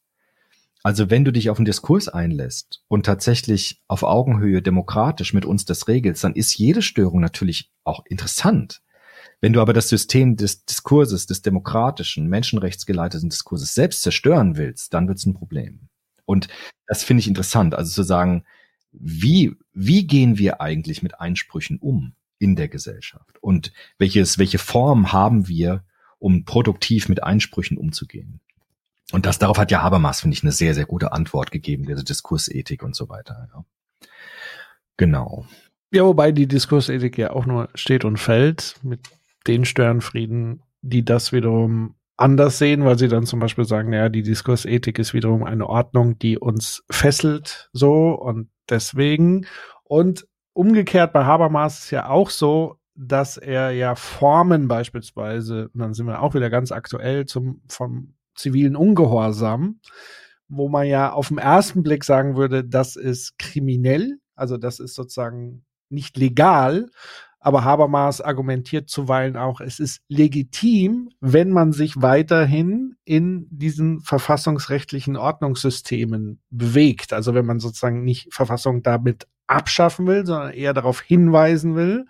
[0.82, 5.64] Also wenn du dich auf einen Diskurs einlässt und tatsächlich auf Augenhöhe demokratisch mit uns
[5.64, 8.82] das regelst, dann ist jede Störung natürlich auch interessant.
[9.40, 15.08] Wenn du aber das System des Diskurses, des demokratischen, menschenrechtsgeleiteten Diskurses selbst zerstören willst, dann
[15.08, 15.88] wird es ein Problem.
[16.24, 16.48] Und
[16.86, 17.74] das finde ich interessant.
[17.74, 18.44] Also zu sagen,
[18.92, 23.38] wie, wie gehen wir eigentlich mit Einsprüchen um in der Gesellschaft?
[23.42, 25.84] Und welches, welche Form haben wir,
[26.18, 28.40] um produktiv mit Einsprüchen umzugehen?
[29.12, 32.02] Und das darauf hat ja Habermas, finde ich, eine sehr, sehr gute Antwort gegeben, diese
[32.02, 33.48] Diskursethik und so weiter.
[33.52, 33.64] Ja.
[34.96, 35.46] Genau.
[35.92, 39.00] Ja, wobei die Diskursethik ja auch nur steht und fällt mit
[39.46, 44.22] den Störenfrieden, die das wiederum anders sehen, weil sie dann zum Beispiel sagen, ja, die
[44.22, 49.46] Diskursethik ist wiederum eine Ordnung, die uns fesselt so und deswegen.
[49.84, 55.92] Und umgekehrt bei Habermas ist ja auch so, dass er ja Formen beispielsweise, und dann
[55.92, 59.80] sind wir auch wieder ganz aktuell zum, vom zivilen Ungehorsam,
[60.48, 64.94] wo man ja auf den ersten Blick sagen würde, das ist kriminell, also das ist
[64.94, 66.88] sozusagen nicht legal,
[67.46, 75.16] aber Habermas argumentiert zuweilen auch, es ist legitim, wenn man sich weiterhin in diesen verfassungsrechtlichen
[75.16, 77.12] Ordnungssystemen bewegt.
[77.12, 82.06] Also wenn man sozusagen nicht Verfassung damit abschaffen will, sondern eher darauf hinweisen will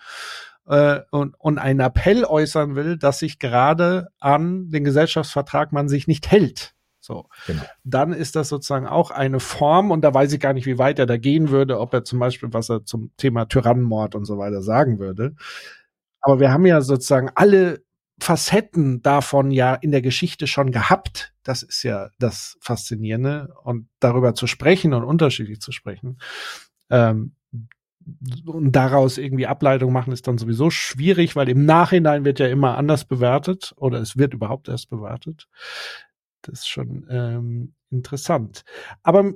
[0.68, 6.06] äh, und, und einen Appell äußern will, dass sich gerade an den Gesellschaftsvertrag man sich
[6.06, 6.75] nicht hält.
[7.06, 7.28] So.
[7.46, 7.62] Genau.
[7.84, 10.98] Dann ist das sozusagen auch eine Form, und da weiß ich gar nicht, wie weit
[10.98, 14.38] er da gehen würde, ob er zum Beispiel, was er zum Thema Tyrannenmord und so
[14.38, 15.36] weiter sagen würde.
[16.20, 17.84] Aber wir haben ja sozusagen alle
[18.20, 21.32] Facetten davon ja in der Geschichte schon gehabt.
[21.44, 23.54] Das ist ja das Faszinierende.
[23.62, 26.18] Und darüber zu sprechen und unterschiedlich zu sprechen,
[26.90, 27.36] ähm,
[28.46, 32.76] und daraus irgendwie Ableitung machen, ist dann sowieso schwierig, weil im Nachhinein wird ja immer
[32.76, 35.48] anders bewertet oder es wird überhaupt erst bewertet.
[36.48, 38.64] Das ist schon ähm, interessant.
[39.02, 39.34] Aber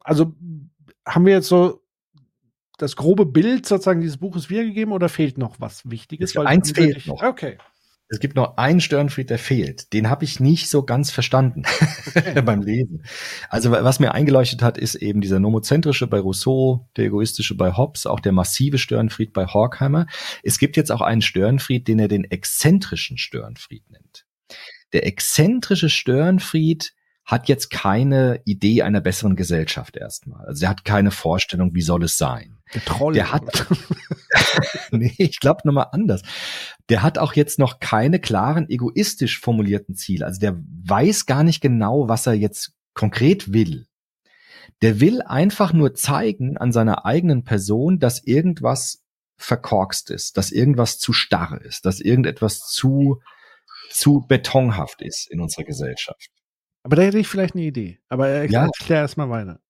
[0.00, 0.34] also
[1.06, 1.82] haben wir jetzt so
[2.78, 6.34] das grobe Bild sozusagen dieses Buches wiedergegeben oder fehlt noch was Wichtiges?
[6.36, 7.22] Weil eins fehlt noch.
[7.22, 7.58] Okay.
[8.10, 9.92] Es gibt noch einen Störenfried, der fehlt.
[9.92, 11.64] Den habe ich nicht so ganz verstanden
[12.06, 12.40] okay.
[12.44, 13.04] beim Lesen.
[13.50, 18.06] Also was mir eingeleuchtet hat, ist eben dieser nomozentrische bei Rousseau, der egoistische bei Hobbes,
[18.06, 20.06] auch der massive Störenfried bei Horkheimer.
[20.42, 24.24] Es gibt jetzt auch einen Störenfried, den er den exzentrischen Störenfried nennt.
[24.92, 26.94] Der exzentrische Störenfried
[27.28, 30.46] hat jetzt keine Idee einer besseren Gesellschaft erstmal.
[30.46, 32.56] Also er hat keine Vorstellung, wie soll es sein.
[32.72, 33.12] Der Troll.
[33.12, 33.66] Der hat,
[34.90, 36.22] nee, ich glaube nochmal anders.
[36.88, 40.24] Der hat auch jetzt noch keine klaren egoistisch formulierten Ziele.
[40.24, 40.56] Also der
[40.86, 43.86] weiß gar nicht genau, was er jetzt konkret will.
[44.80, 49.02] Der will einfach nur zeigen an seiner eigenen Person, dass irgendwas
[49.36, 53.20] verkorkst ist, dass irgendwas zu starr ist, dass irgendetwas zu
[53.90, 56.30] zu betonhaft ist in unserer Gesellschaft.
[56.82, 57.98] Aber da hätte ich vielleicht eine Idee.
[58.08, 58.64] Aber ich ja.
[58.64, 59.60] erklär erstmal weiter.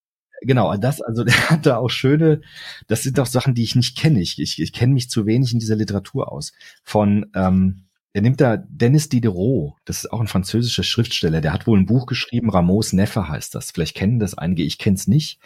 [0.43, 2.40] Genau, das, also der hat da auch schöne,
[2.86, 4.20] das sind doch Sachen, die ich nicht kenne.
[4.20, 6.53] Ich, ich, ich kenne mich zu wenig in dieser Literatur aus.
[6.85, 11.66] Von, ähm, er nimmt da Dennis Diderot, das ist auch ein französischer Schriftsteller, der hat
[11.66, 13.70] wohl ein Buch geschrieben, Ramos Neffe heißt das.
[13.70, 15.40] Vielleicht kennen das einige, ich kenne es nicht.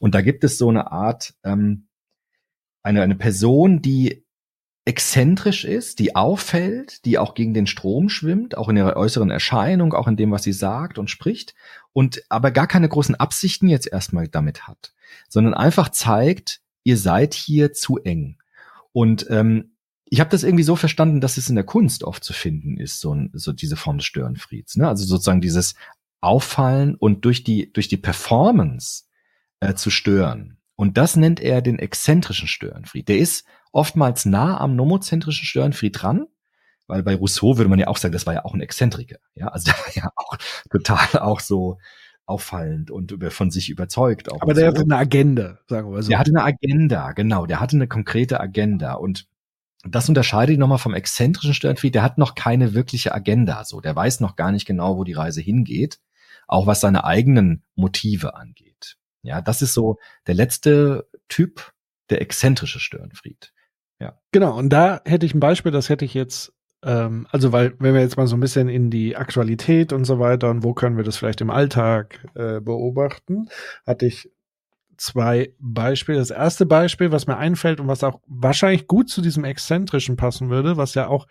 [0.00, 1.86] Und da gibt es so eine Art, ähm,
[2.82, 4.24] eine, eine Person, die
[4.88, 9.92] exzentrisch ist, die auffällt, die auch gegen den Strom schwimmt, auch in ihrer äußeren Erscheinung,
[9.92, 11.54] auch in dem, was sie sagt und spricht,
[11.92, 14.94] und aber gar keine großen Absichten jetzt erstmal damit hat,
[15.28, 18.38] sondern einfach zeigt, ihr seid hier zu eng.
[18.92, 19.72] Und ähm,
[20.06, 22.98] ich habe das irgendwie so verstanden, dass es in der Kunst oft zu finden ist,
[23.00, 24.76] so, so diese Form des Störenfrieds.
[24.76, 24.88] Ne?
[24.88, 25.74] Also sozusagen dieses
[26.22, 29.04] Auffallen und durch die, durch die Performance
[29.60, 33.08] äh, zu stören Und das nennt er den exzentrischen Störenfried.
[33.08, 36.26] Der ist oftmals nah am nomozentrischen Störenfried dran,
[36.86, 39.16] weil bei Rousseau würde man ja auch sagen, das war ja auch ein Exzentriker.
[39.34, 40.36] Ja, also der war ja auch
[40.70, 41.78] total auch so
[42.26, 44.30] auffallend und über, von sich überzeugt.
[44.30, 44.76] Auch Aber der so.
[44.76, 46.10] hatte eine Agenda, sagen wir so.
[46.10, 47.46] Der hatte eine Agenda, genau.
[47.46, 49.26] Der hatte eine konkrete Agenda und
[49.82, 51.96] das unterscheidet ihn nochmal vom exzentrischen Störenfried.
[51.96, 53.80] Der hat noch keine wirkliche Agenda, so.
[53.80, 55.98] Der weiß noch gar nicht genau, wo die Reise hingeht,
[56.46, 58.96] auch was seine eigenen Motive angeht.
[59.28, 61.72] Ja, das ist so der letzte Typ,
[62.10, 63.52] der exzentrische Störenfried.
[64.32, 66.52] Genau, und da hätte ich ein Beispiel, das hätte ich jetzt,
[66.84, 70.18] ähm, also weil, wenn wir jetzt mal so ein bisschen in die Aktualität und so
[70.18, 73.48] weiter und wo können wir das vielleicht im Alltag äh, beobachten,
[73.86, 74.30] hatte ich
[74.98, 76.18] zwei Beispiele.
[76.18, 80.50] Das erste Beispiel, was mir einfällt und was auch wahrscheinlich gut zu diesem Exzentrischen passen
[80.50, 81.26] würde, was ja auch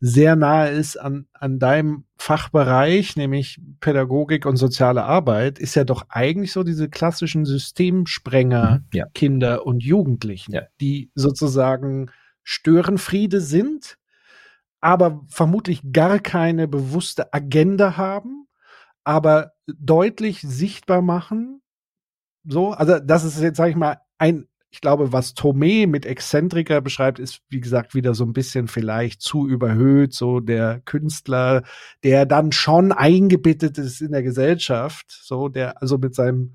[0.00, 6.06] sehr nahe ist an, an deinem Fachbereich, nämlich Pädagogik und soziale Arbeit, ist ja doch
[6.08, 9.06] eigentlich so diese klassischen Systemsprenger Mhm, ja.
[9.14, 10.62] Kinder und Jugendlichen, Ja.
[10.80, 12.10] die sozusagen
[12.42, 13.96] Störenfriede sind,
[14.80, 18.46] aber vermutlich gar keine bewusste Agenda haben,
[19.04, 21.59] aber deutlich sichtbar machen,
[22.44, 26.80] so, also das ist jetzt, sag ich mal, ein, ich glaube, was Tomé mit Exzentriker
[26.80, 31.64] beschreibt, ist, wie gesagt, wieder so ein bisschen vielleicht zu überhöht, so der Künstler,
[32.04, 36.54] der dann schon eingebettet ist in der Gesellschaft, so, der also mit seinem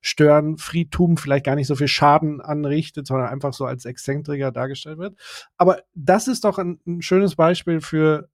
[0.00, 5.16] Störenfriedtum vielleicht gar nicht so viel Schaden anrichtet, sondern einfach so als Exzentriker dargestellt wird.
[5.56, 8.28] Aber das ist doch ein, ein schönes Beispiel für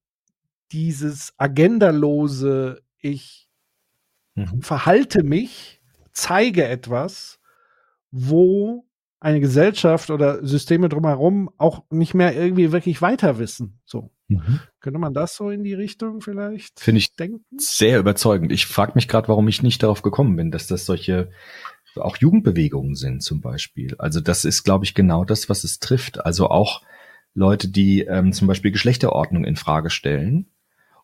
[0.72, 3.48] dieses agendalose, ich
[4.38, 4.62] Mhm.
[4.62, 5.77] verhalte mich,
[6.18, 7.38] zeige etwas,
[8.10, 8.84] wo
[9.20, 13.80] eine Gesellschaft oder Systeme drumherum auch nicht mehr irgendwie wirklich weiter wissen.
[13.84, 14.10] So.
[14.28, 14.60] Mhm.
[14.80, 17.44] Könnte man das so in die Richtung vielleicht Finde ich denken?
[17.58, 18.52] sehr überzeugend.
[18.52, 21.30] Ich frage mich gerade, warum ich nicht darauf gekommen bin, dass das solche
[21.96, 23.96] auch Jugendbewegungen sind zum Beispiel.
[23.98, 26.24] Also das ist, glaube ich, genau das, was es trifft.
[26.24, 26.82] Also auch
[27.34, 30.46] Leute, die ähm, zum Beispiel Geschlechterordnung in Frage stellen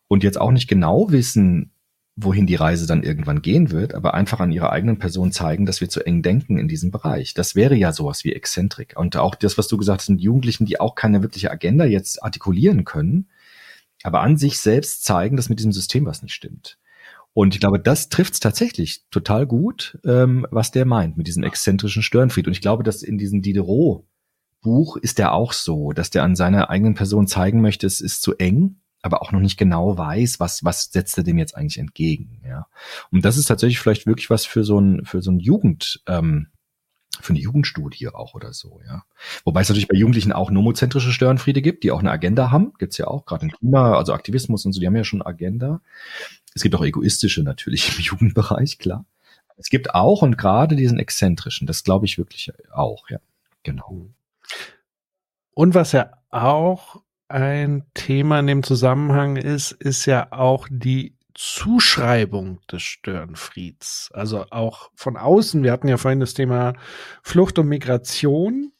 [0.07, 1.71] und jetzt auch nicht genau wissen,
[2.15, 5.81] wohin die Reise dann irgendwann gehen wird, aber einfach an ihrer eigenen Person zeigen, dass
[5.81, 7.33] wir zu eng denken in diesem Bereich.
[7.33, 8.93] Das wäre ja sowas wie Exzentrik.
[8.97, 12.23] Und auch das, was du gesagt hast, sind Jugendlichen, die auch keine wirkliche Agenda jetzt
[12.23, 13.27] artikulieren können,
[14.03, 16.77] aber an sich selbst zeigen, dass mit diesem System was nicht stimmt.
[17.33, 21.43] Und ich glaube, das trifft es tatsächlich total gut, ähm, was der meint mit diesem
[21.43, 22.47] exzentrischen Störenfried.
[22.47, 26.69] Und ich glaube, dass in diesem Diderot-Buch ist der auch so, dass der an seiner
[26.69, 30.63] eigenen Person zeigen möchte, es ist zu eng, aber auch noch nicht genau weiß, was,
[30.63, 32.41] was setzt er dem jetzt eigentlich entgegen.
[32.43, 32.65] Ja.
[33.11, 36.47] Und das ist tatsächlich vielleicht wirklich was für so ein, für so ein Jugend, ähm,
[37.21, 39.03] für eine Jugendstudie auch oder so, ja.
[39.43, 42.97] Wobei es natürlich bei Jugendlichen auch nomozentrische Störenfriede gibt, die auch eine Agenda haben, gibt's
[42.97, 45.81] ja auch, gerade im Klima, also Aktivismus und so, die haben ja schon Agenda.
[46.55, 49.05] Es gibt auch egoistische natürlich im Jugendbereich, klar.
[49.55, 53.19] Es gibt auch und gerade diesen exzentrischen, das glaube ich wirklich auch, ja.
[53.61, 54.07] Genau.
[55.53, 62.59] Und was ja auch ein Thema in dem Zusammenhang ist, ist ja auch die Zuschreibung
[62.71, 64.09] des Störenfrieds.
[64.13, 65.63] Also auch von außen.
[65.63, 66.73] Wir hatten ja vorhin das Thema
[67.21, 68.71] Flucht und Migration,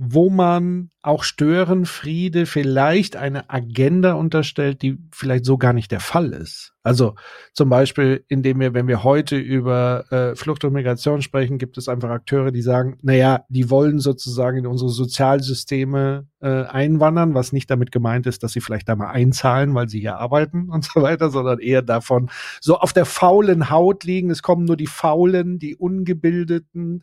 [0.00, 6.32] wo man auch Störenfriede vielleicht eine Agenda unterstellt, die vielleicht so gar nicht der Fall
[6.32, 6.72] ist.
[6.84, 7.16] Also
[7.52, 11.88] zum Beispiel, indem wir, wenn wir heute über äh, Flucht und Migration sprechen, gibt es
[11.88, 17.68] einfach Akteure, die sagen, naja, die wollen sozusagen in unsere Sozialsysteme äh, einwandern, was nicht
[17.68, 21.02] damit gemeint ist, dass sie vielleicht da mal einzahlen, weil sie hier arbeiten und so
[21.02, 22.30] weiter, sondern eher davon
[22.60, 24.30] so auf der faulen Haut liegen.
[24.30, 27.02] Es kommen nur die Faulen, die Ungebildeten,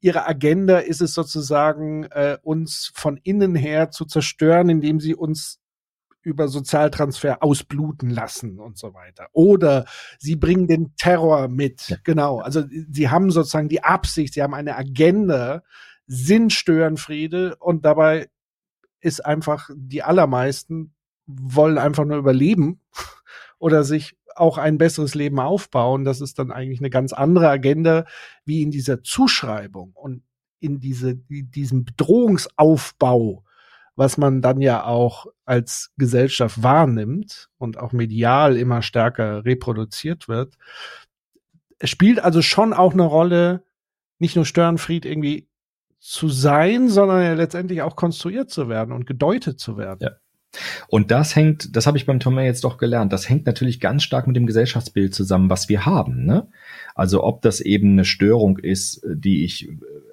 [0.00, 5.60] ihre Agenda ist es sozusagen, äh, uns von innen her zu zerstören, indem sie uns
[6.22, 9.28] über Sozialtransfer ausbluten lassen und so weiter.
[9.32, 9.86] Oder
[10.18, 11.88] sie bringen den Terror mit.
[11.88, 11.96] Ja.
[12.04, 12.40] Genau.
[12.40, 15.62] Also sie haben sozusagen die Absicht, sie haben eine Agenda,
[16.06, 18.28] sind Störenfriede und dabei
[19.00, 20.94] ist einfach die allermeisten
[21.28, 22.80] wollen einfach nur überleben
[23.58, 26.04] oder sich auch ein besseres Leben aufbauen.
[26.04, 28.04] Das ist dann eigentlich eine ganz andere Agenda,
[28.44, 30.22] wie in dieser Zuschreibung und
[30.60, 33.44] in diese, diesem Bedrohungsaufbau,
[33.96, 40.54] was man dann ja auch als Gesellschaft wahrnimmt und auch medial immer stärker reproduziert wird.
[41.78, 43.64] Es spielt also schon auch eine Rolle,
[44.18, 45.48] nicht nur Störenfried irgendwie
[46.00, 49.98] zu sein, sondern ja letztendlich auch konstruiert zu werden und gedeutet zu werden.
[50.02, 50.10] Ja.
[50.88, 54.02] Und das hängt, das habe ich beim Tomé jetzt doch gelernt, das hängt natürlich ganz
[54.02, 56.24] stark mit dem Gesellschaftsbild zusammen, was wir haben.
[56.24, 56.48] Ne?
[56.94, 59.68] Also ob das eben eine Störung ist, die ich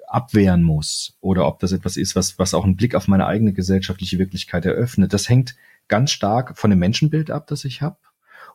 [0.06, 3.52] abwehren muss, oder ob das etwas ist, was, was auch einen Blick auf meine eigene
[3.52, 5.56] gesellschaftliche Wirklichkeit eröffnet, das hängt
[5.88, 7.98] ganz stark von dem Menschenbild ab, das ich habe,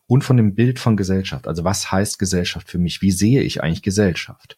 [0.08, 1.48] und von dem Bild von Gesellschaft.
[1.48, 3.02] Also was heißt Gesellschaft für mich?
[3.02, 4.58] Wie sehe ich eigentlich Gesellschaft?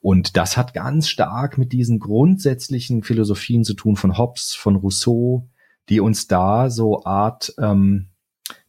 [0.00, 5.48] Und das hat ganz stark mit diesen grundsätzlichen Philosophien zu tun von Hobbes, von Rousseau,
[5.90, 8.06] die uns da so Art ähm,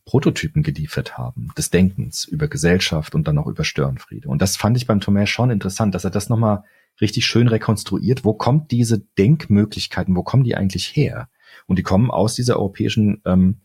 [0.05, 4.27] Prototypen geliefert haben des Denkens über Gesellschaft und dann auch über Störenfriede.
[4.27, 6.63] Und das fand ich beim Thomas schon interessant, dass er das nochmal
[6.99, 8.25] richtig schön rekonstruiert.
[8.25, 11.29] Wo kommt diese Denkmöglichkeiten, wo kommen die eigentlich her?
[11.67, 13.61] Und die kommen aus dieser europäischen ähm,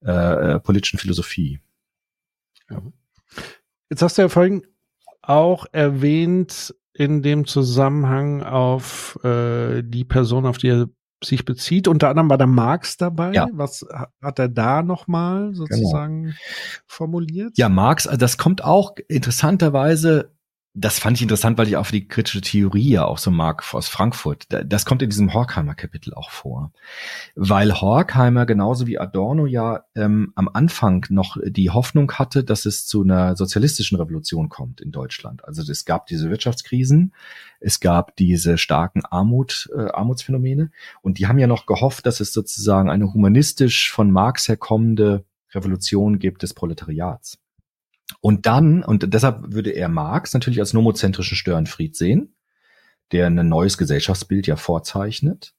[0.00, 1.60] äh, politischen Philosophie.
[2.70, 2.82] Ja.
[3.88, 4.66] Jetzt hast du ja vorhin
[5.22, 10.88] auch erwähnt in dem Zusammenhang auf äh, die Person, auf die er
[11.22, 11.88] sich bezieht.
[11.88, 13.32] Unter anderem war da Marx dabei.
[13.32, 13.48] Ja.
[13.52, 13.86] Was
[14.22, 15.54] hat er da nochmal genau.
[15.54, 16.34] sozusagen genau.
[16.86, 17.58] formuliert?
[17.58, 20.32] Ja, Marx, also das kommt auch interessanterweise
[20.72, 23.64] das fand ich interessant, weil ich auch für die kritische Theorie ja auch so mag
[23.74, 24.46] aus Frankfurt.
[24.48, 26.70] Das kommt in diesem Horkheimer Kapitel auch vor.
[27.34, 32.86] Weil Horkheimer genauso wie Adorno ja ähm, am Anfang noch die Hoffnung hatte, dass es
[32.86, 35.44] zu einer sozialistischen Revolution kommt in Deutschland.
[35.44, 37.14] Also es gab diese Wirtschaftskrisen,
[37.58, 40.70] es gab diese starken Armut, äh, Armutsphänomene
[41.02, 46.20] und die haben ja noch gehofft, dass es sozusagen eine humanistisch von Marx herkommende Revolution
[46.20, 47.39] gibt des Proletariats.
[48.20, 52.34] Und dann, und deshalb würde er Marx natürlich als nomozentrischen Störenfried sehen,
[53.12, 55.54] der ein neues Gesellschaftsbild ja vorzeichnet.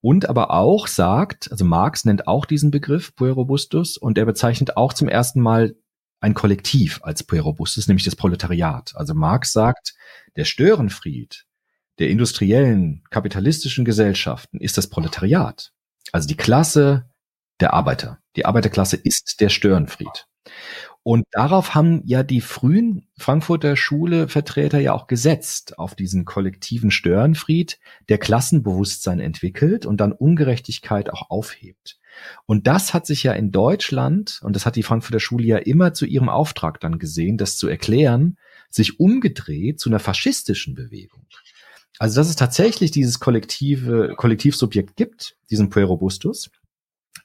[0.00, 4.92] Und aber auch sagt, also Marx nennt auch diesen Begriff Puerobustus und er bezeichnet auch
[4.92, 5.76] zum ersten Mal
[6.20, 8.92] ein Kollektiv als Puerobustus, nämlich das Proletariat.
[8.96, 9.94] Also Marx sagt,
[10.36, 11.46] der Störenfried
[11.98, 15.72] der industriellen, kapitalistischen Gesellschaften ist das Proletariat.
[16.12, 17.08] Also die Klasse
[17.60, 18.18] der Arbeiter.
[18.36, 20.26] Die Arbeiterklasse ist der Störenfried.
[21.04, 27.78] Und darauf haben ja die frühen Frankfurter Schule-Vertreter ja auch gesetzt, auf diesen kollektiven Störenfried,
[28.08, 31.98] der Klassenbewusstsein entwickelt und dann Ungerechtigkeit auch aufhebt.
[32.46, 35.92] Und das hat sich ja in Deutschland, und das hat die Frankfurter Schule ja immer
[35.92, 38.38] zu ihrem Auftrag dann gesehen, das zu erklären,
[38.70, 41.26] sich umgedreht zu einer faschistischen Bewegung.
[41.98, 46.50] Also dass es tatsächlich dieses kollektive Kollektivsubjekt gibt, diesen Puerobustus,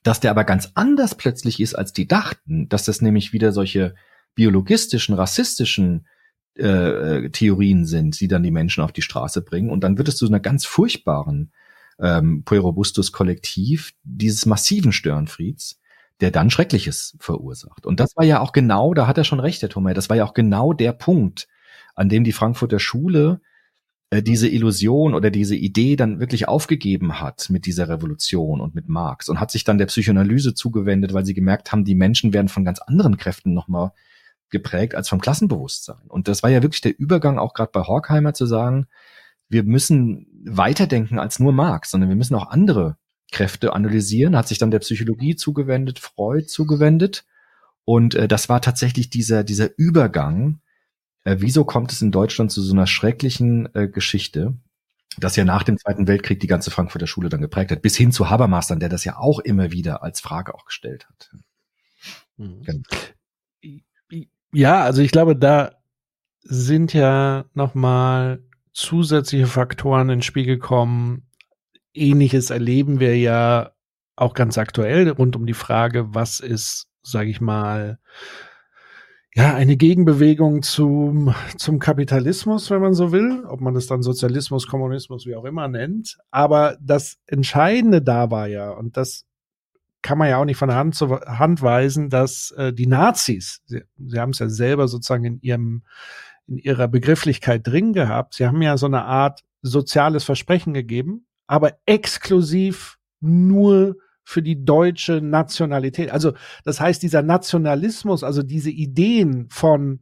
[0.03, 3.95] dass der aber ganz anders plötzlich ist, als die dachten, dass das nämlich wieder solche
[4.35, 6.07] biologistischen, rassistischen
[6.55, 9.69] äh, Theorien sind, die dann die Menschen auf die Straße bringen.
[9.69, 11.51] Und dann wird es zu einer ganz furchtbaren
[11.99, 15.79] ähm, Puerobustus-Kollektiv dieses massiven Störenfrieds,
[16.21, 17.85] der dann Schreckliches verursacht.
[17.85, 20.17] Und das war ja auch genau, da hat er schon recht, der Thomas, das war
[20.17, 21.47] ja auch genau der Punkt,
[21.95, 23.41] an dem die Frankfurter Schule
[24.11, 29.29] diese Illusion oder diese Idee dann wirklich aufgegeben hat mit dieser Revolution und mit Marx
[29.29, 32.65] und hat sich dann der Psychoanalyse zugewendet, weil sie gemerkt haben, die Menschen werden von
[32.65, 33.91] ganz anderen Kräften nochmal
[34.49, 36.07] geprägt als vom Klassenbewusstsein.
[36.07, 38.87] Und das war ja wirklich der Übergang auch gerade bei Horkheimer zu sagen,
[39.47, 42.97] wir müssen weiterdenken als nur Marx, sondern wir müssen auch andere
[43.31, 47.25] Kräfte analysieren, hat sich dann der Psychologie zugewendet, Freud zugewendet.
[47.85, 50.61] Und äh, das war tatsächlich dieser, dieser Übergang
[51.23, 54.55] äh, wieso kommt es in Deutschland zu so einer schrecklichen äh, Geschichte,
[55.17, 58.11] das ja nach dem Zweiten Weltkrieg die ganze Frankfurter Schule dann geprägt hat, bis hin
[58.11, 61.31] zu Habermastern, der das ja auch immer wieder als Frage auch gestellt hat.
[62.37, 62.63] Mhm.
[62.63, 62.81] Genau.
[64.51, 65.75] Ja, also ich glaube, da
[66.41, 68.43] sind ja nochmal
[68.73, 71.27] zusätzliche Faktoren ins Spiel gekommen.
[71.93, 73.71] Ähnliches erleben wir ja
[74.15, 77.99] auch ganz aktuell rund um die Frage, was ist, sage ich mal,
[79.35, 84.67] ja, eine Gegenbewegung zum, zum Kapitalismus, wenn man so will, ob man das dann Sozialismus,
[84.67, 86.17] Kommunismus, wie auch immer nennt.
[86.31, 89.25] Aber das Entscheidende da war ja, und das
[90.01, 93.61] kann man ja auch nicht von der Hand zu Hand weisen, dass äh, die Nazis,
[93.65, 95.83] sie, sie haben es ja selber sozusagen in ihrem,
[96.47, 101.77] in ihrer Begrifflichkeit drin gehabt, sie haben ja so eine Art soziales Versprechen gegeben, aber
[101.85, 103.97] exklusiv nur
[104.29, 106.11] für die deutsche Nationalität.
[106.11, 106.33] Also
[106.63, 110.01] das heißt, dieser Nationalismus, also diese Ideen von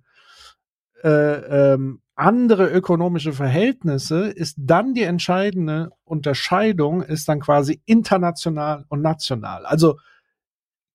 [1.02, 9.02] äh, ähm, andere ökonomische Verhältnisse ist dann die entscheidende Unterscheidung, ist dann quasi international und
[9.02, 9.66] national.
[9.66, 9.98] Also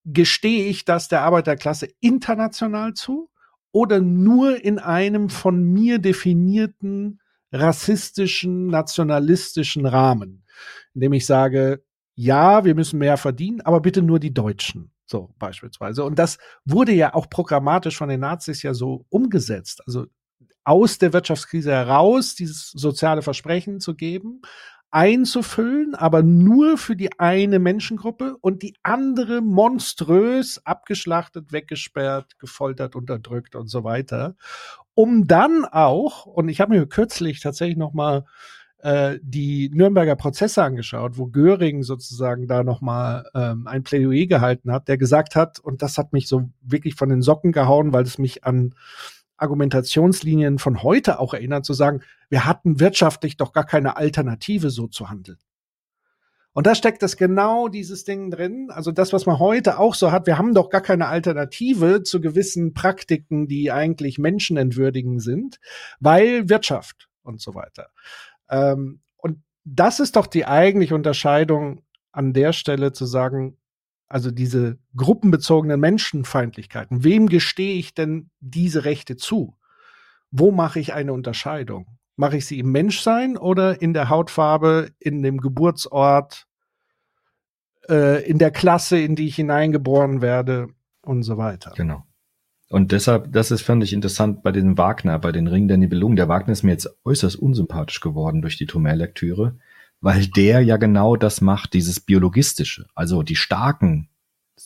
[0.05, 3.31] gestehe ich das der Arbeiterklasse international zu
[3.71, 7.19] oder nur in einem von mir definierten
[7.51, 10.45] rassistischen, nationalistischen Rahmen,
[10.93, 11.83] indem ich sage,
[12.15, 14.93] ja, wir müssen mehr verdienen, aber bitte nur die Deutschen.
[15.05, 16.05] So beispielsweise.
[16.05, 19.83] Und das wurde ja auch programmatisch von den Nazis ja so umgesetzt.
[19.87, 20.07] Also
[20.65, 24.43] aus der Wirtschaftskrise heraus dieses soziale Versprechen zu geben,
[24.91, 33.57] einzufüllen, aber nur für die eine Menschengruppe und die andere monströs abgeschlachtet, weggesperrt, gefoltert, unterdrückt
[33.57, 34.37] und so weiter.
[34.95, 38.27] Um dann auch, und ich habe mir kürzlich tatsächlich noch mal
[38.83, 44.89] äh, die Nürnberger Prozesse angeschaut, wo Göring sozusagen da nochmal ähm, ein Plädoyer gehalten hat,
[44.89, 48.19] der gesagt hat, und das hat mich so wirklich von den Socken gehauen, weil es
[48.19, 48.75] mich an
[49.37, 54.89] Argumentationslinien von heute auch erinnern, zu sagen, wir hatten wirtschaftlich doch gar keine Alternative, so
[54.89, 55.39] zu handeln.
[56.53, 58.69] Und da steckt das genau dieses Ding drin.
[58.71, 62.21] Also das, was man heute auch so hat, wir haben doch gar keine Alternative zu
[62.21, 65.61] gewissen Praktiken, die eigentlich menschenentwürdigen sind,
[65.99, 67.89] weil Wirtschaft und so weiter.
[68.53, 73.57] Ähm, und das ist doch die eigentliche Unterscheidung an der Stelle zu sagen,
[74.09, 77.03] also diese gruppenbezogenen Menschenfeindlichkeiten.
[77.03, 79.57] Wem gestehe ich denn diese Rechte zu?
[80.31, 81.99] Wo mache ich eine Unterscheidung?
[82.17, 86.47] Mache ich sie im Menschsein oder in der Hautfarbe, in dem Geburtsort,
[87.89, 90.69] äh, in der Klasse, in die ich hineingeboren werde
[91.01, 91.73] und so weiter?
[91.75, 92.05] Genau.
[92.73, 96.17] Und deshalb, das ist, fand ich interessant bei dem Wagner, bei den Ringen der Nibelungen.
[96.17, 99.57] Der Wagner ist mir jetzt äußerst unsympathisch geworden durch die Thomer-Lektüre
[100.03, 102.87] weil der ja genau das macht, dieses biologistische.
[102.95, 104.09] Also die Starken,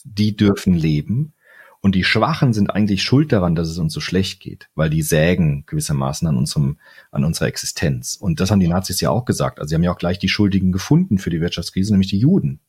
[0.03, 1.33] die dürfen leben
[1.79, 5.03] und die Schwachen sind eigentlich schuld daran, dass es uns so schlecht geht, weil die
[5.03, 6.79] sägen gewissermaßen an unserem,
[7.11, 8.15] an unserer Existenz.
[8.15, 9.59] Und das haben die Nazis ja auch gesagt.
[9.59, 12.59] Also sie haben ja auch gleich die Schuldigen gefunden für die Wirtschaftskrise, nämlich die Juden.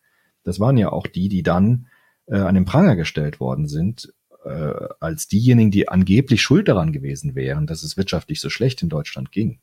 [0.44, 1.86] Das waren ja auch die, die dann
[2.26, 4.12] äh, an den Pranger gestellt worden sind,
[4.48, 8.88] äh, als diejenigen, die angeblich schuld daran gewesen wären, dass es wirtschaftlich so schlecht in
[8.88, 9.60] Deutschland ging.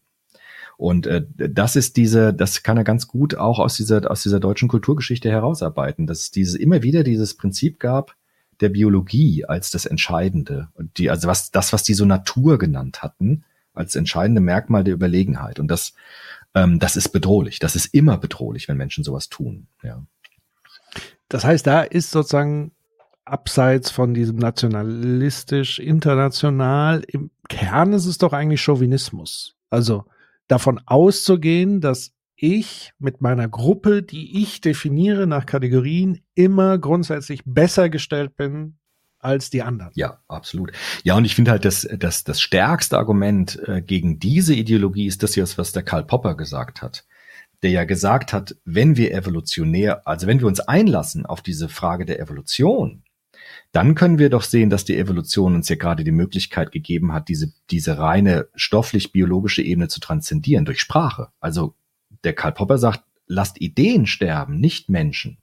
[0.77, 4.39] Und äh, das ist diese, das kann er ganz gut auch aus dieser, aus dieser
[4.39, 8.15] deutschen Kulturgeschichte herausarbeiten, dass es dieses immer wieder dieses Prinzip gab
[8.61, 10.69] der Biologie als das Entscheidende.
[10.75, 13.43] Und die, also was, das, was die so Natur genannt hatten,
[13.73, 15.59] als entscheidende Merkmal der Überlegenheit.
[15.59, 15.93] Und das,
[16.53, 17.59] ähm, das ist bedrohlich.
[17.59, 19.67] Das ist immer bedrohlich, wenn Menschen sowas tun.
[19.83, 20.05] Ja.
[21.27, 22.71] Das heißt, da ist sozusagen
[23.25, 29.55] abseits von diesem nationalistisch, international, im Kern ist es doch eigentlich Chauvinismus.
[29.69, 30.05] Also
[30.47, 37.89] davon auszugehen, dass ich mit meiner Gruppe, die ich definiere nach Kategorien, immer grundsätzlich besser
[37.89, 38.77] gestellt bin
[39.19, 39.91] als die anderen.
[39.95, 40.71] Ja, absolut.
[41.03, 45.23] Ja, und ich finde halt, dass das, das stärkste Argument äh, gegen diese Ideologie ist
[45.23, 47.05] das jetzt, was der Karl Popper gesagt hat.
[47.63, 52.05] Der ja gesagt hat, wenn wir evolutionär, also wenn wir uns einlassen auf diese Frage
[52.05, 53.03] der Evolution,
[53.75, 57.27] dann können wir doch sehen, dass die Evolution uns ja gerade die Möglichkeit gegeben hat,
[57.27, 61.27] diese, diese reine stofflich-biologische Ebene zu transzendieren durch Sprache.
[61.41, 61.75] Also
[62.23, 65.39] der Karl Popper sagt, lasst Ideen sterben, nicht Menschen.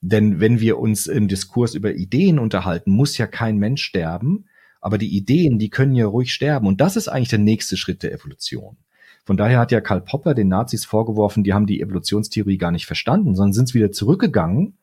[0.00, 4.46] Denn wenn wir uns im Diskurs über Ideen unterhalten, muss ja kein Mensch sterben,
[4.80, 6.66] aber die Ideen, die können ja ruhig sterben.
[6.66, 8.76] Und das ist eigentlich der nächste Schritt der Evolution.
[9.24, 12.86] Von daher hat ja Karl Popper den Nazis vorgeworfen, die haben die Evolutionstheorie gar nicht
[12.86, 14.78] verstanden, sondern sind wieder zurückgegangen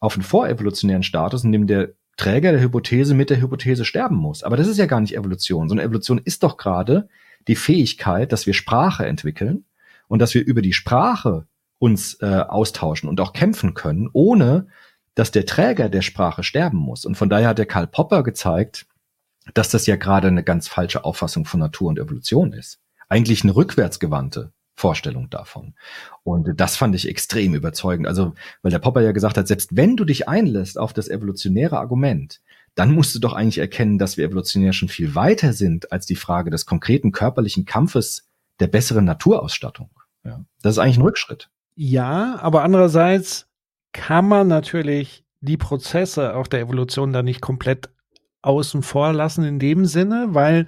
[0.00, 4.42] auf einen vorevolutionären Status, in dem der Träger der Hypothese mit der Hypothese sterben muss.
[4.42, 7.08] Aber das ist ja gar nicht Evolution, sondern Evolution ist doch gerade
[7.48, 9.64] die Fähigkeit, dass wir Sprache entwickeln
[10.08, 11.46] und dass wir über die Sprache
[11.78, 14.68] uns äh, austauschen und auch kämpfen können, ohne
[15.14, 17.04] dass der Träger der Sprache sterben muss.
[17.04, 18.86] Und von daher hat der Karl Popper gezeigt,
[19.54, 22.78] dass das ja gerade eine ganz falsche Auffassung von Natur und Evolution ist.
[23.08, 24.52] Eigentlich eine rückwärtsgewandte
[24.82, 25.74] Vorstellung davon.
[26.24, 28.08] Und das fand ich extrem überzeugend.
[28.08, 31.78] Also, weil der Popper ja gesagt hat, selbst wenn du dich einlässt auf das evolutionäre
[31.78, 32.40] Argument,
[32.74, 36.16] dann musst du doch eigentlich erkennen, dass wir evolutionär schon viel weiter sind als die
[36.16, 38.28] Frage des konkreten körperlichen Kampfes
[38.58, 39.90] der besseren Naturausstattung.
[40.24, 41.48] Ja, das ist eigentlich ein Rückschritt.
[41.76, 43.46] Ja, aber andererseits
[43.92, 47.88] kann man natürlich die Prozesse auch der Evolution da nicht komplett
[48.42, 50.66] außen vor lassen in dem Sinne, weil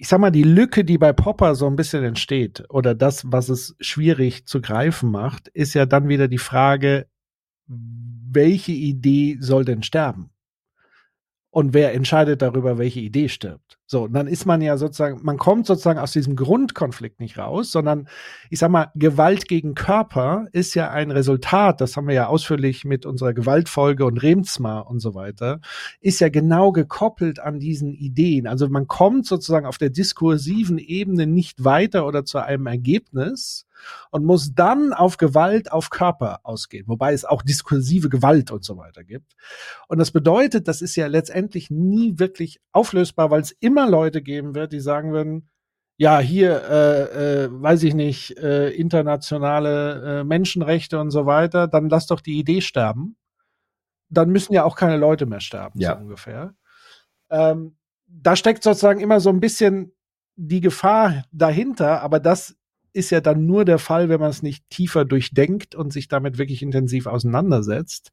[0.00, 3.50] ich sag mal, die Lücke, die bei Popper so ein bisschen entsteht, oder das, was
[3.50, 7.06] es schwierig zu greifen macht, ist ja dann wieder die Frage,
[7.66, 10.30] welche Idee soll denn sterben?
[11.50, 13.78] Und wer entscheidet darüber, welche Idee stirbt?
[13.92, 18.06] So, dann ist man ja sozusagen, man kommt sozusagen aus diesem Grundkonflikt nicht raus, sondern
[18.48, 22.84] ich sag mal, Gewalt gegen Körper ist ja ein Resultat, das haben wir ja ausführlich
[22.84, 25.60] mit unserer Gewaltfolge und Remsma und so weiter,
[26.00, 28.46] ist ja genau gekoppelt an diesen Ideen.
[28.46, 33.66] Also man kommt sozusagen auf der diskursiven Ebene nicht weiter oder zu einem Ergebnis,
[34.10, 38.76] und muss dann auf Gewalt auf Körper ausgehen, wobei es auch diskursive Gewalt und so
[38.76, 39.34] weiter gibt.
[39.88, 44.54] Und das bedeutet, das ist ja letztendlich nie wirklich auflösbar, weil es immer Leute geben
[44.54, 45.48] wird, die sagen würden,
[45.96, 51.90] ja, hier, äh, äh, weiß ich nicht, äh, internationale äh, Menschenrechte und so weiter, dann
[51.90, 53.16] lass doch die Idee sterben.
[54.08, 55.94] Dann müssen ja auch keine Leute mehr sterben, ja.
[55.94, 56.54] so ungefähr.
[57.28, 57.76] Ähm,
[58.06, 59.92] da steckt sozusagen immer so ein bisschen
[60.36, 62.56] die Gefahr dahinter, aber das
[62.92, 66.38] ist ja dann nur der Fall, wenn man es nicht tiefer durchdenkt und sich damit
[66.38, 68.10] wirklich intensiv auseinandersetzt.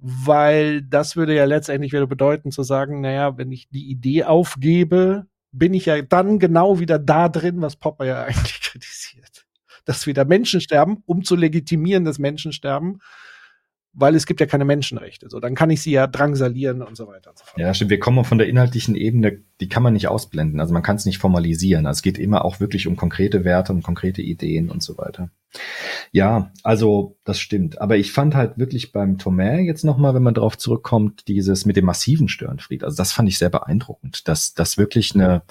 [0.00, 5.26] Weil das würde ja letztendlich wieder bedeuten zu sagen, naja, wenn ich die Idee aufgebe,
[5.52, 9.46] bin ich ja dann genau wieder da drin, was Popper ja eigentlich kritisiert.
[9.84, 13.00] Dass wieder Menschen sterben, um zu legitimieren, dass Menschen sterben,
[13.94, 15.28] weil es gibt ja keine Menschenrechte.
[15.30, 17.44] So, dann kann ich sie ja drangsalieren und so weiter und so.
[17.56, 17.90] Ja, stimmt.
[17.90, 20.60] Wir kommen von der inhaltlichen Ebene, die kann man nicht ausblenden.
[20.60, 21.86] Also man kann es nicht formalisieren.
[21.86, 25.30] Also es geht immer auch wirklich um konkrete Werte, um konkrete Ideen und so weiter.
[26.10, 27.80] Ja, also das stimmt.
[27.80, 31.76] Aber ich fand halt wirklich beim Thomas jetzt nochmal, wenn man darauf zurückkommt, dieses mit
[31.76, 32.82] dem massiven Störenfried.
[32.82, 35.42] Also das fand ich sehr beeindruckend, dass das wirklich eine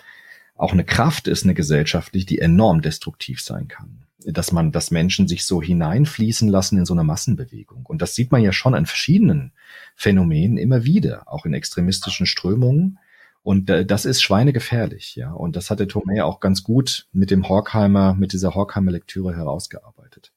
[0.55, 5.27] auch eine Kraft ist, eine gesellschaftlich, die enorm destruktiv sein kann dass man, dass Menschen
[5.27, 7.85] sich so hineinfließen lassen in so eine Massenbewegung.
[7.85, 9.53] Und das sieht man ja schon an verschiedenen
[9.95, 12.99] Phänomenen immer wieder, auch in extremistischen Strömungen.
[13.41, 15.31] Und äh, das ist schweinegefährlich, ja.
[15.31, 19.35] Und das hat der Tomei auch ganz gut mit dem Horkheimer, mit dieser Horkheimer Lektüre
[19.35, 20.31] herausgearbeitet.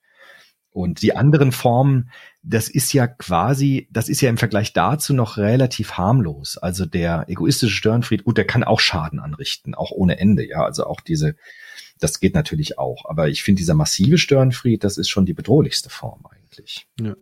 [0.77, 2.11] Und die anderen Formen,
[2.43, 6.59] das ist ja quasi, das ist ja im Vergleich dazu noch relativ harmlos.
[6.59, 10.65] Also der egoistische Störenfried, gut, der kann auch Schaden anrichten, auch ohne Ende, ja.
[10.65, 11.37] Also auch diese
[11.99, 13.05] das geht natürlich auch.
[13.07, 16.87] Aber ich finde, dieser massive Störenfried, das ist schon die bedrohlichste Form eigentlich.
[17.01, 17.15] Ja.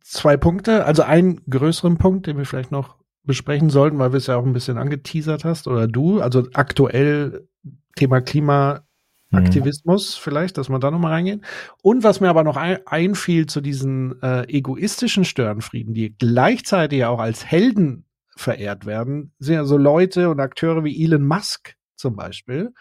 [0.00, 4.26] Zwei Punkte, also einen größeren Punkt, den wir vielleicht noch besprechen sollten, weil wir es
[4.26, 7.46] ja auch ein bisschen angeteasert hast, oder du, also aktuell
[7.94, 10.22] Thema Klimaaktivismus mhm.
[10.22, 11.44] vielleicht, dass man da nochmal reingehen.
[11.82, 17.18] Und was mir aber noch ein, einfiel zu diesen äh, egoistischen Störenfrieden, die gleichzeitig auch
[17.18, 22.72] als Helden verehrt werden, sind ja so Leute und Akteure wie Elon Musk, zum Beispiel,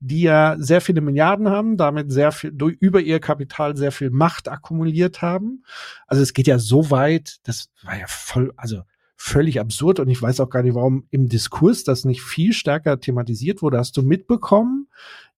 [0.00, 4.10] die ja sehr viele Milliarden haben, damit sehr viel durch, über ihr Kapital sehr viel
[4.10, 5.64] Macht akkumuliert haben.
[6.06, 8.82] Also es geht ja so weit, das war ja voll, also
[9.16, 12.98] völlig absurd und ich weiß auch gar nicht, warum im Diskurs das nicht viel stärker
[12.98, 13.78] thematisiert wurde.
[13.78, 14.88] Hast du mitbekommen,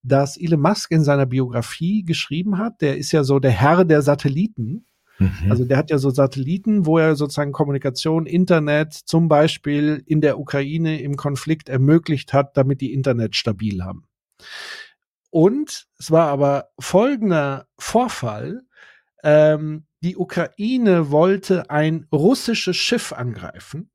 [0.01, 4.01] dass Elon Musk in seiner Biografie geschrieben hat, der ist ja so der Herr der
[4.01, 4.85] Satelliten
[5.17, 5.49] Mhm.
[5.49, 10.39] Also der hat ja so Satelliten, wo er sozusagen Kommunikation, Internet zum Beispiel in der
[10.39, 14.05] Ukraine im Konflikt ermöglicht hat, damit die Internet stabil haben.
[15.29, 18.61] Und es war aber folgender Vorfall.
[19.23, 23.89] Ähm, die Ukraine wollte ein russisches Schiff angreifen.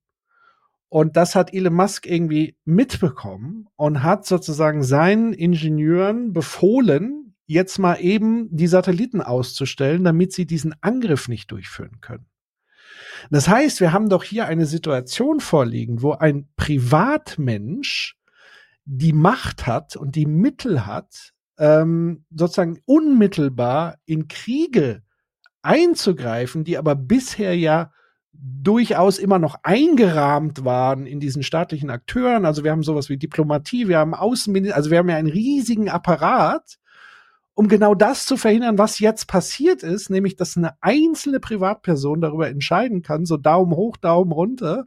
[0.88, 7.96] Und das hat Elon Musk irgendwie mitbekommen und hat sozusagen seinen Ingenieuren befohlen, jetzt mal
[7.96, 12.26] eben die Satelliten auszustellen, damit sie diesen Angriff nicht durchführen können.
[13.30, 18.16] Das heißt, wir haben doch hier eine Situation vorliegen, wo ein Privatmensch
[18.84, 25.02] die Macht hat und die Mittel hat, ähm, sozusagen unmittelbar in Kriege
[25.62, 27.90] einzugreifen, die aber bisher ja
[28.32, 32.44] durchaus immer noch eingerahmt waren in diesen staatlichen Akteuren.
[32.44, 35.88] Also wir haben sowas wie Diplomatie, wir haben Außenminister, also wir haben ja einen riesigen
[35.88, 36.78] Apparat,
[37.60, 42.48] um genau das zu verhindern, was jetzt passiert ist, nämlich dass eine einzelne Privatperson darüber
[42.48, 44.86] entscheiden kann, so Daumen hoch, Daumen runter.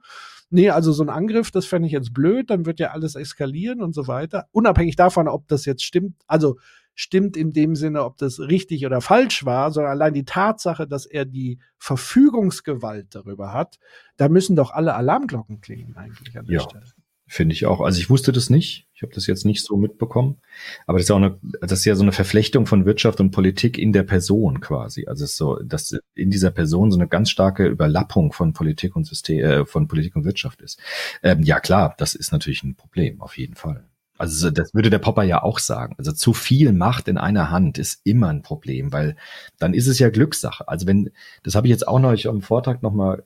[0.49, 3.83] Nee, also so ein Angriff, das fände ich jetzt blöd, dann wird ja alles eskalieren
[3.83, 4.47] und so weiter.
[4.51, 6.57] Unabhängig davon, ob das jetzt stimmt, also
[6.95, 11.05] stimmt in dem Sinne, ob das richtig oder falsch war, sondern allein die Tatsache, dass
[11.05, 13.77] er die Verfügungsgewalt darüber hat,
[14.17, 16.61] da müssen doch alle Alarmglocken klingen eigentlich an der ja.
[16.61, 16.85] Stelle.
[17.33, 17.81] Finde ich auch.
[17.81, 18.85] Also ich wusste das nicht.
[18.93, 20.37] Ich habe das jetzt nicht so mitbekommen.
[20.85, 23.79] Aber das ist auch eine, das ist ja so eine Verflechtung von Wirtschaft und Politik
[23.79, 25.07] in der Person quasi.
[25.07, 28.95] Also es ist so, dass in dieser Person so eine ganz starke Überlappung von Politik
[28.95, 30.79] und System, äh, von Politik und Wirtschaft ist.
[31.23, 33.83] Ähm, ja klar, das ist natürlich ein Problem, auf jeden Fall.
[34.19, 35.95] Also das würde der Popper ja auch sagen.
[35.97, 39.15] Also zu viel Macht in einer Hand ist immer ein Problem, weil
[39.57, 40.67] dann ist es ja Glückssache.
[40.67, 41.09] Also wenn,
[41.41, 43.23] das habe ich jetzt auch neulich am Vortrag nochmal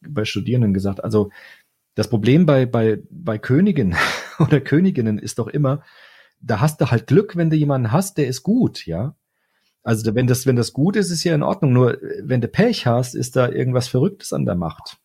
[0.00, 1.30] bei Studierenden gesagt, also
[1.94, 3.96] das Problem bei, bei, bei Königen
[4.38, 5.82] oder Königinnen ist doch immer,
[6.40, 9.14] da hast du halt Glück, wenn du jemanden hast, der ist gut, ja.
[9.82, 11.72] Also wenn das, wenn das gut ist, ist ja in Ordnung.
[11.72, 14.98] Nur wenn du Pech hast, ist da irgendwas Verrücktes an der Macht.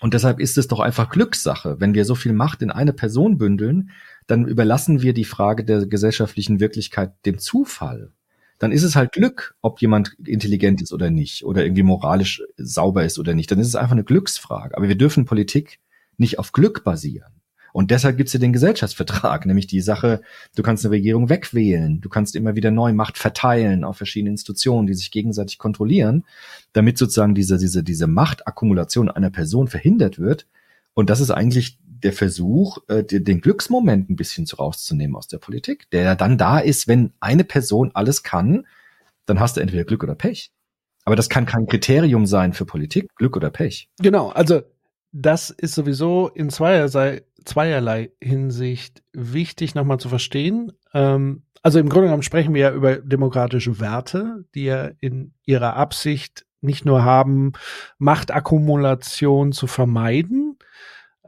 [0.00, 1.80] Und deshalb ist es doch einfach Glückssache.
[1.80, 3.90] Wenn wir so viel Macht in eine Person bündeln,
[4.26, 8.12] dann überlassen wir die Frage der gesellschaftlichen Wirklichkeit dem Zufall.
[8.58, 13.04] Dann ist es halt Glück, ob jemand intelligent ist oder nicht oder irgendwie moralisch sauber
[13.04, 13.50] ist oder nicht.
[13.50, 14.76] Dann ist es einfach eine Glücksfrage.
[14.76, 15.80] Aber wir dürfen Politik
[16.18, 17.32] nicht auf Glück basieren.
[17.74, 20.20] Und deshalb gibt's ja den Gesellschaftsvertrag, nämlich die Sache,
[20.54, 24.86] du kannst eine Regierung wegwählen, du kannst immer wieder neu Macht verteilen auf verschiedene Institutionen,
[24.86, 26.24] die sich gegenseitig kontrollieren,
[26.72, 30.46] damit sozusagen diese, diese, diese Machtakkumulation einer Person verhindert wird.
[30.94, 35.38] Und das ist eigentlich der Versuch, äh, den Glücksmoment ein bisschen zu rauszunehmen aus der
[35.38, 38.66] Politik, der dann da ist, wenn eine Person alles kann,
[39.26, 40.52] dann hast du entweder Glück oder Pech.
[41.04, 43.88] Aber das kann kein Kriterium sein für Politik, Glück oder Pech.
[43.98, 44.62] Genau, also
[45.16, 50.72] das ist sowieso in zweierlei, zweierlei Hinsicht wichtig nochmal zu verstehen.
[50.92, 55.76] Ähm, also im Grunde genommen sprechen wir ja über demokratische Werte, die ja in ihrer
[55.76, 57.52] Absicht nicht nur haben,
[57.98, 60.58] Machtakkumulation zu vermeiden,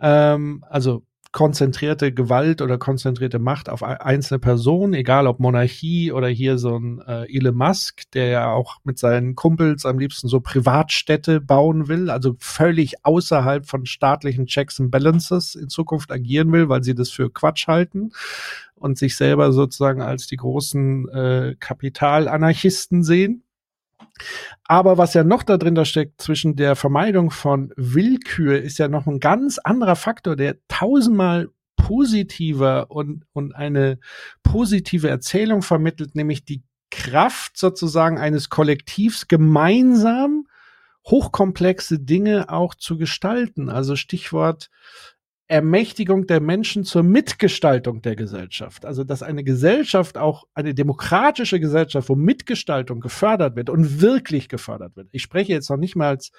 [0.00, 1.06] ähm, also
[1.36, 7.02] konzentrierte Gewalt oder konzentrierte Macht auf einzelne Personen, egal ob Monarchie oder hier so ein
[7.06, 12.08] äh, Elon Musk, der ja auch mit seinen Kumpels am liebsten so Privatstädte bauen will,
[12.08, 17.10] also völlig außerhalb von staatlichen Checks and Balances in Zukunft agieren will, weil sie das
[17.10, 18.12] für Quatsch halten
[18.74, 23.42] und sich selber sozusagen als die großen äh, Kapitalanarchisten sehen.
[24.64, 28.88] Aber was ja noch da drin da steckt, zwischen der Vermeidung von Willkür, ist ja
[28.88, 33.98] noch ein ganz anderer Faktor, der tausendmal positiver und, und eine
[34.42, 40.46] positive Erzählung vermittelt, nämlich die Kraft sozusagen eines Kollektivs gemeinsam
[41.06, 43.68] hochkomplexe Dinge auch zu gestalten.
[43.68, 44.70] Also Stichwort
[45.48, 48.84] Ermächtigung der Menschen zur Mitgestaltung der Gesellschaft.
[48.84, 54.96] Also, dass eine Gesellschaft auch eine demokratische Gesellschaft, wo Mitgestaltung gefördert wird und wirklich gefördert
[54.96, 55.08] wird.
[55.12, 56.32] Ich spreche jetzt noch nicht mal als,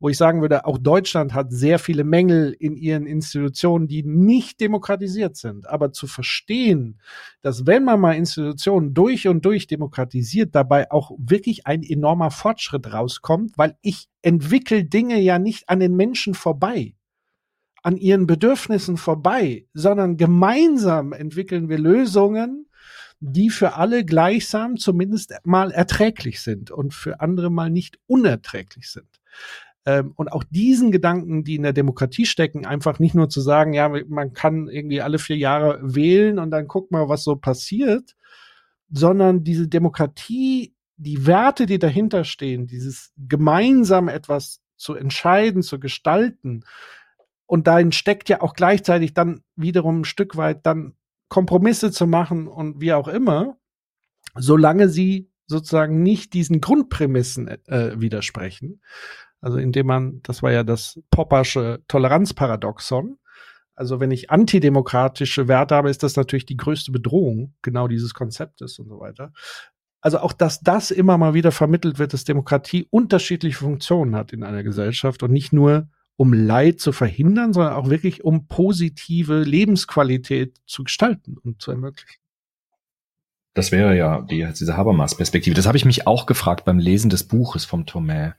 [0.00, 4.60] wo ich sagen würde, auch Deutschland hat sehr viele Mängel in ihren Institutionen, die nicht
[4.60, 5.68] demokratisiert sind.
[5.68, 7.00] Aber zu verstehen,
[7.42, 12.94] dass wenn man mal Institutionen durch und durch demokratisiert, dabei auch wirklich ein enormer Fortschritt
[12.94, 16.94] rauskommt, weil ich entwickle Dinge ja nicht an den Menschen vorbei
[17.88, 22.66] an ihren Bedürfnissen vorbei, sondern gemeinsam entwickeln wir Lösungen,
[23.18, 29.08] die für alle gleichsam zumindest mal erträglich sind und für andere mal nicht unerträglich sind.
[29.86, 33.72] Ähm, und auch diesen Gedanken, die in der Demokratie stecken, einfach nicht nur zu sagen,
[33.72, 38.16] ja, man kann irgendwie alle vier Jahre wählen und dann guck mal, was so passiert,
[38.90, 46.64] sondern diese Demokratie, die Werte, die dahinter stehen, dieses gemeinsam etwas zu entscheiden, zu gestalten,
[47.48, 50.92] und darin steckt ja auch gleichzeitig dann wiederum ein Stück weit dann
[51.28, 53.56] Kompromisse zu machen und wie auch immer,
[54.36, 58.82] solange sie sozusagen nicht diesen Grundprämissen äh, widersprechen.
[59.40, 63.18] Also indem man, das war ja das Poppersche Toleranzparadoxon.
[63.74, 68.78] Also wenn ich antidemokratische Werte habe, ist das natürlich die größte Bedrohung genau dieses Konzeptes
[68.78, 69.32] und so weiter.
[70.02, 74.44] Also auch, dass das immer mal wieder vermittelt wird, dass Demokratie unterschiedliche Funktionen hat in
[74.44, 75.88] einer Gesellschaft und nicht nur
[76.18, 82.18] um Leid zu verhindern, sondern auch wirklich um positive Lebensqualität zu gestalten und zu ermöglichen.
[83.54, 85.54] Das wäre ja die, diese Habermas-Perspektive.
[85.54, 88.32] Das habe ich mich auch gefragt beim Lesen des Buches vom Thomas.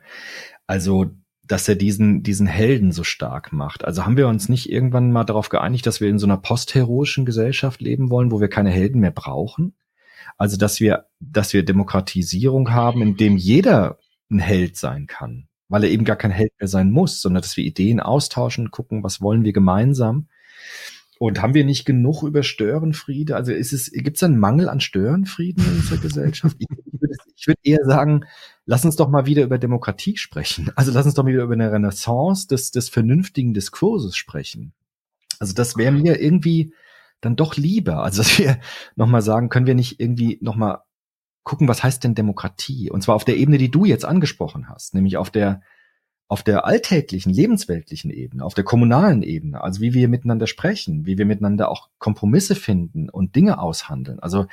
[0.67, 1.05] Also,
[1.43, 3.85] dass er diesen, diesen Helden so stark macht.
[3.85, 7.25] Also haben wir uns nicht irgendwann mal darauf geeinigt, dass wir in so einer postheroischen
[7.25, 9.73] Gesellschaft leben wollen, wo wir keine Helden mehr brauchen?
[10.37, 13.99] Also, dass wir, dass wir Demokratisierung haben, in dem jeder
[14.29, 17.55] ein Held sein kann weil er eben gar kein Held mehr sein muss, sondern dass
[17.55, 20.27] wir Ideen austauschen, gucken, was wollen wir gemeinsam.
[21.19, 23.35] Und haben wir nicht genug über Störenfriede?
[23.35, 26.55] Also ist es, gibt es einen Mangel an Störenfrieden in unserer Gesellschaft?
[26.59, 27.15] Ich, ich würde
[27.45, 28.25] würd eher sagen,
[28.65, 30.71] lass uns doch mal wieder über Demokratie sprechen.
[30.75, 34.73] Also lass uns doch mal wieder über eine Renaissance des, des vernünftigen Diskurses sprechen.
[35.39, 36.73] Also das wäre mir irgendwie
[37.19, 38.03] dann doch lieber.
[38.03, 38.59] Also dass wir
[38.95, 40.79] nochmal sagen, können wir nicht irgendwie nochmal
[41.49, 42.91] gucken, was heißt denn Demokratie?
[42.91, 45.61] Und zwar auf der Ebene, die du jetzt angesprochen hast, nämlich auf der
[46.27, 51.17] auf der alltäglichen, lebensweltlichen Ebene, auf der kommunalen Ebene, also wie wir miteinander sprechen, wie
[51.17, 54.19] wir miteinander auch Kompromisse finden und Dinge aushandeln.
[54.19, 54.45] Also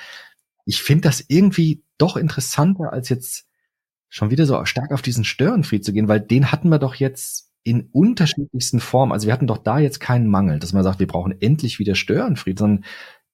[0.64, 3.46] ich finde das irgendwie doch interessanter, als jetzt
[4.08, 7.52] schon wieder so stark auf diesen Störenfried zu gehen, weil den hatten wir doch jetzt
[7.62, 9.12] in unterschiedlichsten Formen.
[9.12, 11.94] Also wir hatten doch da jetzt keinen Mangel, dass man sagt, wir brauchen endlich wieder
[11.94, 12.86] Störenfried, sondern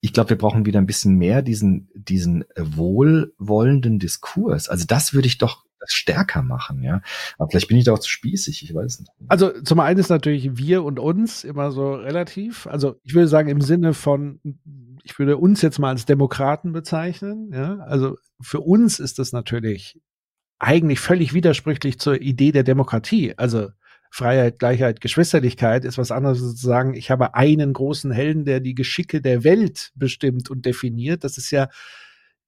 [0.05, 4.69] ich glaube, wir brauchen wieder ein bisschen mehr diesen, diesen wohlwollenden Diskurs.
[4.69, 7.03] Also das würde ich doch stärker machen, ja.
[7.39, 9.13] Aber vielleicht bin ich da auch zu spießig, ich weiß nicht.
[9.29, 12.67] Also zum einen ist natürlich wir und uns immer so relativ.
[12.67, 14.41] Also ich würde sagen im Sinne von,
[15.05, 17.79] ich würde uns jetzt mal als Demokraten bezeichnen, ja.
[17.79, 20.01] Also für uns ist das natürlich
[20.59, 23.35] eigentlich völlig widersprüchlich zur Idee der Demokratie.
[23.37, 23.69] Also
[24.15, 28.75] Freiheit, Gleichheit, Geschwisterlichkeit ist was anderes zu sagen, ich habe einen großen Helden, der die
[28.75, 31.25] Geschicke der Welt bestimmt und definiert.
[31.25, 31.69] Das ist ja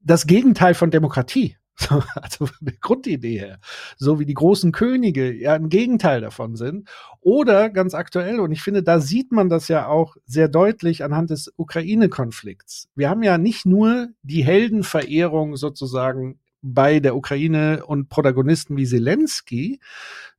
[0.01, 1.57] das Gegenteil von Demokratie.
[2.15, 3.59] Also von der Grundidee her.
[3.97, 6.89] So wie die großen Könige ja ein Gegenteil davon sind.
[7.20, 11.31] Oder ganz aktuell, und ich finde, da sieht man das ja auch sehr deutlich anhand
[11.31, 12.91] des Ukraine-Konflikts.
[12.95, 19.81] Wir haben ja nicht nur die Heldenverehrung sozusagen bei der Ukraine und Protagonisten wie Zelensky,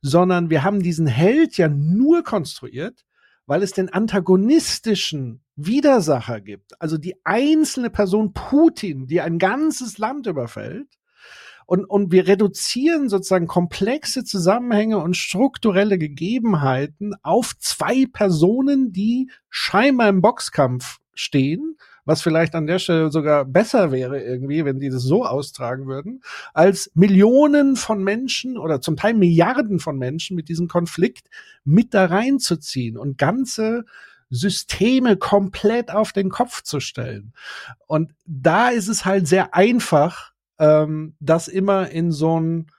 [0.00, 3.04] sondern wir haben diesen Held ja nur konstruiert,
[3.46, 10.26] weil es den antagonistischen Widersacher gibt, also die einzelne Person Putin, die ein ganzes Land
[10.26, 10.88] überfällt.
[11.68, 20.08] Und, und wir reduzieren sozusagen komplexe Zusammenhänge und strukturelle Gegebenheiten auf zwei Personen, die scheinbar
[20.08, 21.76] im Boxkampf stehen
[22.06, 26.22] was vielleicht an der Stelle sogar besser wäre irgendwie, wenn die das so austragen würden,
[26.54, 31.28] als Millionen von Menschen oder zum Teil Milliarden von Menschen mit diesem Konflikt
[31.64, 33.84] mit da reinzuziehen und ganze
[34.30, 37.32] Systeme komplett auf den Kopf zu stellen.
[37.86, 42.70] Und da ist es halt sehr einfach, ähm, das immer in so ein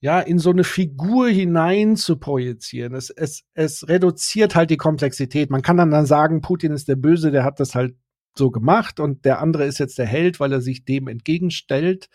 [0.00, 2.94] ja, in so eine Figur hinein zu projizieren.
[2.94, 5.50] Es, es, es reduziert halt die Komplexität.
[5.50, 7.96] Man kann dann, dann sagen, Putin ist der Böse, der hat das halt
[8.36, 12.08] so gemacht und der andere ist jetzt der Held, weil er sich dem entgegenstellt.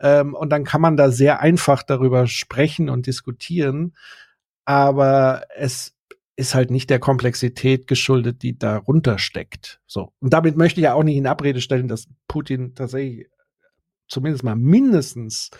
[0.00, 3.94] Ähm, und dann kann man da sehr einfach darüber sprechen und diskutieren.
[4.66, 5.94] Aber es
[6.36, 9.80] ist halt nicht der Komplexität geschuldet, die darunter steckt.
[9.86, 10.12] So.
[10.20, 13.28] Und damit möchte ich ja auch nicht in Abrede stellen, dass Putin tatsächlich
[14.08, 15.50] zumindest mal mindestens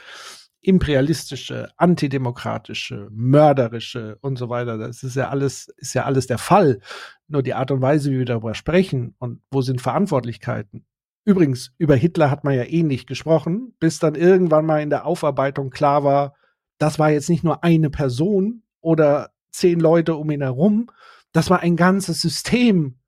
[0.65, 4.79] imperialistische, antidemokratische, mörderische und so weiter.
[4.79, 6.81] Das ist ja alles, ist ja alles der Fall.
[7.29, 10.87] Nur die Art und Weise, wie wir darüber sprechen und wo sind Verantwortlichkeiten.
[11.27, 15.07] Übrigens, über Hitler hat man ja eh nicht gesprochen, bis dann irgendwann mal in der
[15.07, 16.35] Aufarbeitung klar war,
[16.79, 20.91] das war jetzt nicht nur eine Person oder zehn Leute um ihn herum,
[21.33, 22.99] das war ein ganzes System,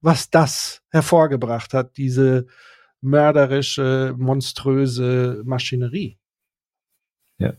[0.00, 2.46] was das hervorgebracht hat, diese
[3.00, 6.18] mörderische, monströse Maschinerie.
[7.38, 7.54] Ja.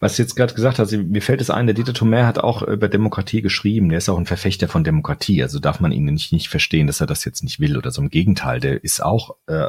[0.00, 2.62] Was du jetzt gerade gesagt hast, mir fällt es ein, der Dieter Thomer hat auch
[2.62, 3.88] über Demokratie geschrieben.
[3.88, 5.42] Der ist auch ein Verfechter von Demokratie.
[5.42, 8.02] Also darf man ihn nicht, nicht verstehen, dass er das jetzt nicht will oder so.
[8.02, 9.68] Im Gegenteil, der ist auch äh,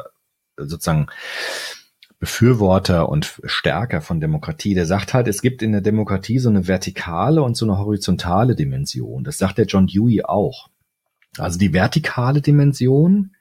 [0.56, 1.06] sozusagen
[2.18, 4.74] Befürworter und Stärker von Demokratie.
[4.74, 8.56] Der sagt halt, es gibt in der Demokratie so eine vertikale und so eine horizontale
[8.56, 9.24] Dimension.
[9.24, 10.68] Das sagt der John Dewey auch.
[11.38, 13.32] Also die vertikale Dimension,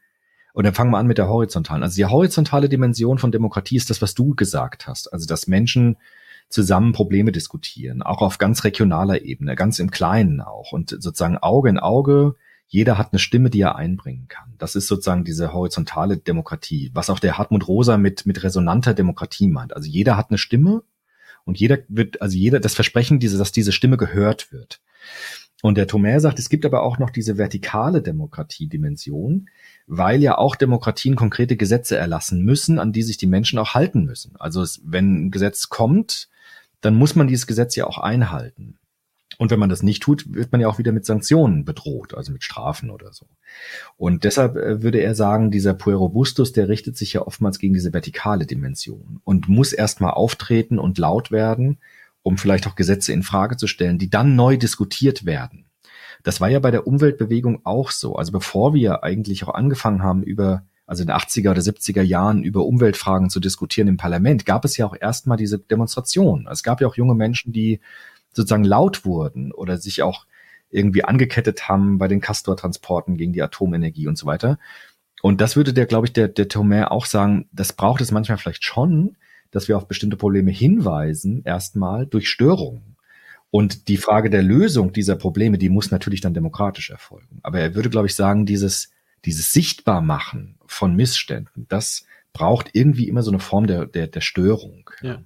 [0.57, 1.83] oder fangen wir an mit der horizontalen.
[1.83, 5.13] Also die horizontale Dimension von Demokratie ist das, was du gesagt hast.
[5.13, 5.97] Also dass Menschen
[6.49, 11.69] zusammen Probleme diskutieren, auch auf ganz regionaler Ebene, ganz im Kleinen auch und sozusagen Auge
[11.69, 12.33] in Auge.
[12.65, 14.55] Jeder hat eine Stimme, die er einbringen kann.
[14.57, 19.47] Das ist sozusagen diese horizontale Demokratie, was auch der Hartmut Rosa mit, mit resonanter Demokratie
[19.47, 19.75] meint.
[19.75, 20.81] Also jeder hat eine Stimme
[21.45, 24.81] und jeder wird, also jeder, das Versprechen, diese, dass diese Stimme gehört wird.
[25.63, 29.49] Und der Thomas sagt, es gibt aber auch noch diese vertikale Demokratie-Dimension,
[29.87, 34.05] weil ja auch Demokratien konkrete Gesetze erlassen müssen, an die sich die Menschen auch halten
[34.05, 34.35] müssen.
[34.37, 36.29] Also es, wenn ein Gesetz kommt,
[36.81, 38.77] dann muss man dieses Gesetz ja auch einhalten.
[39.39, 42.31] Und wenn man das nicht tut, wird man ja auch wieder mit Sanktionen bedroht, also
[42.31, 43.27] mit Strafen oder so.
[43.95, 47.93] Und deshalb äh, würde er sagen, dieser Puerobustus, der richtet sich ja oftmals gegen diese
[47.93, 51.77] vertikale Dimension und muss erstmal auftreten und laut werden,
[52.27, 55.65] um vielleicht auch Gesetze in Frage zu stellen, die dann neu diskutiert werden.
[56.23, 58.17] Das war ja bei der Umweltbewegung auch so.
[58.17, 62.43] Also bevor wir eigentlich auch angefangen haben, über, also in den 80er oder 70er Jahren
[62.43, 66.49] über Umweltfragen zu diskutieren im Parlament, gab es ja auch erstmal diese Demonstrationen.
[66.51, 67.79] Es gab ja auch junge Menschen, die
[68.33, 70.25] sozusagen laut wurden oder sich auch
[70.69, 74.59] irgendwie angekettet haben bei den Castor-Transporten gegen die Atomenergie und so weiter.
[75.21, 78.37] Und das würde der, glaube ich, der, der Thomas auch sagen, das braucht es manchmal
[78.37, 79.15] vielleicht schon,
[79.51, 82.97] dass wir auf bestimmte Probleme hinweisen, erstmal durch Störungen.
[83.49, 87.39] Und die Frage der Lösung dieser Probleme, die muss natürlich dann demokratisch erfolgen.
[87.43, 88.91] Aber er würde, glaube ich, sagen, dieses,
[89.25, 94.89] dieses Sichtbarmachen von Missständen, das braucht irgendwie immer so eine Form der, der, der Störung.
[95.01, 95.23] Ja.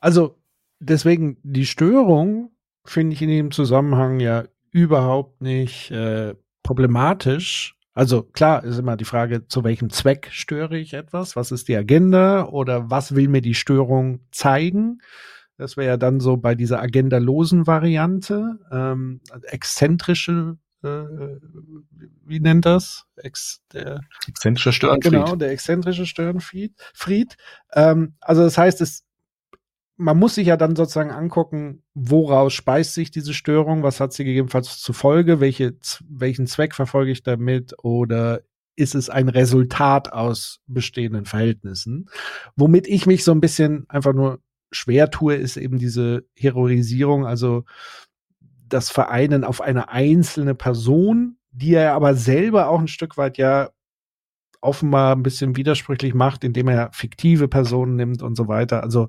[0.00, 0.36] Also
[0.80, 2.50] deswegen die Störung
[2.84, 7.76] finde ich in dem Zusammenhang ja überhaupt nicht äh, problematisch.
[7.94, 11.36] Also klar ist immer die Frage, zu welchem Zweck störe ich etwas?
[11.36, 15.00] Was ist die Agenda oder was will mir die Störung zeigen?
[15.58, 21.04] Das wäre ja dann so bei dieser agendalosen Variante, ähm, exzentrische, äh,
[22.24, 23.04] wie nennt das?
[23.16, 25.12] Ex, der, exzentrische Störenfried.
[25.12, 26.72] Genau, der exzentrische Störenfried.
[26.94, 27.36] Fried.
[27.74, 29.04] Ähm, also das heißt, es,
[29.96, 34.24] man muss sich ja dann sozusagen angucken, woraus speist sich diese Störung, was hat sie
[34.24, 35.76] gegebenenfalls zur Folge, welche,
[36.08, 38.40] welchen Zweck verfolge ich damit oder
[38.74, 42.08] ist es ein Resultat aus bestehenden Verhältnissen,
[42.56, 44.40] womit ich mich so ein bisschen einfach nur
[44.70, 47.64] schwer tue, ist eben diese Heroisierung, also
[48.68, 53.70] das Vereinen auf eine einzelne Person, die er aber selber auch ein Stück weit ja
[54.62, 58.82] offenbar ein bisschen widersprüchlich macht, indem er fiktive Personen nimmt und so weiter.
[58.82, 59.08] Also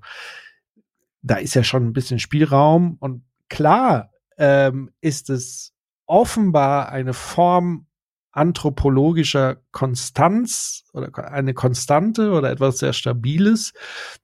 [1.24, 5.74] da ist ja schon ein bisschen Spielraum und klar ähm, ist es
[6.06, 7.88] offenbar eine Form
[8.34, 13.74] anthropologischer Konstanz oder eine Konstante oder etwas sehr Stabiles,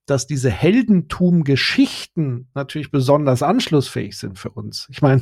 [0.06, 4.88] dass diese Heldentum-Geschichten natürlich besonders anschlussfähig sind für uns.
[4.90, 5.22] Ich meine,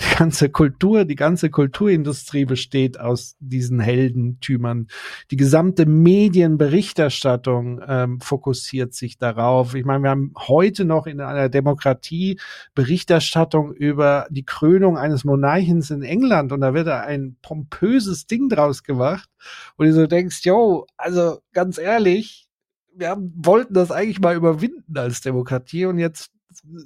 [0.00, 4.88] die ganze Kultur, die ganze Kulturindustrie besteht aus diesen Heldentümern.
[5.30, 9.74] Die gesamte Medienberichterstattung ähm, fokussiert sich darauf.
[9.74, 12.38] Ich meine, wir haben heute noch in einer Demokratie
[12.74, 18.82] Berichterstattung über die Krönung eines Monarchens in England und da wird ein pompöses Ding draus
[18.82, 19.28] gemacht,
[19.76, 22.48] wo du so denkst, yo, also ganz ehrlich,
[22.94, 26.32] wir haben, wollten das eigentlich mal überwinden als Demokratie und jetzt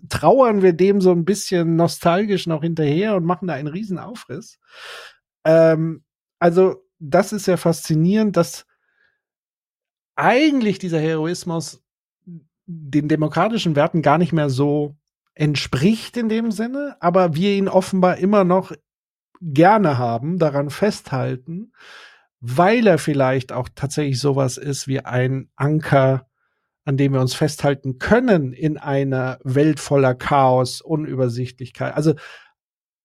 [0.09, 4.59] trauern wir dem so ein bisschen nostalgisch noch hinterher und machen da einen riesen Aufriss.
[5.45, 6.05] Ähm,
[6.39, 8.67] also, das ist ja faszinierend, dass
[10.15, 11.83] eigentlich dieser Heroismus
[12.67, 14.97] den demokratischen Werten gar nicht mehr so
[15.35, 18.73] entspricht in dem Sinne, aber wir ihn offenbar immer noch
[19.43, 21.73] gerne haben, daran festhalten,
[22.41, 26.27] weil er vielleicht auch tatsächlich sowas ist wie ein Anker,
[26.85, 31.95] an dem wir uns festhalten können in einer Welt voller Chaos, Unübersichtlichkeit.
[31.95, 32.15] Also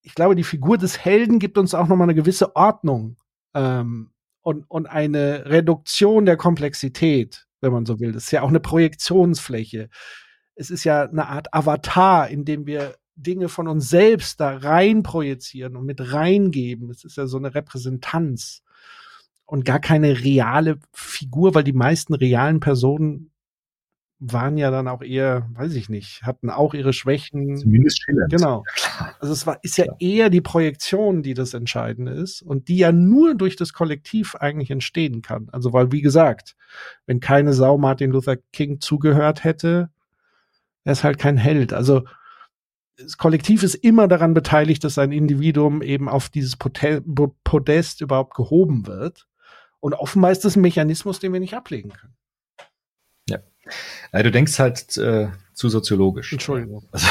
[0.02, 3.18] ich glaube, die Figur des Helden gibt uns auch noch mal eine gewisse Ordnung
[3.54, 4.12] ähm,
[4.42, 8.14] und, und eine Reduktion der Komplexität, wenn man so will.
[8.14, 9.90] Das ist ja auch eine Projektionsfläche.
[10.56, 15.04] Es ist ja eine Art Avatar, in dem wir Dinge von uns selbst da rein
[15.04, 16.90] projizieren und mit reingeben.
[16.90, 18.64] Es ist ja so eine Repräsentanz
[19.46, 23.32] und gar keine reale Figur, weil die meisten realen Personen
[24.20, 27.58] waren ja dann auch eher, weiß ich nicht, hatten auch ihre Schwächen.
[27.58, 28.32] Zumindest schillernd.
[28.32, 28.64] Genau.
[29.20, 32.92] Also es war, ist ja eher die Projektion, die das Entscheidende ist und die ja
[32.92, 35.50] nur durch das Kollektiv eigentlich entstehen kann.
[35.52, 36.56] Also weil, wie gesagt,
[37.06, 39.90] wenn keine Sau Martin Luther King zugehört hätte,
[40.84, 41.74] er ist halt kein Held.
[41.74, 42.06] Also
[42.98, 48.88] das Kollektiv ist immer daran beteiligt, dass ein Individuum eben auf dieses Podest überhaupt gehoben
[48.88, 49.28] wird.
[49.80, 52.16] Und offenbar ist das ein Mechanismus, den wir nicht ablegen können.
[53.30, 53.40] Ja.
[54.12, 56.34] ja du denkst halt äh, zu soziologisch.
[56.34, 56.84] Entschuldigung.
[56.94, 57.08] Also,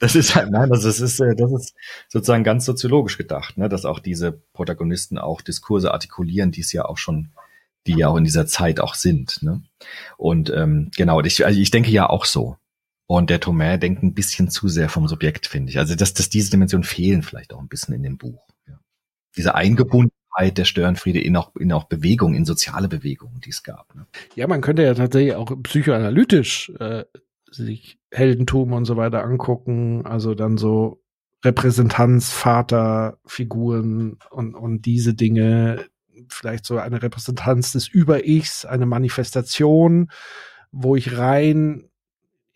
[0.00, 1.74] das ist halt, nein, also das ist, äh, das ist
[2.08, 6.84] sozusagen ganz soziologisch gedacht, ne, dass auch diese Protagonisten auch Diskurse artikulieren, die es ja
[6.84, 7.30] auch schon,
[7.86, 9.44] die ja auch in dieser Zeit auch sind.
[9.44, 9.62] Ne?
[10.16, 12.56] Und ähm, genau, ich, also ich denke ja auch so.
[13.06, 15.78] Und der Thomas denkt ein bisschen zu sehr vom Subjekt, finde ich.
[15.78, 18.48] Also, dass, dass diese Dimensionen fehlen vielleicht auch ein bisschen in dem Buch.
[18.66, 18.80] Ja.
[19.36, 23.94] Diese Eingebundenheit der Störenfriede in auch, in auch Bewegung, in soziale Bewegungen, die es gab.
[23.94, 24.06] Ne?
[24.34, 27.04] Ja, man könnte ja tatsächlich auch psychoanalytisch äh,
[27.50, 30.04] sich Heldentum und so weiter angucken.
[30.04, 31.00] Also dann so
[31.44, 35.86] Repräsentanz, Vater, Figuren und, und diese Dinge.
[36.28, 40.10] Vielleicht so eine Repräsentanz des Über-Ichs, eine Manifestation,
[40.72, 41.88] wo ich rein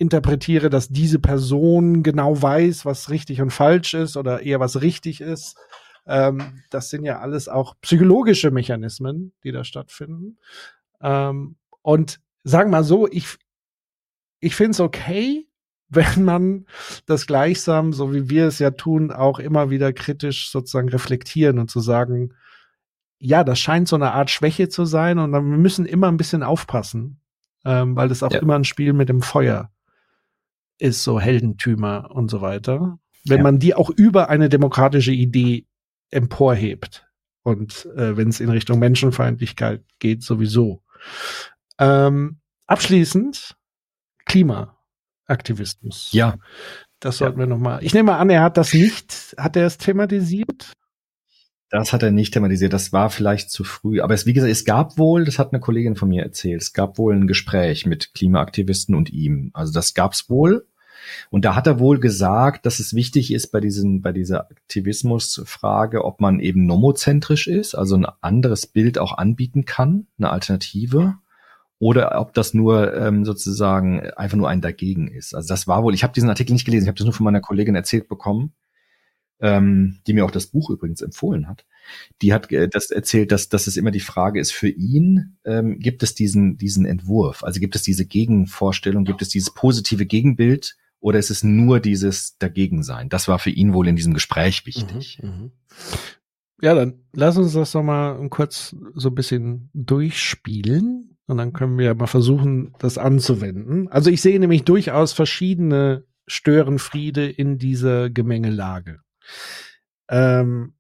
[0.01, 5.21] interpretiere, dass diese Person genau weiß, was richtig und falsch ist oder eher was richtig
[5.21, 5.59] ist.
[6.07, 10.39] Ähm, das sind ja alles auch psychologische Mechanismen, die da stattfinden.
[11.03, 13.37] Ähm, und sagen mal so, ich,
[14.41, 15.47] ich finde es okay,
[15.91, 16.67] wenn man
[17.05, 21.71] das gleichsam, so wie wir es ja tun, auch immer wieder kritisch sozusagen reflektieren und
[21.71, 22.33] zu sagen,
[23.19, 26.43] ja, das scheint so eine Art Schwäche zu sein und wir müssen immer ein bisschen
[26.43, 27.21] aufpassen,
[27.67, 28.39] ähm, weil das auch ja.
[28.39, 29.71] immer ein Spiel mit dem Feuer
[30.81, 33.43] ist, so Heldentümer und so weiter, wenn ja.
[33.43, 35.67] man die auch über eine demokratische Idee
[36.11, 37.07] emporhebt.
[37.43, 40.83] Und äh, wenn es in Richtung Menschenfeindlichkeit geht, sowieso.
[41.79, 43.57] Ähm, abschließend
[44.27, 46.11] Klimaaktivismus.
[46.13, 46.37] Ja.
[47.01, 47.47] Das sollten ja.
[47.47, 47.83] wir noch mal.
[47.83, 50.73] Ich nehme an, er hat das nicht, hat er es thematisiert?
[51.71, 52.73] Das hat er nicht thematisiert.
[52.73, 54.01] Das war vielleicht zu früh.
[54.01, 56.73] Aber es, wie gesagt, es gab wohl, das hat eine Kollegin von mir erzählt, es
[56.73, 59.51] gab wohl ein Gespräch mit Klimaaktivisten und ihm.
[59.55, 60.67] Also das gab's wohl.
[61.31, 66.05] Und da hat er wohl gesagt, dass es wichtig ist bei diesen, bei dieser Aktivismusfrage,
[66.05, 71.17] ob man eben nomozentrisch ist, also ein anderes Bild auch anbieten kann, eine Alternative,
[71.81, 75.35] oder ob das nur ähm, sozusagen einfach nur ein Dagegen ist.
[75.35, 77.25] Also das war wohl, ich habe diesen Artikel nicht gelesen, ich habe das nur von
[77.25, 78.53] meiner Kollegin erzählt bekommen,
[79.41, 81.65] ähm, die mir auch das Buch übrigens empfohlen hat.
[82.21, 85.79] Die hat äh, das erzählt, dass, dass es immer die Frage ist, für ihn ähm,
[85.79, 90.77] gibt es diesen, diesen Entwurf, also gibt es diese Gegenvorstellung, gibt es dieses positive Gegenbild
[91.01, 93.09] oder ist es nur dieses Dagegensein?
[93.09, 95.19] Das war für ihn wohl in diesem Gespräch wichtig.
[95.23, 95.51] Mhm, mh.
[96.63, 101.79] Ja, dann lass uns das doch mal kurz so ein bisschen durchspielen und dann können
[101.79, 103.89] wir mal versuchen, das anzuwenden.
[103.89, 109.01] Also ich sehe nämlich durchaus verschiedene Störenfriede in dieser Gemengelage.
[110.11, 110.75] Ähm,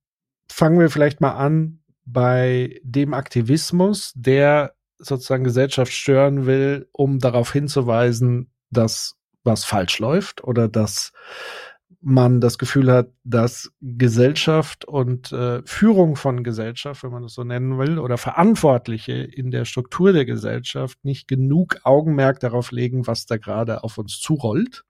[0.50, 7.52] fangen wir vielleicht mal an bei dem Aktivismus, der sozusagen Gesellschaft stören will, um darauf
[7.52, 11.12] hinzuweisen, dass was falsch läuft oder dass
[12.02, 17.44] man das Gefühl hat, dass Gesellschaft und äh, Führung von Gesellschaft, wenn man das so
[17.44, 23.26] nennen will, oder Verantwortliche in der Struktur der Gesellschaft nicht genug Augenmerk darauf legen, was
[23.26, 24.84] da gerade auf uns zurollt.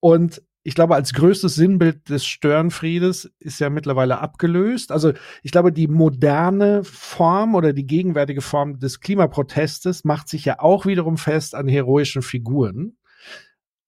[0.00, 4.90] Und ich glaube, als größtes Sinnbild des Störenfriedes ist ja mittlerweile abgelöst.
[4.90, 5.12] Also
[5.42, 10.86] ich glaube, die moderne Form oder die gegenwärtige Form des Klimaprotestes macht sich ja auch
[10.86, 12.96] wiederum fest an heroischen Figuren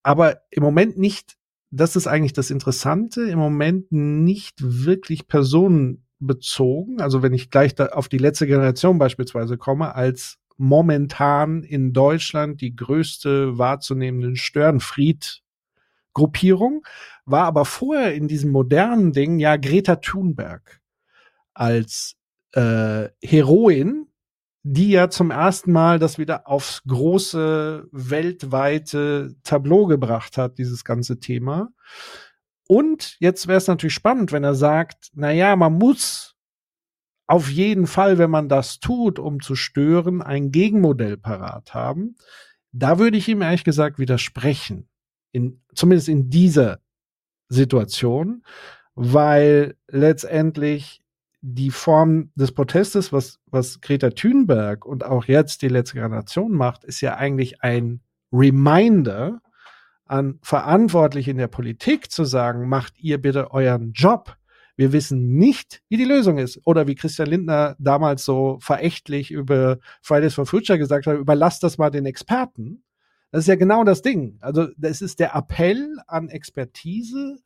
[0.08, 1.36] aber im Moment nicht,
[1.70, 7.02] das ist eigentlich das Interessante, im Moment nicht wirklich personenbezogen.
[7.02, 12.74] Also wenn ich gleich auf die letzte Generation beispielsweise komme, als momentan in Deutschland die
[12.74, 16.86] größte wahrzunehmende Störenfried-Gruppierung,
[17.26, 20.80] war aber vorher in diesem modernen Ding ja Greta Thunberg.
[21.52, 22.16] als
[22.52, 24.07] äh, Heroin,
[24.62, 31.20] die ja zum ersten Mal das wieder aufs große weltweite Tableau gebracht hat, dieses ganze
[31.20, 31.70] Thema.
[32.66, 36.36] Und jetzt wäre es natürlich spannend, wenn er sagt, na ja, man muss
[37.26, 42.16] auf jeden Fall, wenn man das tut, um zu stören, ein Gegenmodell parat haben.
[42.72, 44.88] Da würde ich ihm ehrlich gesagt widersprechen.
[45.32, 46.80] In, zumindest in dieser
[47.48, 48.44] Situation,
[48.94, 51.02] weil letztendlich
[51.40, 56.84] die Form des Protestes, was, was Greta Thunberg und auch jetzt die letzte Generation macht,
[56.84, 58.00] ist ja eigentlich ein
[58.32, 59.40] Reminder
[60.04, 64.36] an Verantwortliche in der Politik zu sagen, macht ihr bitte euren Job.
[64.76, 66.60] Wir wissen nicht, wie die Lösung ist.
[66.64, 71.78] Oder wie Christian Lindner damals so verächtlich über Fridays for Future gesagt hat, überlasst das
[71.78, 72.82] mal den Experten.
[73.30, 74.38] Das ist ja genau das Ding.
[74.40, 77.38] Also das ist der Appell an Expertise,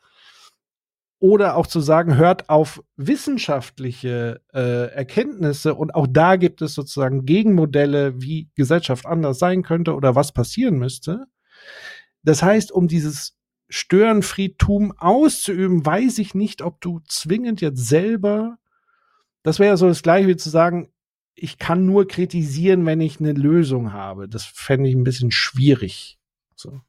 [1.23, 7.27] oder auch zu sagen, hört auf wissenschaftliche äh, Erkenntnisse und auch da gibt es sozusagen
[7.27, 11.27] Gegenmodelle, wie Gesellschaft anders sein könnte oder was passieren müsste.
[12.24, 13.39] Das heißt, um dieses
[13.69, 18.59] Störenfriedtum auszuüben, weiß ich nicht, ob du zwingend jetzt selber,
[19.44, 20.93] das wäre ja so das gleiche wie zu sagen,
[21.36, 24.28] ich kann nur kritisieren, wenn ich eine Lösung habe.
[24.28, 26.19] Das fände ich ein bisschen schwierig.
[26.57, 26.81] So.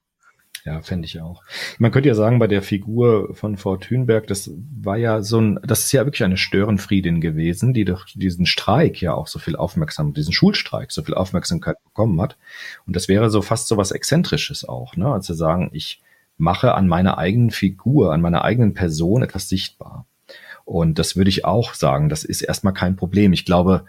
[0.66, 1.44] Ja, fände ich auch.
[1.78, 4.50] Man könnte ja sagen, bei der Figur von Frau Thünberg, das
[4.82, 9.02] war ja so ein, das ist ja wirklich eine Störenfriedin gewesen, die durch diesen Streik
[9.02, 12.38] ja auch so viel Aufmerksamkeit, diesen Schulstreik so viel Aufmerksamkeit bekommen hat.
[12.88, 15.12] Und das wäre so fast so was Exzentrisches auch, ne?
[15.12, 16.02] Also sagen, ich
[16.38, 20.06] mache an meiner eigenen Figur, an meiner eigenen Person etwas sichtbar.
[20.64, 23.34] Und das würde ich auch sagen, das ist erstmal kein Problem.
[23.34, 23.84] Ich glaube,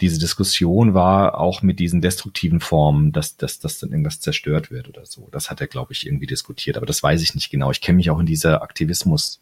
[0.00, 4.88] diese Diskussion war auch mit diesen destruktiven Formen, dass, dass, dass dann irgendwas zerstört wird
[4.88, 5.28] oder so.
[5.32, 7.70] Das hat er, glaube ich, irgendwie diskutiert, aber das weiß ich nicht genau.
[7.70, 9.40] Ich kenne mich auch in dieser Aktivismus.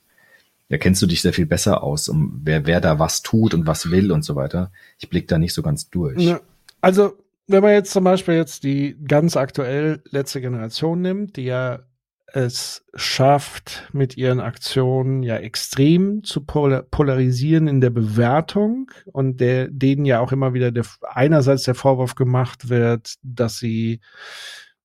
[0.68, 3.66] Da kennst du dich sehr viel besser aus, um wer, wer da was tut und
[3.66, 4.72] was will und so weiter.
[4.98, 6.20] Ich blick da nicht so ganz durch.
[6.20, 6.40] Ja,
[6.80, 7.16] also,
[7.46, 11.80] wenn man jetzt zum Beispiel jetzt die ganz aktuell letzte Generation nimmt, die ja
[12.32, 20.04] es schafft, mit ihren Aktionen ja extrem zu polarisieren in der Bewertung und der, denen
[20.04, 24.00] ja auch immer wieder der, einerseits der Vorwurf gemacht wird, dass sie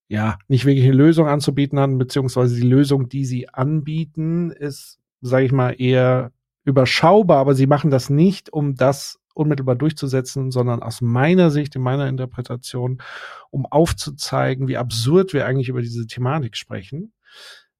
[0.08, 5.46] ja nicht wirklich eine Lösung anzubieten haben, beziehungsweise die Lösung, die sie anbieten, ist, sage
[5.46, 6.32] ich mal, eher
[6.64, 11.82] überschaubar, aber sie machen das nicht, um das unmittelbar durchzusetzen, sondern aus meiner Sicht, in
[11.82, 13.02] meiner Interpretation,
[13.50, 17.14] um aufzuzeigen, wie absurd wir eigentlich über diese Thematik sprechen.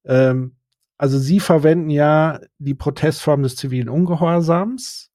[0.04, 0.56] Ähm,
[0.98, 5.10] also sie verwenden ja die Protestform des zivilen Ungehorsams.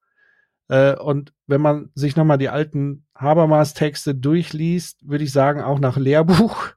[0.68, 5.98] Äh, und wenn man sich nochmal die alten Habermas-Texte durchliest, würde ich sagen, auch nach
[5.98, 6.74] Lehrbuch,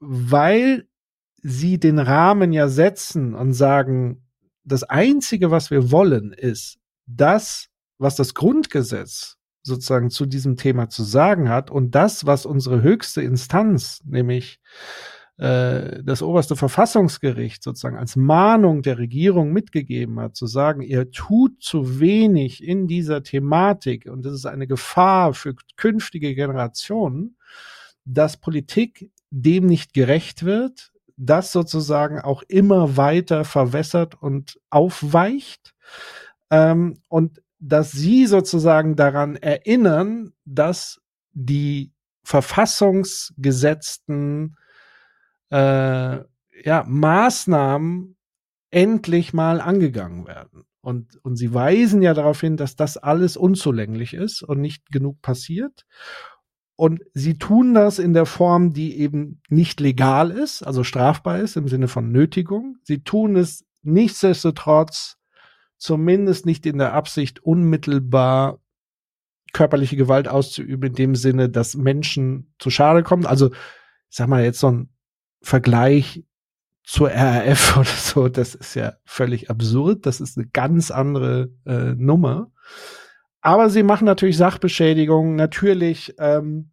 [0.00, 0.86] weil
[1.42, 4.26] sie den Rahmen ja setzen und sagen,
[4.64, 7.68] das Einzige, was wir wollen, ist das,
[7.98, 13.22] was das Grundgesetz sozusagen zu diesem Thema zu sagen hat und das, was unsere höchste
[13.22, 14.60] Instanz, nämlich
[15.40, 21.62] äh, das oberste Verfassungsgericht sozusagen als Mahnung der Regierung mitgegeben hat, zu sagen, ihr tut
[21.62, 27.38] zu wenig in dieser Thematik und das ist eine Gefahr für künftige Generationen,
[28.04, 35.74] dass Politik dem nicht gerecht wird, das sozusagen auch immer weiter verwässert und aufweicht
[36.50, 41.00] ähm, und dass sie sozusagen daran erinnern, dass
[41.32, 41.92] die
[42.24, 44.58] verfassungsgesetzten
[45.50, 46.18] äh,
[46.64, 48.16] ja, Maßnahmen
[48.70, 50.64] endlich mal angegangen werden.
[50.82, 55.20] Und, und sie weisen ja darauf hin, dass das alles unzulänglich ist und nicht genug
[55.20, 55.84] passiert.
[56.76, 61.56] Und sie tun das in der Form, die eben nicht legal ist, also strafbar ist
[61.56, 62.78] im Sinne von Nötigung.
[62.84, 65.18] Sie tun es nichtsdestotrotz
[65.76, 68.60] zumindest nicht in der Absicht, unmittelbar
[69.52, 73.26] körperliche Gewalt auszuüben, in dem Sinne, dass Menschen zu Schade kommen.
[73.26, 74.88] Also, ich sag mal, jetzt so ein
[75.42, 76.24] Vergleich
[76.84, 80.06] zur RAF oder so, das ist ja völlig absurd.
[80.06, 82.50] Das ist eine ganz andere äh, Nummer.
[83.40, 85.36] Aber sie machen natürlich Sachbeschädigungen.
[85.36, 86.70] Natürlich ähm,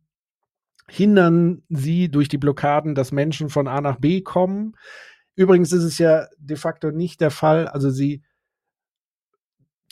[0.90, 4.76] hindern sie durch die Blockaden, dass Menschen von A nach B kommen.
[5.36, 7.68] Übrigens ist es ja de facto nicht der Fall.
[7.68, 8.24] Also sie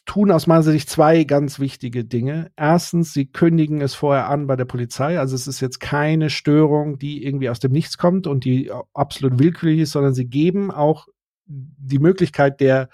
[0.06, 2.52] tun aus meiner Sicht zwei ganz wichtige Dinge.
[2.56, 5.20] Erstens, sie kündigen es vorher an bei der Polizei.
[5.20, 9.40] Also es ist jetzt keine Störung, die irgendwie aus dem Nichts kommt und die absolut
[9.40, 11.08] willkürlich ist, sondern sie geben auch
[11.48, 12.90] die Möglichkeit der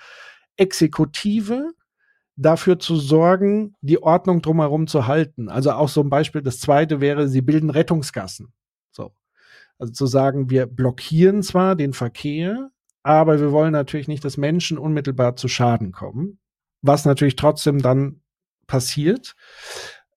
[0.55, 1.71] Exekutive
[2.37, 5.49] dafür zu sorgen, die Ordnung drumherum zu halten.
[5.49, 8.53] Also auch so ein Beispiel, das zweite wäre, sie bilden Rettungsgassen.
[8.91, 9.11] So.
[9.77, 12.71] Also zu sagen, wir blockieren zwar den Verkehr,
[13.03, 16.39] aber wir wollen natürlich nicht, dass Menschen unmittelbar zu Schaden kommen
[16.81, 18.21] was natürlich trotzdem dann
[18.67, 19.35] passiert.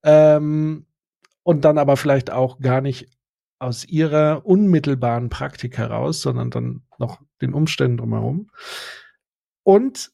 [0.03, 0.87] Ähm,
[1.43, 3.09] und dann aber vielleicht auch gar nicht
[3.59, 8.51] aus ihrer unmittelbaren Praktik heraus, sondern dann noch den Umständen drumherum.
[9.63, 10.11] Und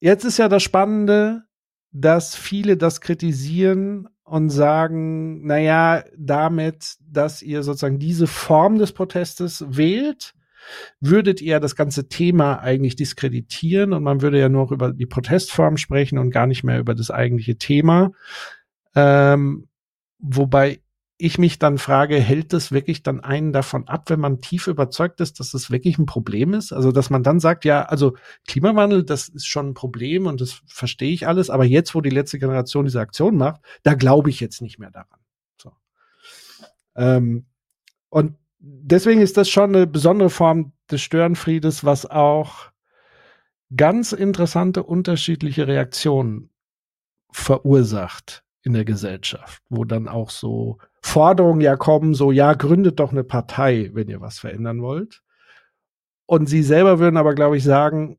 [0.00, 1.44] jetzt ist ja das Spannende,
[1.92, 9.64] dass viele das kritisieren und sagen, naja, damit, dass ihr sozusagen diese Form des Protestes
[9.68, 10.34] wählt,
[11.00, 15.76] würdet ihr das ganze Thema eigentlich diskreditieren und man würde ja nur über die Protestform
[15.76, 18.12] sprechen und gar nicht mehr über das eigentliche Thema.
[18.94, 19.68] Ähm,
[20.18, 20.80] wobei
[21.18, 25.20] ich mich dann frage, hält das wirklich dann einen davon ab, wenn man tief überzeugt
[25.20, 26.72] ist, dass das wirklich ein Problem ist?
[26.72, 28.16] Also, dass man dann sagt, ja, also
[28.46, 32.10] Klimawandel, das ist schon ein Problem und das verstehe ich alles, aber jetzt, wo die
[32.10, 35.20] letzte Generation diese Aktion macht, da glaube ich jetzt nicht mehr daran.
[35.56, 35.72] So.
[36.96, 37.46] Ähm,
[38.10, 42.70] und deswegen ist das schon eine besondere Form des Störenfriedes, was auch
[43.74, 46.50] ganz interessante unterschiedliche Reaktionen
[47.30, 53.12] verursacht in der Gesellschaft, wo dann auch so Forderungen ja kommen, so ja, gründet doch
[53.12, 55.22] eine Partei, wenn ihr was verändern wollt.
[56.26, 58.18] Und sie selber würden aber, glaube ich, sagen,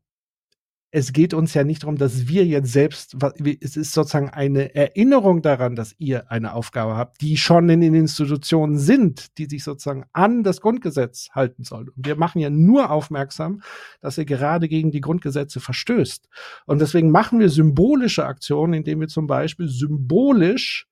[0.98, 3.15] es geht uns ja nicht darum, dass wir jetzt selbst,
[3.61, 7.94] es ist sozusagen eine Erinnerung daran, dass ihr eine Aufgabe habt, die schon in den
[7.94, 11.90] Institutionen sind, die sich sozusagen an das Grundgesetz halten sollen.
[11.90, 13.61] Und wir machen ja nur aufmerksam,
[14.02, 16.28] dass ihr gerade gegen die Grundgesetze verstößt.
[16.65, 20.88] Und deswegen machen wir symbolische Aktionen, indem wir zum Beispiel symbolisch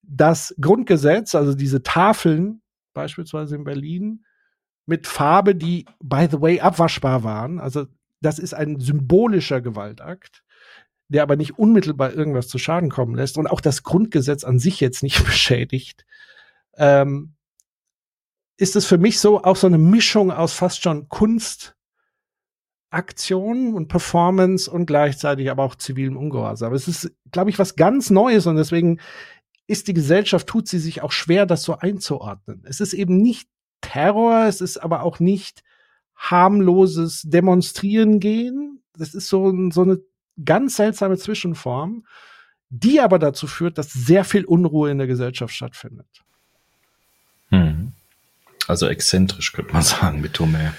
[0.00, 2.62] das Grundgesetz, also diese Tafeln,
[2.94, 4.24] beispielsweise in Berlin,
[4.86, 7.60] mit Farbe, die, by the way, abwaschbar waren.
[7.60, 7.86] Also
[8.20, 10.44] das ist ein symbolischer Gewaltakt,
[11.08, 14.80] der aber nicht unmittelbar irgendwas zu Schaden kommen lässt und auch das Grundgesetz an sich
[14.80, 16.06] jetzt nicht beschädigt.
[16.76, 17.34] Ähm,
[18.56, 21.74] ist es für mich so auch so eine Mischung aus fast schon Kunstaktion
[23.74, 26.74] und Performance und gleichzeitig aber auch zivilem Ungehorsam.
[26.74, 29.00] Es ist, glaube ich, was ganz Neues und deswegen
[29.66, 32.62] ist die Gesellschaft, tut sie sich auch schwer, das so einzuordnen.
[32.66, 33.48] Es ist eben nicht
[33.80, 35.62] Terror, es ist aber auch nicht
[36.20, 38.82] harmloses Demonstrieren gehen.
[38.96, 39.98] Das ist so, so eine
[40.44, 42.04] ganz seltsame Zwischenform,
[42.68, 46.06] die aber dazu führt, dass sehr viel Unruhe in der Gesellschaft stattfindet.
[47.48, 47.92] Hm.
[48.68, 50.74] Also exzentrisch könnte man sagen mit Homer.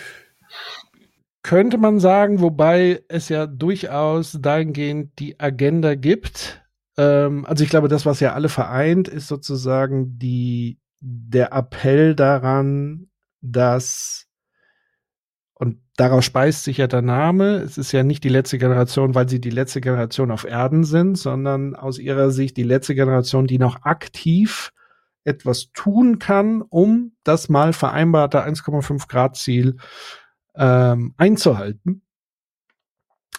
[1.44, 6.62] Könnte man sagen, wobei es ja durchaus dahingehend die Agenda gibt,
[6.98, 13.08] ähm, also ich glaube, das, was ja alle vereint, ist sozusagen die, der Appell daran,
[13.42, 14.28] dass
[15.62, 17.58] und daraus speist sich ja der Name.
[17.58, 21.20] Es ist ja nicht die letzte Generation, weil sie die letzte Generation auf Erden sind,
[21.20, 24.72] sondern aus ihrer Sicht die letzte Generation, die noch aktiv
[25.24, 29.78] etwas tun kann, um das mal vereinbarte 1,5 Grad Ziel
[30.56, 32.02] ähm, einzuhalten.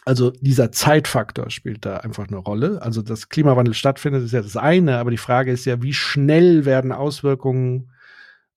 [0.04, 2.82] Also dieser Zeitfaktor spielt da einfach eine Rolle.
[2.82, 6.66] Also dass Klimawandel stattfindet, ist ja das eine, aber die Frage ist ja, wie schnell
[6.66, 7.90] werden Auswirkungen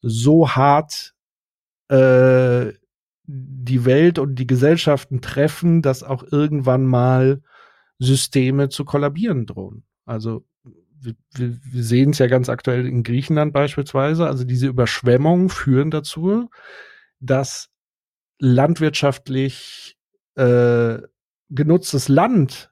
[0.03, 1.15] so hart
[1.89, 2.73] äh,
[3.27, 7.41] die Welt und die Gesellschaften treffen, dass auch irgendwann mal
[7.99, 9.83] Systeme zu kollabieren drohen.
[10.05, 10.45] Also
[10.99, 14.27] wir, wir sehen es ja ganz aktuell in Griechenland beispielsweise.
[14.27, 16.49] Also diese Überschwemmungen führen dazu,
[17.19, 17.69] dass
[18.39, 19.97] landwirtschaftlich
[20.35, 20.97] äh,
[21.49, 22.71] genutztes Land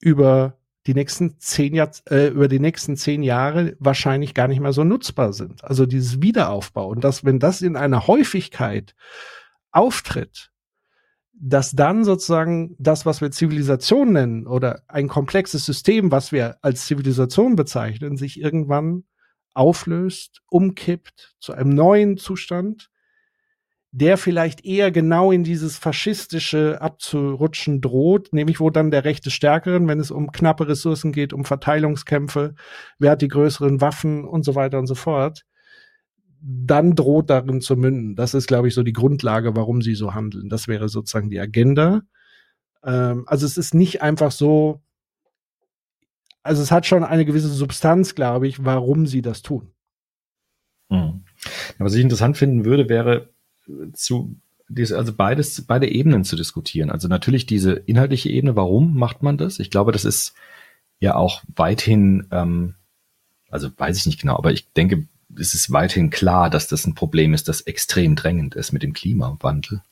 [0.00, 4.72] über die nächsten zehn Jahr, äh, über die nächsten zehn Jahre wahrscheinlich gar nicht mehr
[4.72, 5.64] so nutzbar sind.
[5.64, 8.94] Also dieses Wiederaufbau und das, wenn das in einer Häufigkeit
[9.72, 10.50] auftritt,
[11.32, 16.86] dass dann sozusagen das, was wir Zivilisation nennen oder ein komplexes System, was wir als
[16.86, 19.04] Zivilisation bezeichnen, sich irgendwann
[19.54, 22.90] auflöst, umkippt zu einem neuen Zustand,
[23.90, 29.88] der vielleicht eher genau in dieses faschistische abzurutschen droht, nämlich wo dann der Rechte Stärkeren,
[29.88, 32.54] wenn es um knappe Ressourcen geht, um Verteilungskämpfe,
[32.98, 35.44] wer hat die größeren Waffen und so weiter und so fort,
[36.40, 38.16] dann droht darin zu münden.
[38.16, 40.48] Das ist, glaube ich, so die Grundlage, warum sie so handeln.
[40.48, 42.02] Das wäre sozusagen die Agenda.
[42.84, 44.80] Ähm, also es ist nicht einfach so,
[46.42, 49.72] also es hat schon eine gewisse Substanz, glaube ich, warum sie das tun.
[50.90, 51.24] Hm.
[51.78, 53.28] Was ich interessant finden würde, wäre,
[53.92, 54.36] zu
[54.76, 56.90] also beides, beide Ebenen zu diskutieren.
[56.90, 59.60] Also natürlich diese inhaltliche Ebene, warum macht man das?
[59.60, 60.34] Ich glaube, das ist
[61.00, 62.74] ja auch weithin, ähm,
[63.48, 65.06] also weiß ich nicht genau, aber ich denke,
[65.38, 68.92] es ist weithin klar, dass das ein Problem ist, das extrem drängend ist mit dem
[68.92, 69.82] Klimawandel.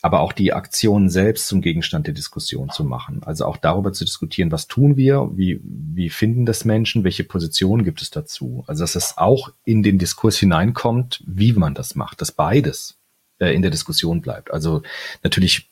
[0.00, 3.22] Aber auch die Aktion selbst zum Gegenstand der Diskussion zu machen.
[3.24, 7.84] Also auch darüber zu diskutieren, was tun wir, wie, wie finden das Menschen, welche Positionen
[7.84, 8.64] gibt es dazu.
[8.68, 12.96] Also dass es auch in den Diskurs hineinkommt, wie man das macht, dass beides
[13.38, 14.52] äh, in der Diskussion bleibt.
[14.52, 14.82] Also
[15.24, 15.68] natürlich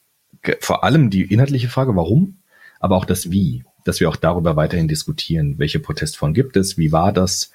[0.61, 2.39] vor allem die inhaltliche Frage, warum,
[2.81, 3.65] aber auch das Wie.
[3.85, 7.53] dass wir auch darüber weiterhin diskutieren, welche Protestform gibt es, wie war das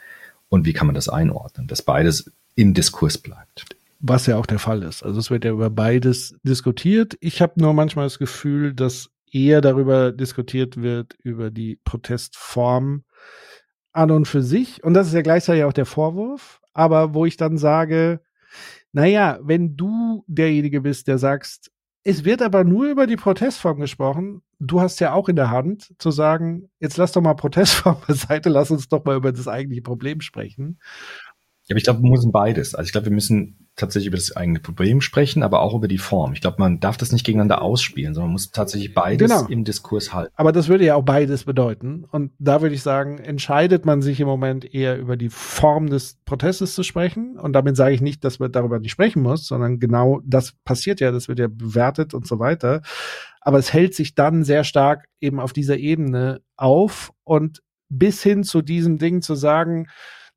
[0.52, 3.66] und wie kann man das einordnen, dass beides im Diskurs bleibt.
[4.00, 5.02] Was ja auch der Fall ist.
[5.02, 7.18] Also es wird ja über beides diskutiert.
[7.22, 13.06] Ich habe nur manchmal das Gefühl, dass eher darüber diskutiert wird, über die Protestform
[13.94, 14.84] an und für sich.
[14.84, 16.60] Und das ist ja gleichzeitig auch der Vorwurf.
[16.74, 18.20] Aber wo ich dann sage,
[18.92, 21.72] naja, wenn du derjenige bist, der sagst,
[22.04, 24.42] es wird aber nur über die Protestform gesprochen.
[24.60, 28.50] Du hast ja auch in der Hand zu sagen, jetzt lass doch mal Protestform beiseite,
[28.50, 30.80] lass uns doch mal über das eigentliche Problem sprechen.
[31.68, 32.74] Ja, aber ich glaube, wir müssen beides.
[32.76, 35.98] Also ich glaube, wir müssen tatsächlich über das eigene Problem sprechen, aber auch über die
[35.98, 36.34] Form.
[36.34, 39.48] Ich glaube, man darf das nicht gegeneinander ausspielen, sondern man muss tatsächlich beides genau.
[39.48, 40.32] im Diskurs halten.
[40.36, 42.06] Aber das würde ja auch beides bedeuten.
[42.12, 46.18] Und da würde ich sagen, entscheidet man sich im Moment eher über die Form des
[46.26, 47.38] Protestes zu sprechen.
[47.38, 51.02] Und damit sage ich nicht, dass man darüber nicht sprechen muss, sondern genau das passiert
[51.02, 52.82] ja, das wird ja bewertet und so weiter.
[53.42, 58.44] Aber es hält sich dann sehr stark eben auf dieser Ebene auf und bis hin
[58.44, 59.88] zu diesem Ding zu sagen,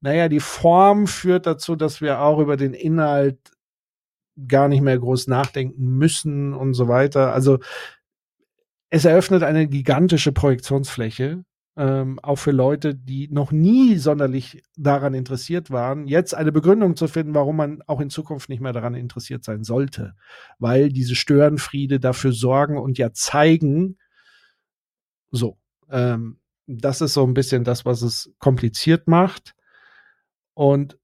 [0.04, 3.38] naja, die Form führt dazu, dass wir auch über den Inhalt
[4.46, 7.32] gar nicht mehr groß nachdenken müssen und so weiter.
[7.32, 7.58] Also
[8.90, 11.42] es eröffnet eine gigantische Projektionsfläche,
[11.78, 17.08] ähm, auch für Leute, die noch nie sonderlich daran interessiert waren, jetzt eine Begründung zu
[17.08, 20.12] finden, warum man auch in Zukunft nicht mehr daran interessiert sein sollte.
[20.58, 23.96] Weil diese Störenfriede dafür sorgen und ja zeigen,
[25.30, 25.56] so,
[25.88, 29.54] ähm, das ist so ein bisschen das, was es kompliziert macht.
[30.54, 30.98] Und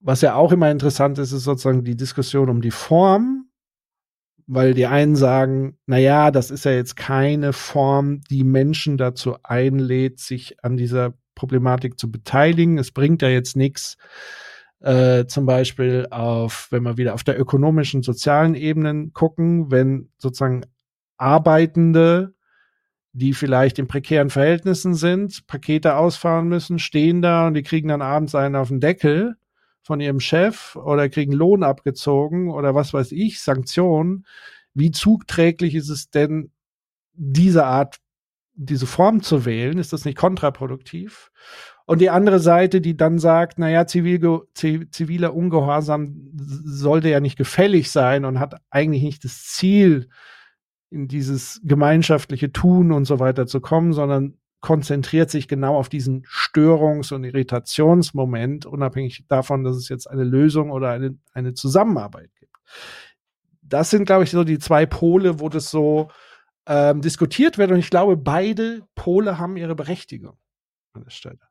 [0.00, 3.48] was ja auch immer interessant ist, ist sozusagen die Diskussion um die Form,
[4.46, 9.36] weil die einen sagen, na ja, das ist ja jetzt keine Form, die Menschen dazu
[9.42, 12.78] einlädt, sich an dieser Problematik zu beteiligen.
[12.78, 13.96] Es bringt ja jetzt nichts,
[14.80, 20.64] äh, zum Beispiel auf, wenn wir wieder auf der ökonomischen, sozialen Ebene gucken, wenn sozusagen
[21.18, 22.35] Arbeitende
[23.16, 28.02] die vielleicht in prekären Verhältnissen sind, Pakete ausfahren müssen, stehen da und die kriegen dann
[28.02, 29.36] abends einen auf den Deckel
[29.80, 34.26] von ihrem Chef oder kriegen Lohn abgezogen oder was weiß ich, Sanktionen.
[34.74, 36.50] Wie zugträglich ist es denn,
[37.14, 37.96] diese Art,
[38.52, 39.78] diese Form zu wählen?
[39.78, 41.30] Ist das nicht kontraproduktiv?
[41.86, 47.90] Und die andere Seite, die dann sagt, naja, zivil, ziviler Ungehorsam sollte ja nicht gefällig
[47.90, 50.10] sein und hat eigentlich nicht das Ziel,
[50.90, 56.24] in dieses gemeinschaftliche Tun und so weiter zu kommen, sondern konzentriert sich genau auf diesen
[56.26, 62.52] Störungs- und Irritationsmoment, unabhängig davon, dass es jetzt eine Lösung oder eine, eine Zusammenarbeit gibt.
[63.62, 66.08] Das sind, glaube ich, so die zwei Pole, wo das so
[66.66, 67.70] ähm, diskutiert wird.
[67.70, 70.36] Und ich glaube, beide Pole haben ihre Berechtigung
[70.94, 71.45] an der Stelle.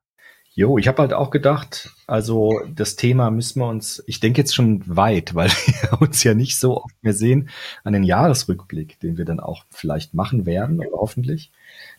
[0.57, 4.55] Jo, ich habe halt auch gedacht, also das Thema müssen wir uns, ich denke jetzt
[4.55, 5.49] schon weit, weil
[5.81, 7.49] wir uns ja nicht so oft mehr sehen,
[7.83, 11.51] an den Jahresrückblick, den wir dann auch vielleicht machen werden, oder hoffentlich,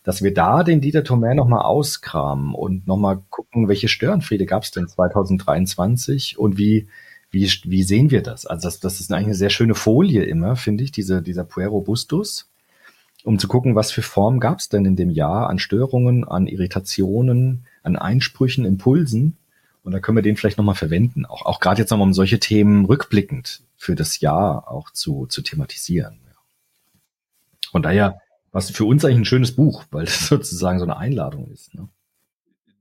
[0.05, 4.70] dass wir da den Dieter Thomae nochmal auskramen und nochmal gucken, welche Störenfriede gab es
[4.70, 6.89] denn 2023 und wie,
[7.31, 8.47] wie, wie sehen wir das?
[8.47, 11.83] Also das, das ist eigentlich eine sehr schöne Folie immer, finde ich, diese, dieser Puero
[11.83, 12.49] Bustus,
[13.23, 16.47] um zu gucken, was für Formen gab es denn in dem Jahr an Störungen, an
[16.47, 19.37] Irritationen, an Einsprüchen, Impulsen.
[19.83, 21.25] Und da können wir den vielleicht nochmal verwenden.
[21.25, 25.43] Auch, auch gerade jetzt nochmal um solche Themen rückblickend für das Jahr auch zu, zu
[25.43, 26.19] thematisieren.
[27.71, 28.21] Von daher,
[28.53, 31.75] was für uns eigentlich ein schönes Buch, weil es sozusagen so eine Einladung ist.
[31.75, 31.89] Ne?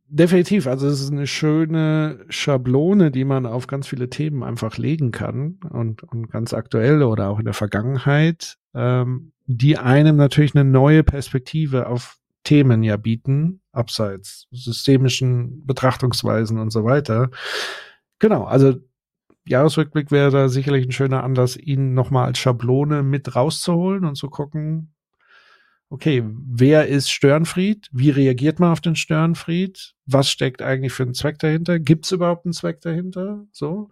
[0.08, 0.68] Definitiv.
[0.68, 5.60] Also es ist eine schöne Schablone, die man auf ganz viele Themen einfach legen kann
[5.70, 11.04] und, und ganz aktuell oder auch in der Vergangenheit, ähm, die einem natürlich eine neue
[11.04, 17.30] Perspektive auf Themen ja bieten, abseits systemischen Betrachtungsweisen und so weiter.
[18.20, 18.76] Genau, also
[19.48, 24.30] Jahresrückblick wäre da sicherlich ein schöner Anlass, ihn nochmal als Schablone mit rauszuholen und zu
[24.30, 24.96] gucken,
[25.90, 27.90] okay, wer ist Störenfried?
[27.92, 29.94] Wie reagiert man auf den Störenfried?
[30.06, 31.80] Was steckt eigentlich für einen Zweck dahinter?
[31.80, 33.46] Gibt es überhaupt einen Zweck dahinter?
[33.52, 33.90] So.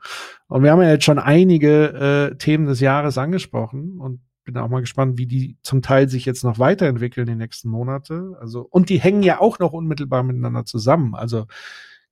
[0.47, 4.69] Und wir haben ja jetzt schon einige äh, Themen des Jahres angesprochen und bin auch
[4.69, 8.37] mal gespannt, wie die zum Teil sich jetzt noch weiterentwickeln die nächsten Monate.
[8.39, 11.15] Also, und die hängen ja auch noch unmittelbar miteinander zusammen.
[11.15, 11.45] Also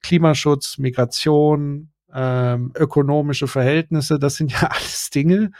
[0.01, 5.51] Klimaschutz, Migration, ähm, ökonomische Verhältnisse, das sind ja alles Dinge,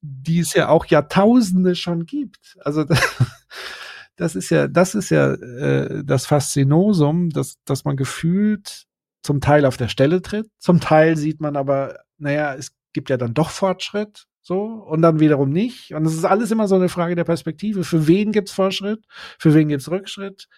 [0.00, 2.56] die es ja auch Jahrtausende schon gibt.
[2.60, 3.00] Also das,
[4.16, 8.86] das ist ja, das ist ja äh, das Faszinosum, dass, dass man gefühlt
[9.22, 13.16] zum Teil auf der Stelle tritt, zum Teil sieht man aber, naja, es gibt ja
[13.16, 15.94] dann doch Fortschritt so, und dann wiederum nicht.
[15.94, 17.84] Und es ist alles immer so eine Frage der Perspektive.
[17.84, 19.04] Für wen gibt's Fortschritt?
[19.38, 20.48] Für wen gibt's Rückschritt?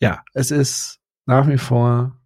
[0.00, 2.20] Ja, es ist nach wie vor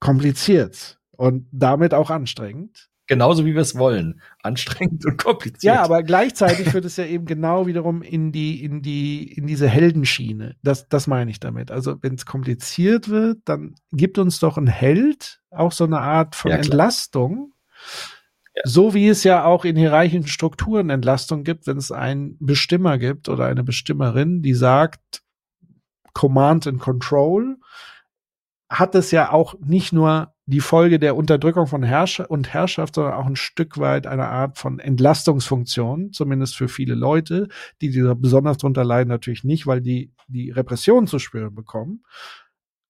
[0.00, 2.90] kompliziert und damit auch anstrengend.
[3.06, 4.20] genauso wie wir es wollen.
[4.42, 5.62] Anstrengend und kompliziert.
[5.62, 9.68] Ja, aber gleichzeitig führt es ja eben genau wiederum in die, in die, in diese
[9.68, 10.56] Heldenschiene.
[10.62, 11.70] Das, das meine ich damit.
[11.70, 16.34] Also, wenn es kompliziert wird, dann gibt uns doch ein Held auch so eine Art
[16.34, 16.70] von Ja, klar.
[18.64, 23.28] So wie es ja auch in hierarchischen Strukturen Entlastung gibt, wenn es einen Bestimmer gibt
[23.28, 25.22] oder eine Bestimmerin, die sagt,
[26.12, 27.56] Command and Control,
[28.68, 33.14] hat es ja auch nicht nur die Folge der Unterdrückung von Herrscher und Herrschaft, sondern
[33.14, 37.48] auch ein Stück weit eine Art von Entlastungsfunktion, zumindest für viele Leute,
[37.80, 42.02] die dieser besonders drunter leiden, natürlich nicht, weil die die Repression zu spüren bekommen.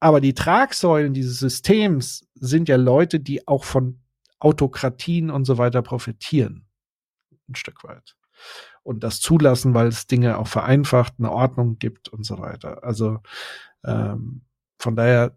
[0.01, 4.02] Aber die Tragsäulen dieses Systems sind ja Leute, die auch von
[4.43, 6.67] Autokratien und so weiter profitieren.
[7.49, 8.17] Ein Stück weit.
[8.83, 12.83] Und das zulassen, weil es Dinge auch vereinfacht, eine Ordnung gibt und so weiter.
[12.83, 13.21] Also
[13.85, 14.43] ähm,
[14.79, 15.37] von daher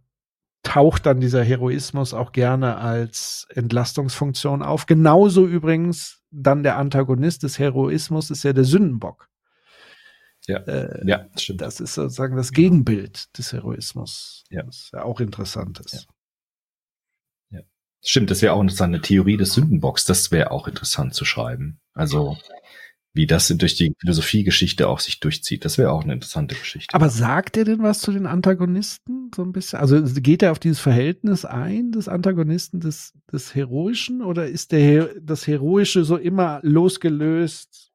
[0.63, 4.87] taucht dann dieser Heroismus auch gerne als Entlastungsfunktion auf.
[4.87, 9.29] Genauso übrigens dann der Antagonist des Heroismus ist ja der Sündenbock.
[10.47, 10.57] Ja.
[10.59, 11.61] Äh, Ja, das stimmt.
[11.61, 14.43] das ist sozusagen das Gegenbild des Heroismus.
[14.49, 14.65] Ja.
[14.65, 16.07] Was ja auch interessant ist.
[18.07, 21.79] Stimmt, das wäre auch eine Theorie des Sündenbocks, das wäre auch interessant zu schreiben.
[21.93, 22.37] Also,
[23.13, 26.93] wie das durch die Philosophiegeschichte auch sich durchzieht, das wäre auch eine interessante Geschichte.
[26.93, 29.79] Aber sagt er denn was zu den Antagonisten so ein bisschen?
[29.79, 35.09] Also geht er auf dieses Verhältnis ein des Antagonisten des, des Heroischen oder ist der
[35.19, 37.91] das Heroische so immer losgelöst?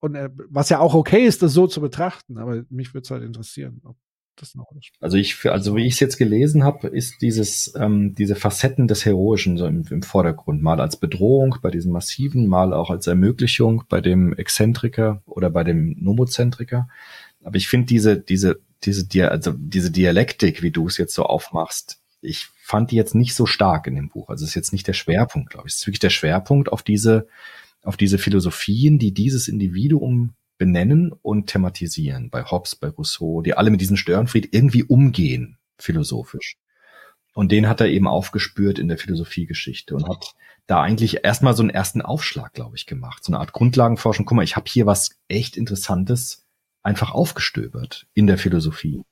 [0.00, 3.10] Und er, was ja auch okay ist, das so zu betrachten, aber mich würde es
[3.10, 3.96] halt interessieren, ob
[4.36, 8.36] das noch Also ich, also wie ich es jetzt gelesen habe, ist dieses, ähm, diese
[8.36, 10.62] Facetten des Heroischen so im, im Vordergrund.
[10.62, 15.64] Mal als Bedrohung bei diesem Massiven, mal auch als Ermöglichung bei dem Exzentriker oder bei
[15.64, 16.88] dem Nomozentriker.
[17.42, 21.24] Aber ich finde diese, diese, diese, Dia also diese Dialektik, wie du es jetzt so
[21.24, 24.28] aufmachst, ich fand die jetzt nicht so stark in dem Buch.
[24.28, 25.74] Also es ist jetzt nicht der Schwerpunkt, glaube ich.
[25.74, 27.26] Es ist wirklich der Schwerpunkt auf diese,
[27.82, 32.28] auf diese Philosophien, die dieses Individuum benennen und thematisieren.
[32.28, 36.58] Bei Hobbes, bei Rousseau, die alle mit diesem Störenfried irgendwie umgehen, philosophisch.
[37.32, 40.34] Und den hat er eben aufgespürt in der Philosophiegeschichte und hat
[40.66, 43.24] da eigentlich erstmal so einen ersten Aufschlag, glaube ich, gemacht.
[43.24, 44.26] So eine Art Grundlagenforschung.
[44.26, 46.44] Guck mal, ich habe hier was echt Interessantes
[46.82, 49.02] einfach aufgestöbert in der Philosophie.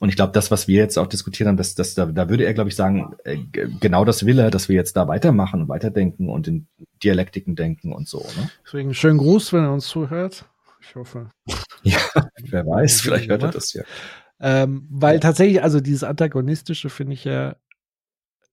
[0.00, 2.44] Und ich glaube, das, was wir jetzt auch diskutiert haben, das, das, da, da würde
[2.46, 3.36] er, glaube ich, sagen, äh,
[3.80, 6.66] genau das will er, dass wir jetzt da weitermachen und weiterdenken und in
[7.04, 8.26] Dialektiken denken und so.
[8.36, 8.50] Ne?
[8.64, 10.46] Deswegen schönen Gruß, wenn er uns zuhört.
[10.80, 11.30] Ich hoffe.
[11.82, 11.98] Ja,
[12.42, 13.84] wer weiß, vielleicht hört er das ja.
[14.38, 17.56] Ähm, weil tatsächlich, also dieses Antagonistische finde ich ja,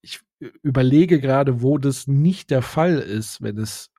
[0.01, 0.21] ich
[0.61, 3.89] überlege gerade, wo das nicht der Fall ist, wenn es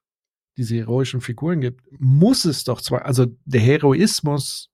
[0.57, 4.71] diese heroischen Figuren gibt, muss es doch zwar, also der Heroismus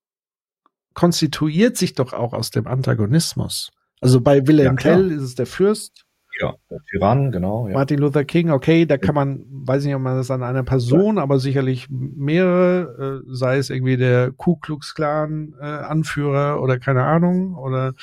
[0.95, 3.71] konstituiert sich doch auch aus dem Antagonismus.
[4.01, 4.83] Also bei Wilhelm Ja.
[4.83, 6.07] Tell ist es der Fürst,
[6.41, 6.55] Ja,
[6.91, 7.69] Tyrann, genau.
[7.69, 7.75] Ja.
[7.75, 11.19] Martin Luther King, okay, da kann man, weiß nicht, ob man das an einer Person,
[11.19, 17.05] aber sicherlich mehrere, äh, sei es irgendwie der Ku Klux Klan äh, Anführer oder keine
[17.05, 17.95] Ahnung oder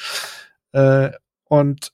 [0.71, 1.11] äh,
[1.45, 1.91] und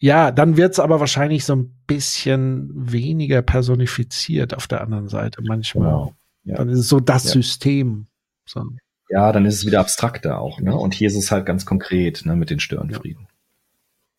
[0.00, 5.88] ja, dann wird's aber wahrscheinlich so ein bisschen weniger personifiziert auf der anderen Seite manchmal.
[5.88, 6.14] Genau.
[6.44, 6.56] Ja.
[6.56, 7.30] Dann ist es so das Ja.
[7.32, 8.06] System.
[8.46, 8.62] So.
[9.10, 10.60] ja, dann ist es wieder abstrakter auch.
[10.60, 10.74] Ne?
[10.74, 13.27] Und hier ist es halt ganz konkret ne, mit den Störenfrieden.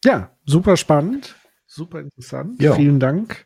[0.05, 1.35] Ja, super spannend,
[1.65, 2.61] super interessant.
[2.61, 2.73] Ja.
[2.73, 3.45] Vielen Dank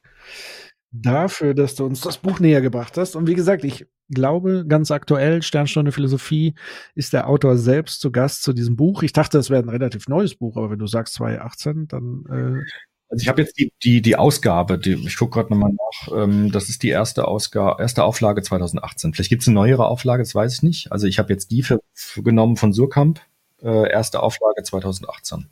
[0.94, 3.16] dafür, dass du uns das Buch näher gebracht hast.
[3.16, 6.54] Und wie gesagt, ich glaube, ganz aktuell, Sternstunde Philosophie,
[6.94, 9.02] ist der Autor selbst zu Gast zu diesem Buch.
[9.02, 12.64] Ich dachte, es wäre ein relativ neues Buch, aber wenn du sagst 2018, dann äh,
[13.10, 16.52] Also ich habe jetzt die, die, die Ausgabe, die, ich gucke gerade nochmal nach, ähm,
[16.52, 19.14] das ist die erste Ausgabe, erste Auflage 2018.
[19.14, 20.92] Vielleicht gibt es eine neuere Auflage, das weiß ich nicht.
[20.92, 23.20] Also ich habe jetzt die für, für genommen von Surkamp,
[23.64, 25.48] äh, erste Auflage 2018.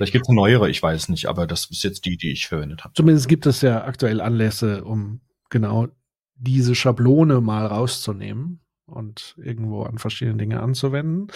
[0.00, 2.84] Vielleicht gibt es neuere, ich weiß nicht, aber das ist jetzt die, die ich verwendet
[2.84, 2.94] habe.
[2.94, 5.20] zumindest gibt es ja aktuell Anlässe, um
[5.50, 5.88] genau
[6.36, 11.26] diese Schablone mal rauszunehmen und irgendwo an verschiedene Dinge anzuwenden.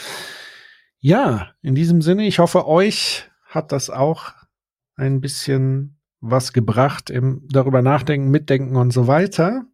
[0.98, 4.32] Ja, in diesem Sinne, ich hoffe, euch hat das auch
[4.96, 9.66] ein bisschen was gebracht im darüber nachdenken, mitdenken und so weiter.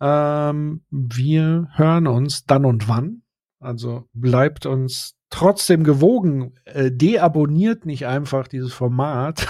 [0.00, 3.22] Ähm, wir hören uns dann und wann.
[3.58, 6.54] Also bleibt uns trotzdem gewogen.
[6.64, 9.46] Äh, deabonniert nicht einfach dieses Format.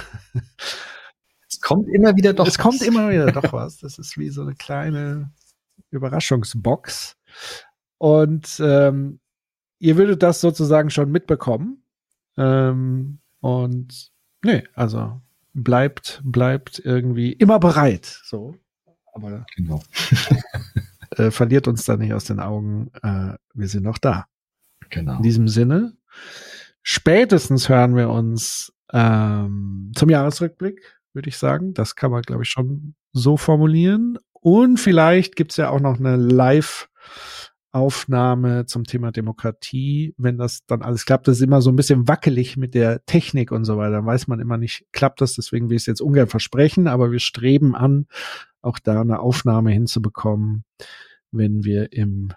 [1.48, 2.46] Es kommt immer wieder doch.
[2.46, 3.78] es kommt immer wieder doch was.
[3.78, 5.32] Das ist wie so eine kleine
[5.90, 7.16] Überraschungsbox.
[7.98, 9.20] Und ähm,
[9.78, 11.82] ihr würdet das sozusagen schon mitbekommen.
[12.36, 14.10] Ähm, und
[14.42, 15.20] nee, also
[15.54, 18.20] bleibt, bleibt irgendwie immer bereit.
[18.24, 18.56] So.
[19.12, 19.82] Aber Genau.
[21.16, 22.90] äh, verliert uns da nicht aus den Augen.
[23.02, 24.26] Äh, wir sind noch da.
[24.90, 25.16] Genau.
[25.16, 25.96] In diesem Sinne,
[26.82, 31.74] spätestens hören wir uns ähm, zum Jahresrückblick würde ich sagen.
[31.74, 34.18] Das kann man, glaube ich, schon so formulieren.
[34.32, 36.88] Und vielleicht gibt's ja auch noch eine Live-
[37.72, 42.08] Aufnahme zum Thema Demokratie, wenn das dann alles klappt, das ist immer so ein bisschen
[42.08, 43.96] wackelig mit der Technik und so weiter.
[43.96, 47.12] Dann weiß man immer nicht, klappt das, deswegen will ich es jetzt ungern versprechen, aber
[47.12, 48.06] wir streben an,
[48.62, 50.64] auch da eine Aufnahme hinzubekommen,
[51.32, 52.32] wenn wir im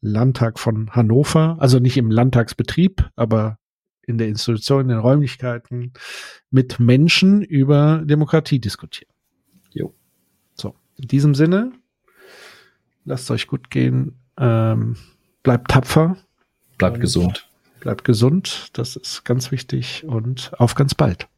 [0.00, 3.58] Landtag von Hannover, also nicht im Landtagsbetrieb, aber
[4.06, 5.92] in der Institution, in den Räumlichkeiten
[6.50, 9.12] mit Menschen über Demokratie diskutieren.
[9.70, 9.94] Jo.
[10.54, 11.72] So, in diesem Sinne,
[13.04, 14.16] lasst euch gut gehen.
[14.38, 14.96] Ähm,
[15.42, 16.16] bleibt tapfer.
[16.78, 17.48] Bleibt Und gesund.
[17.80, 18.70] Bleibt gesund.
[18.72, 20.04] Das ist ganz wichtig.
[20.06, 21.28] Und auf ganz bald.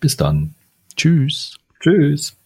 [0.00, 0.54] Bis dann.
[0.96, 1.58] Tschüss.
[1.80, 2.37] Tschüss.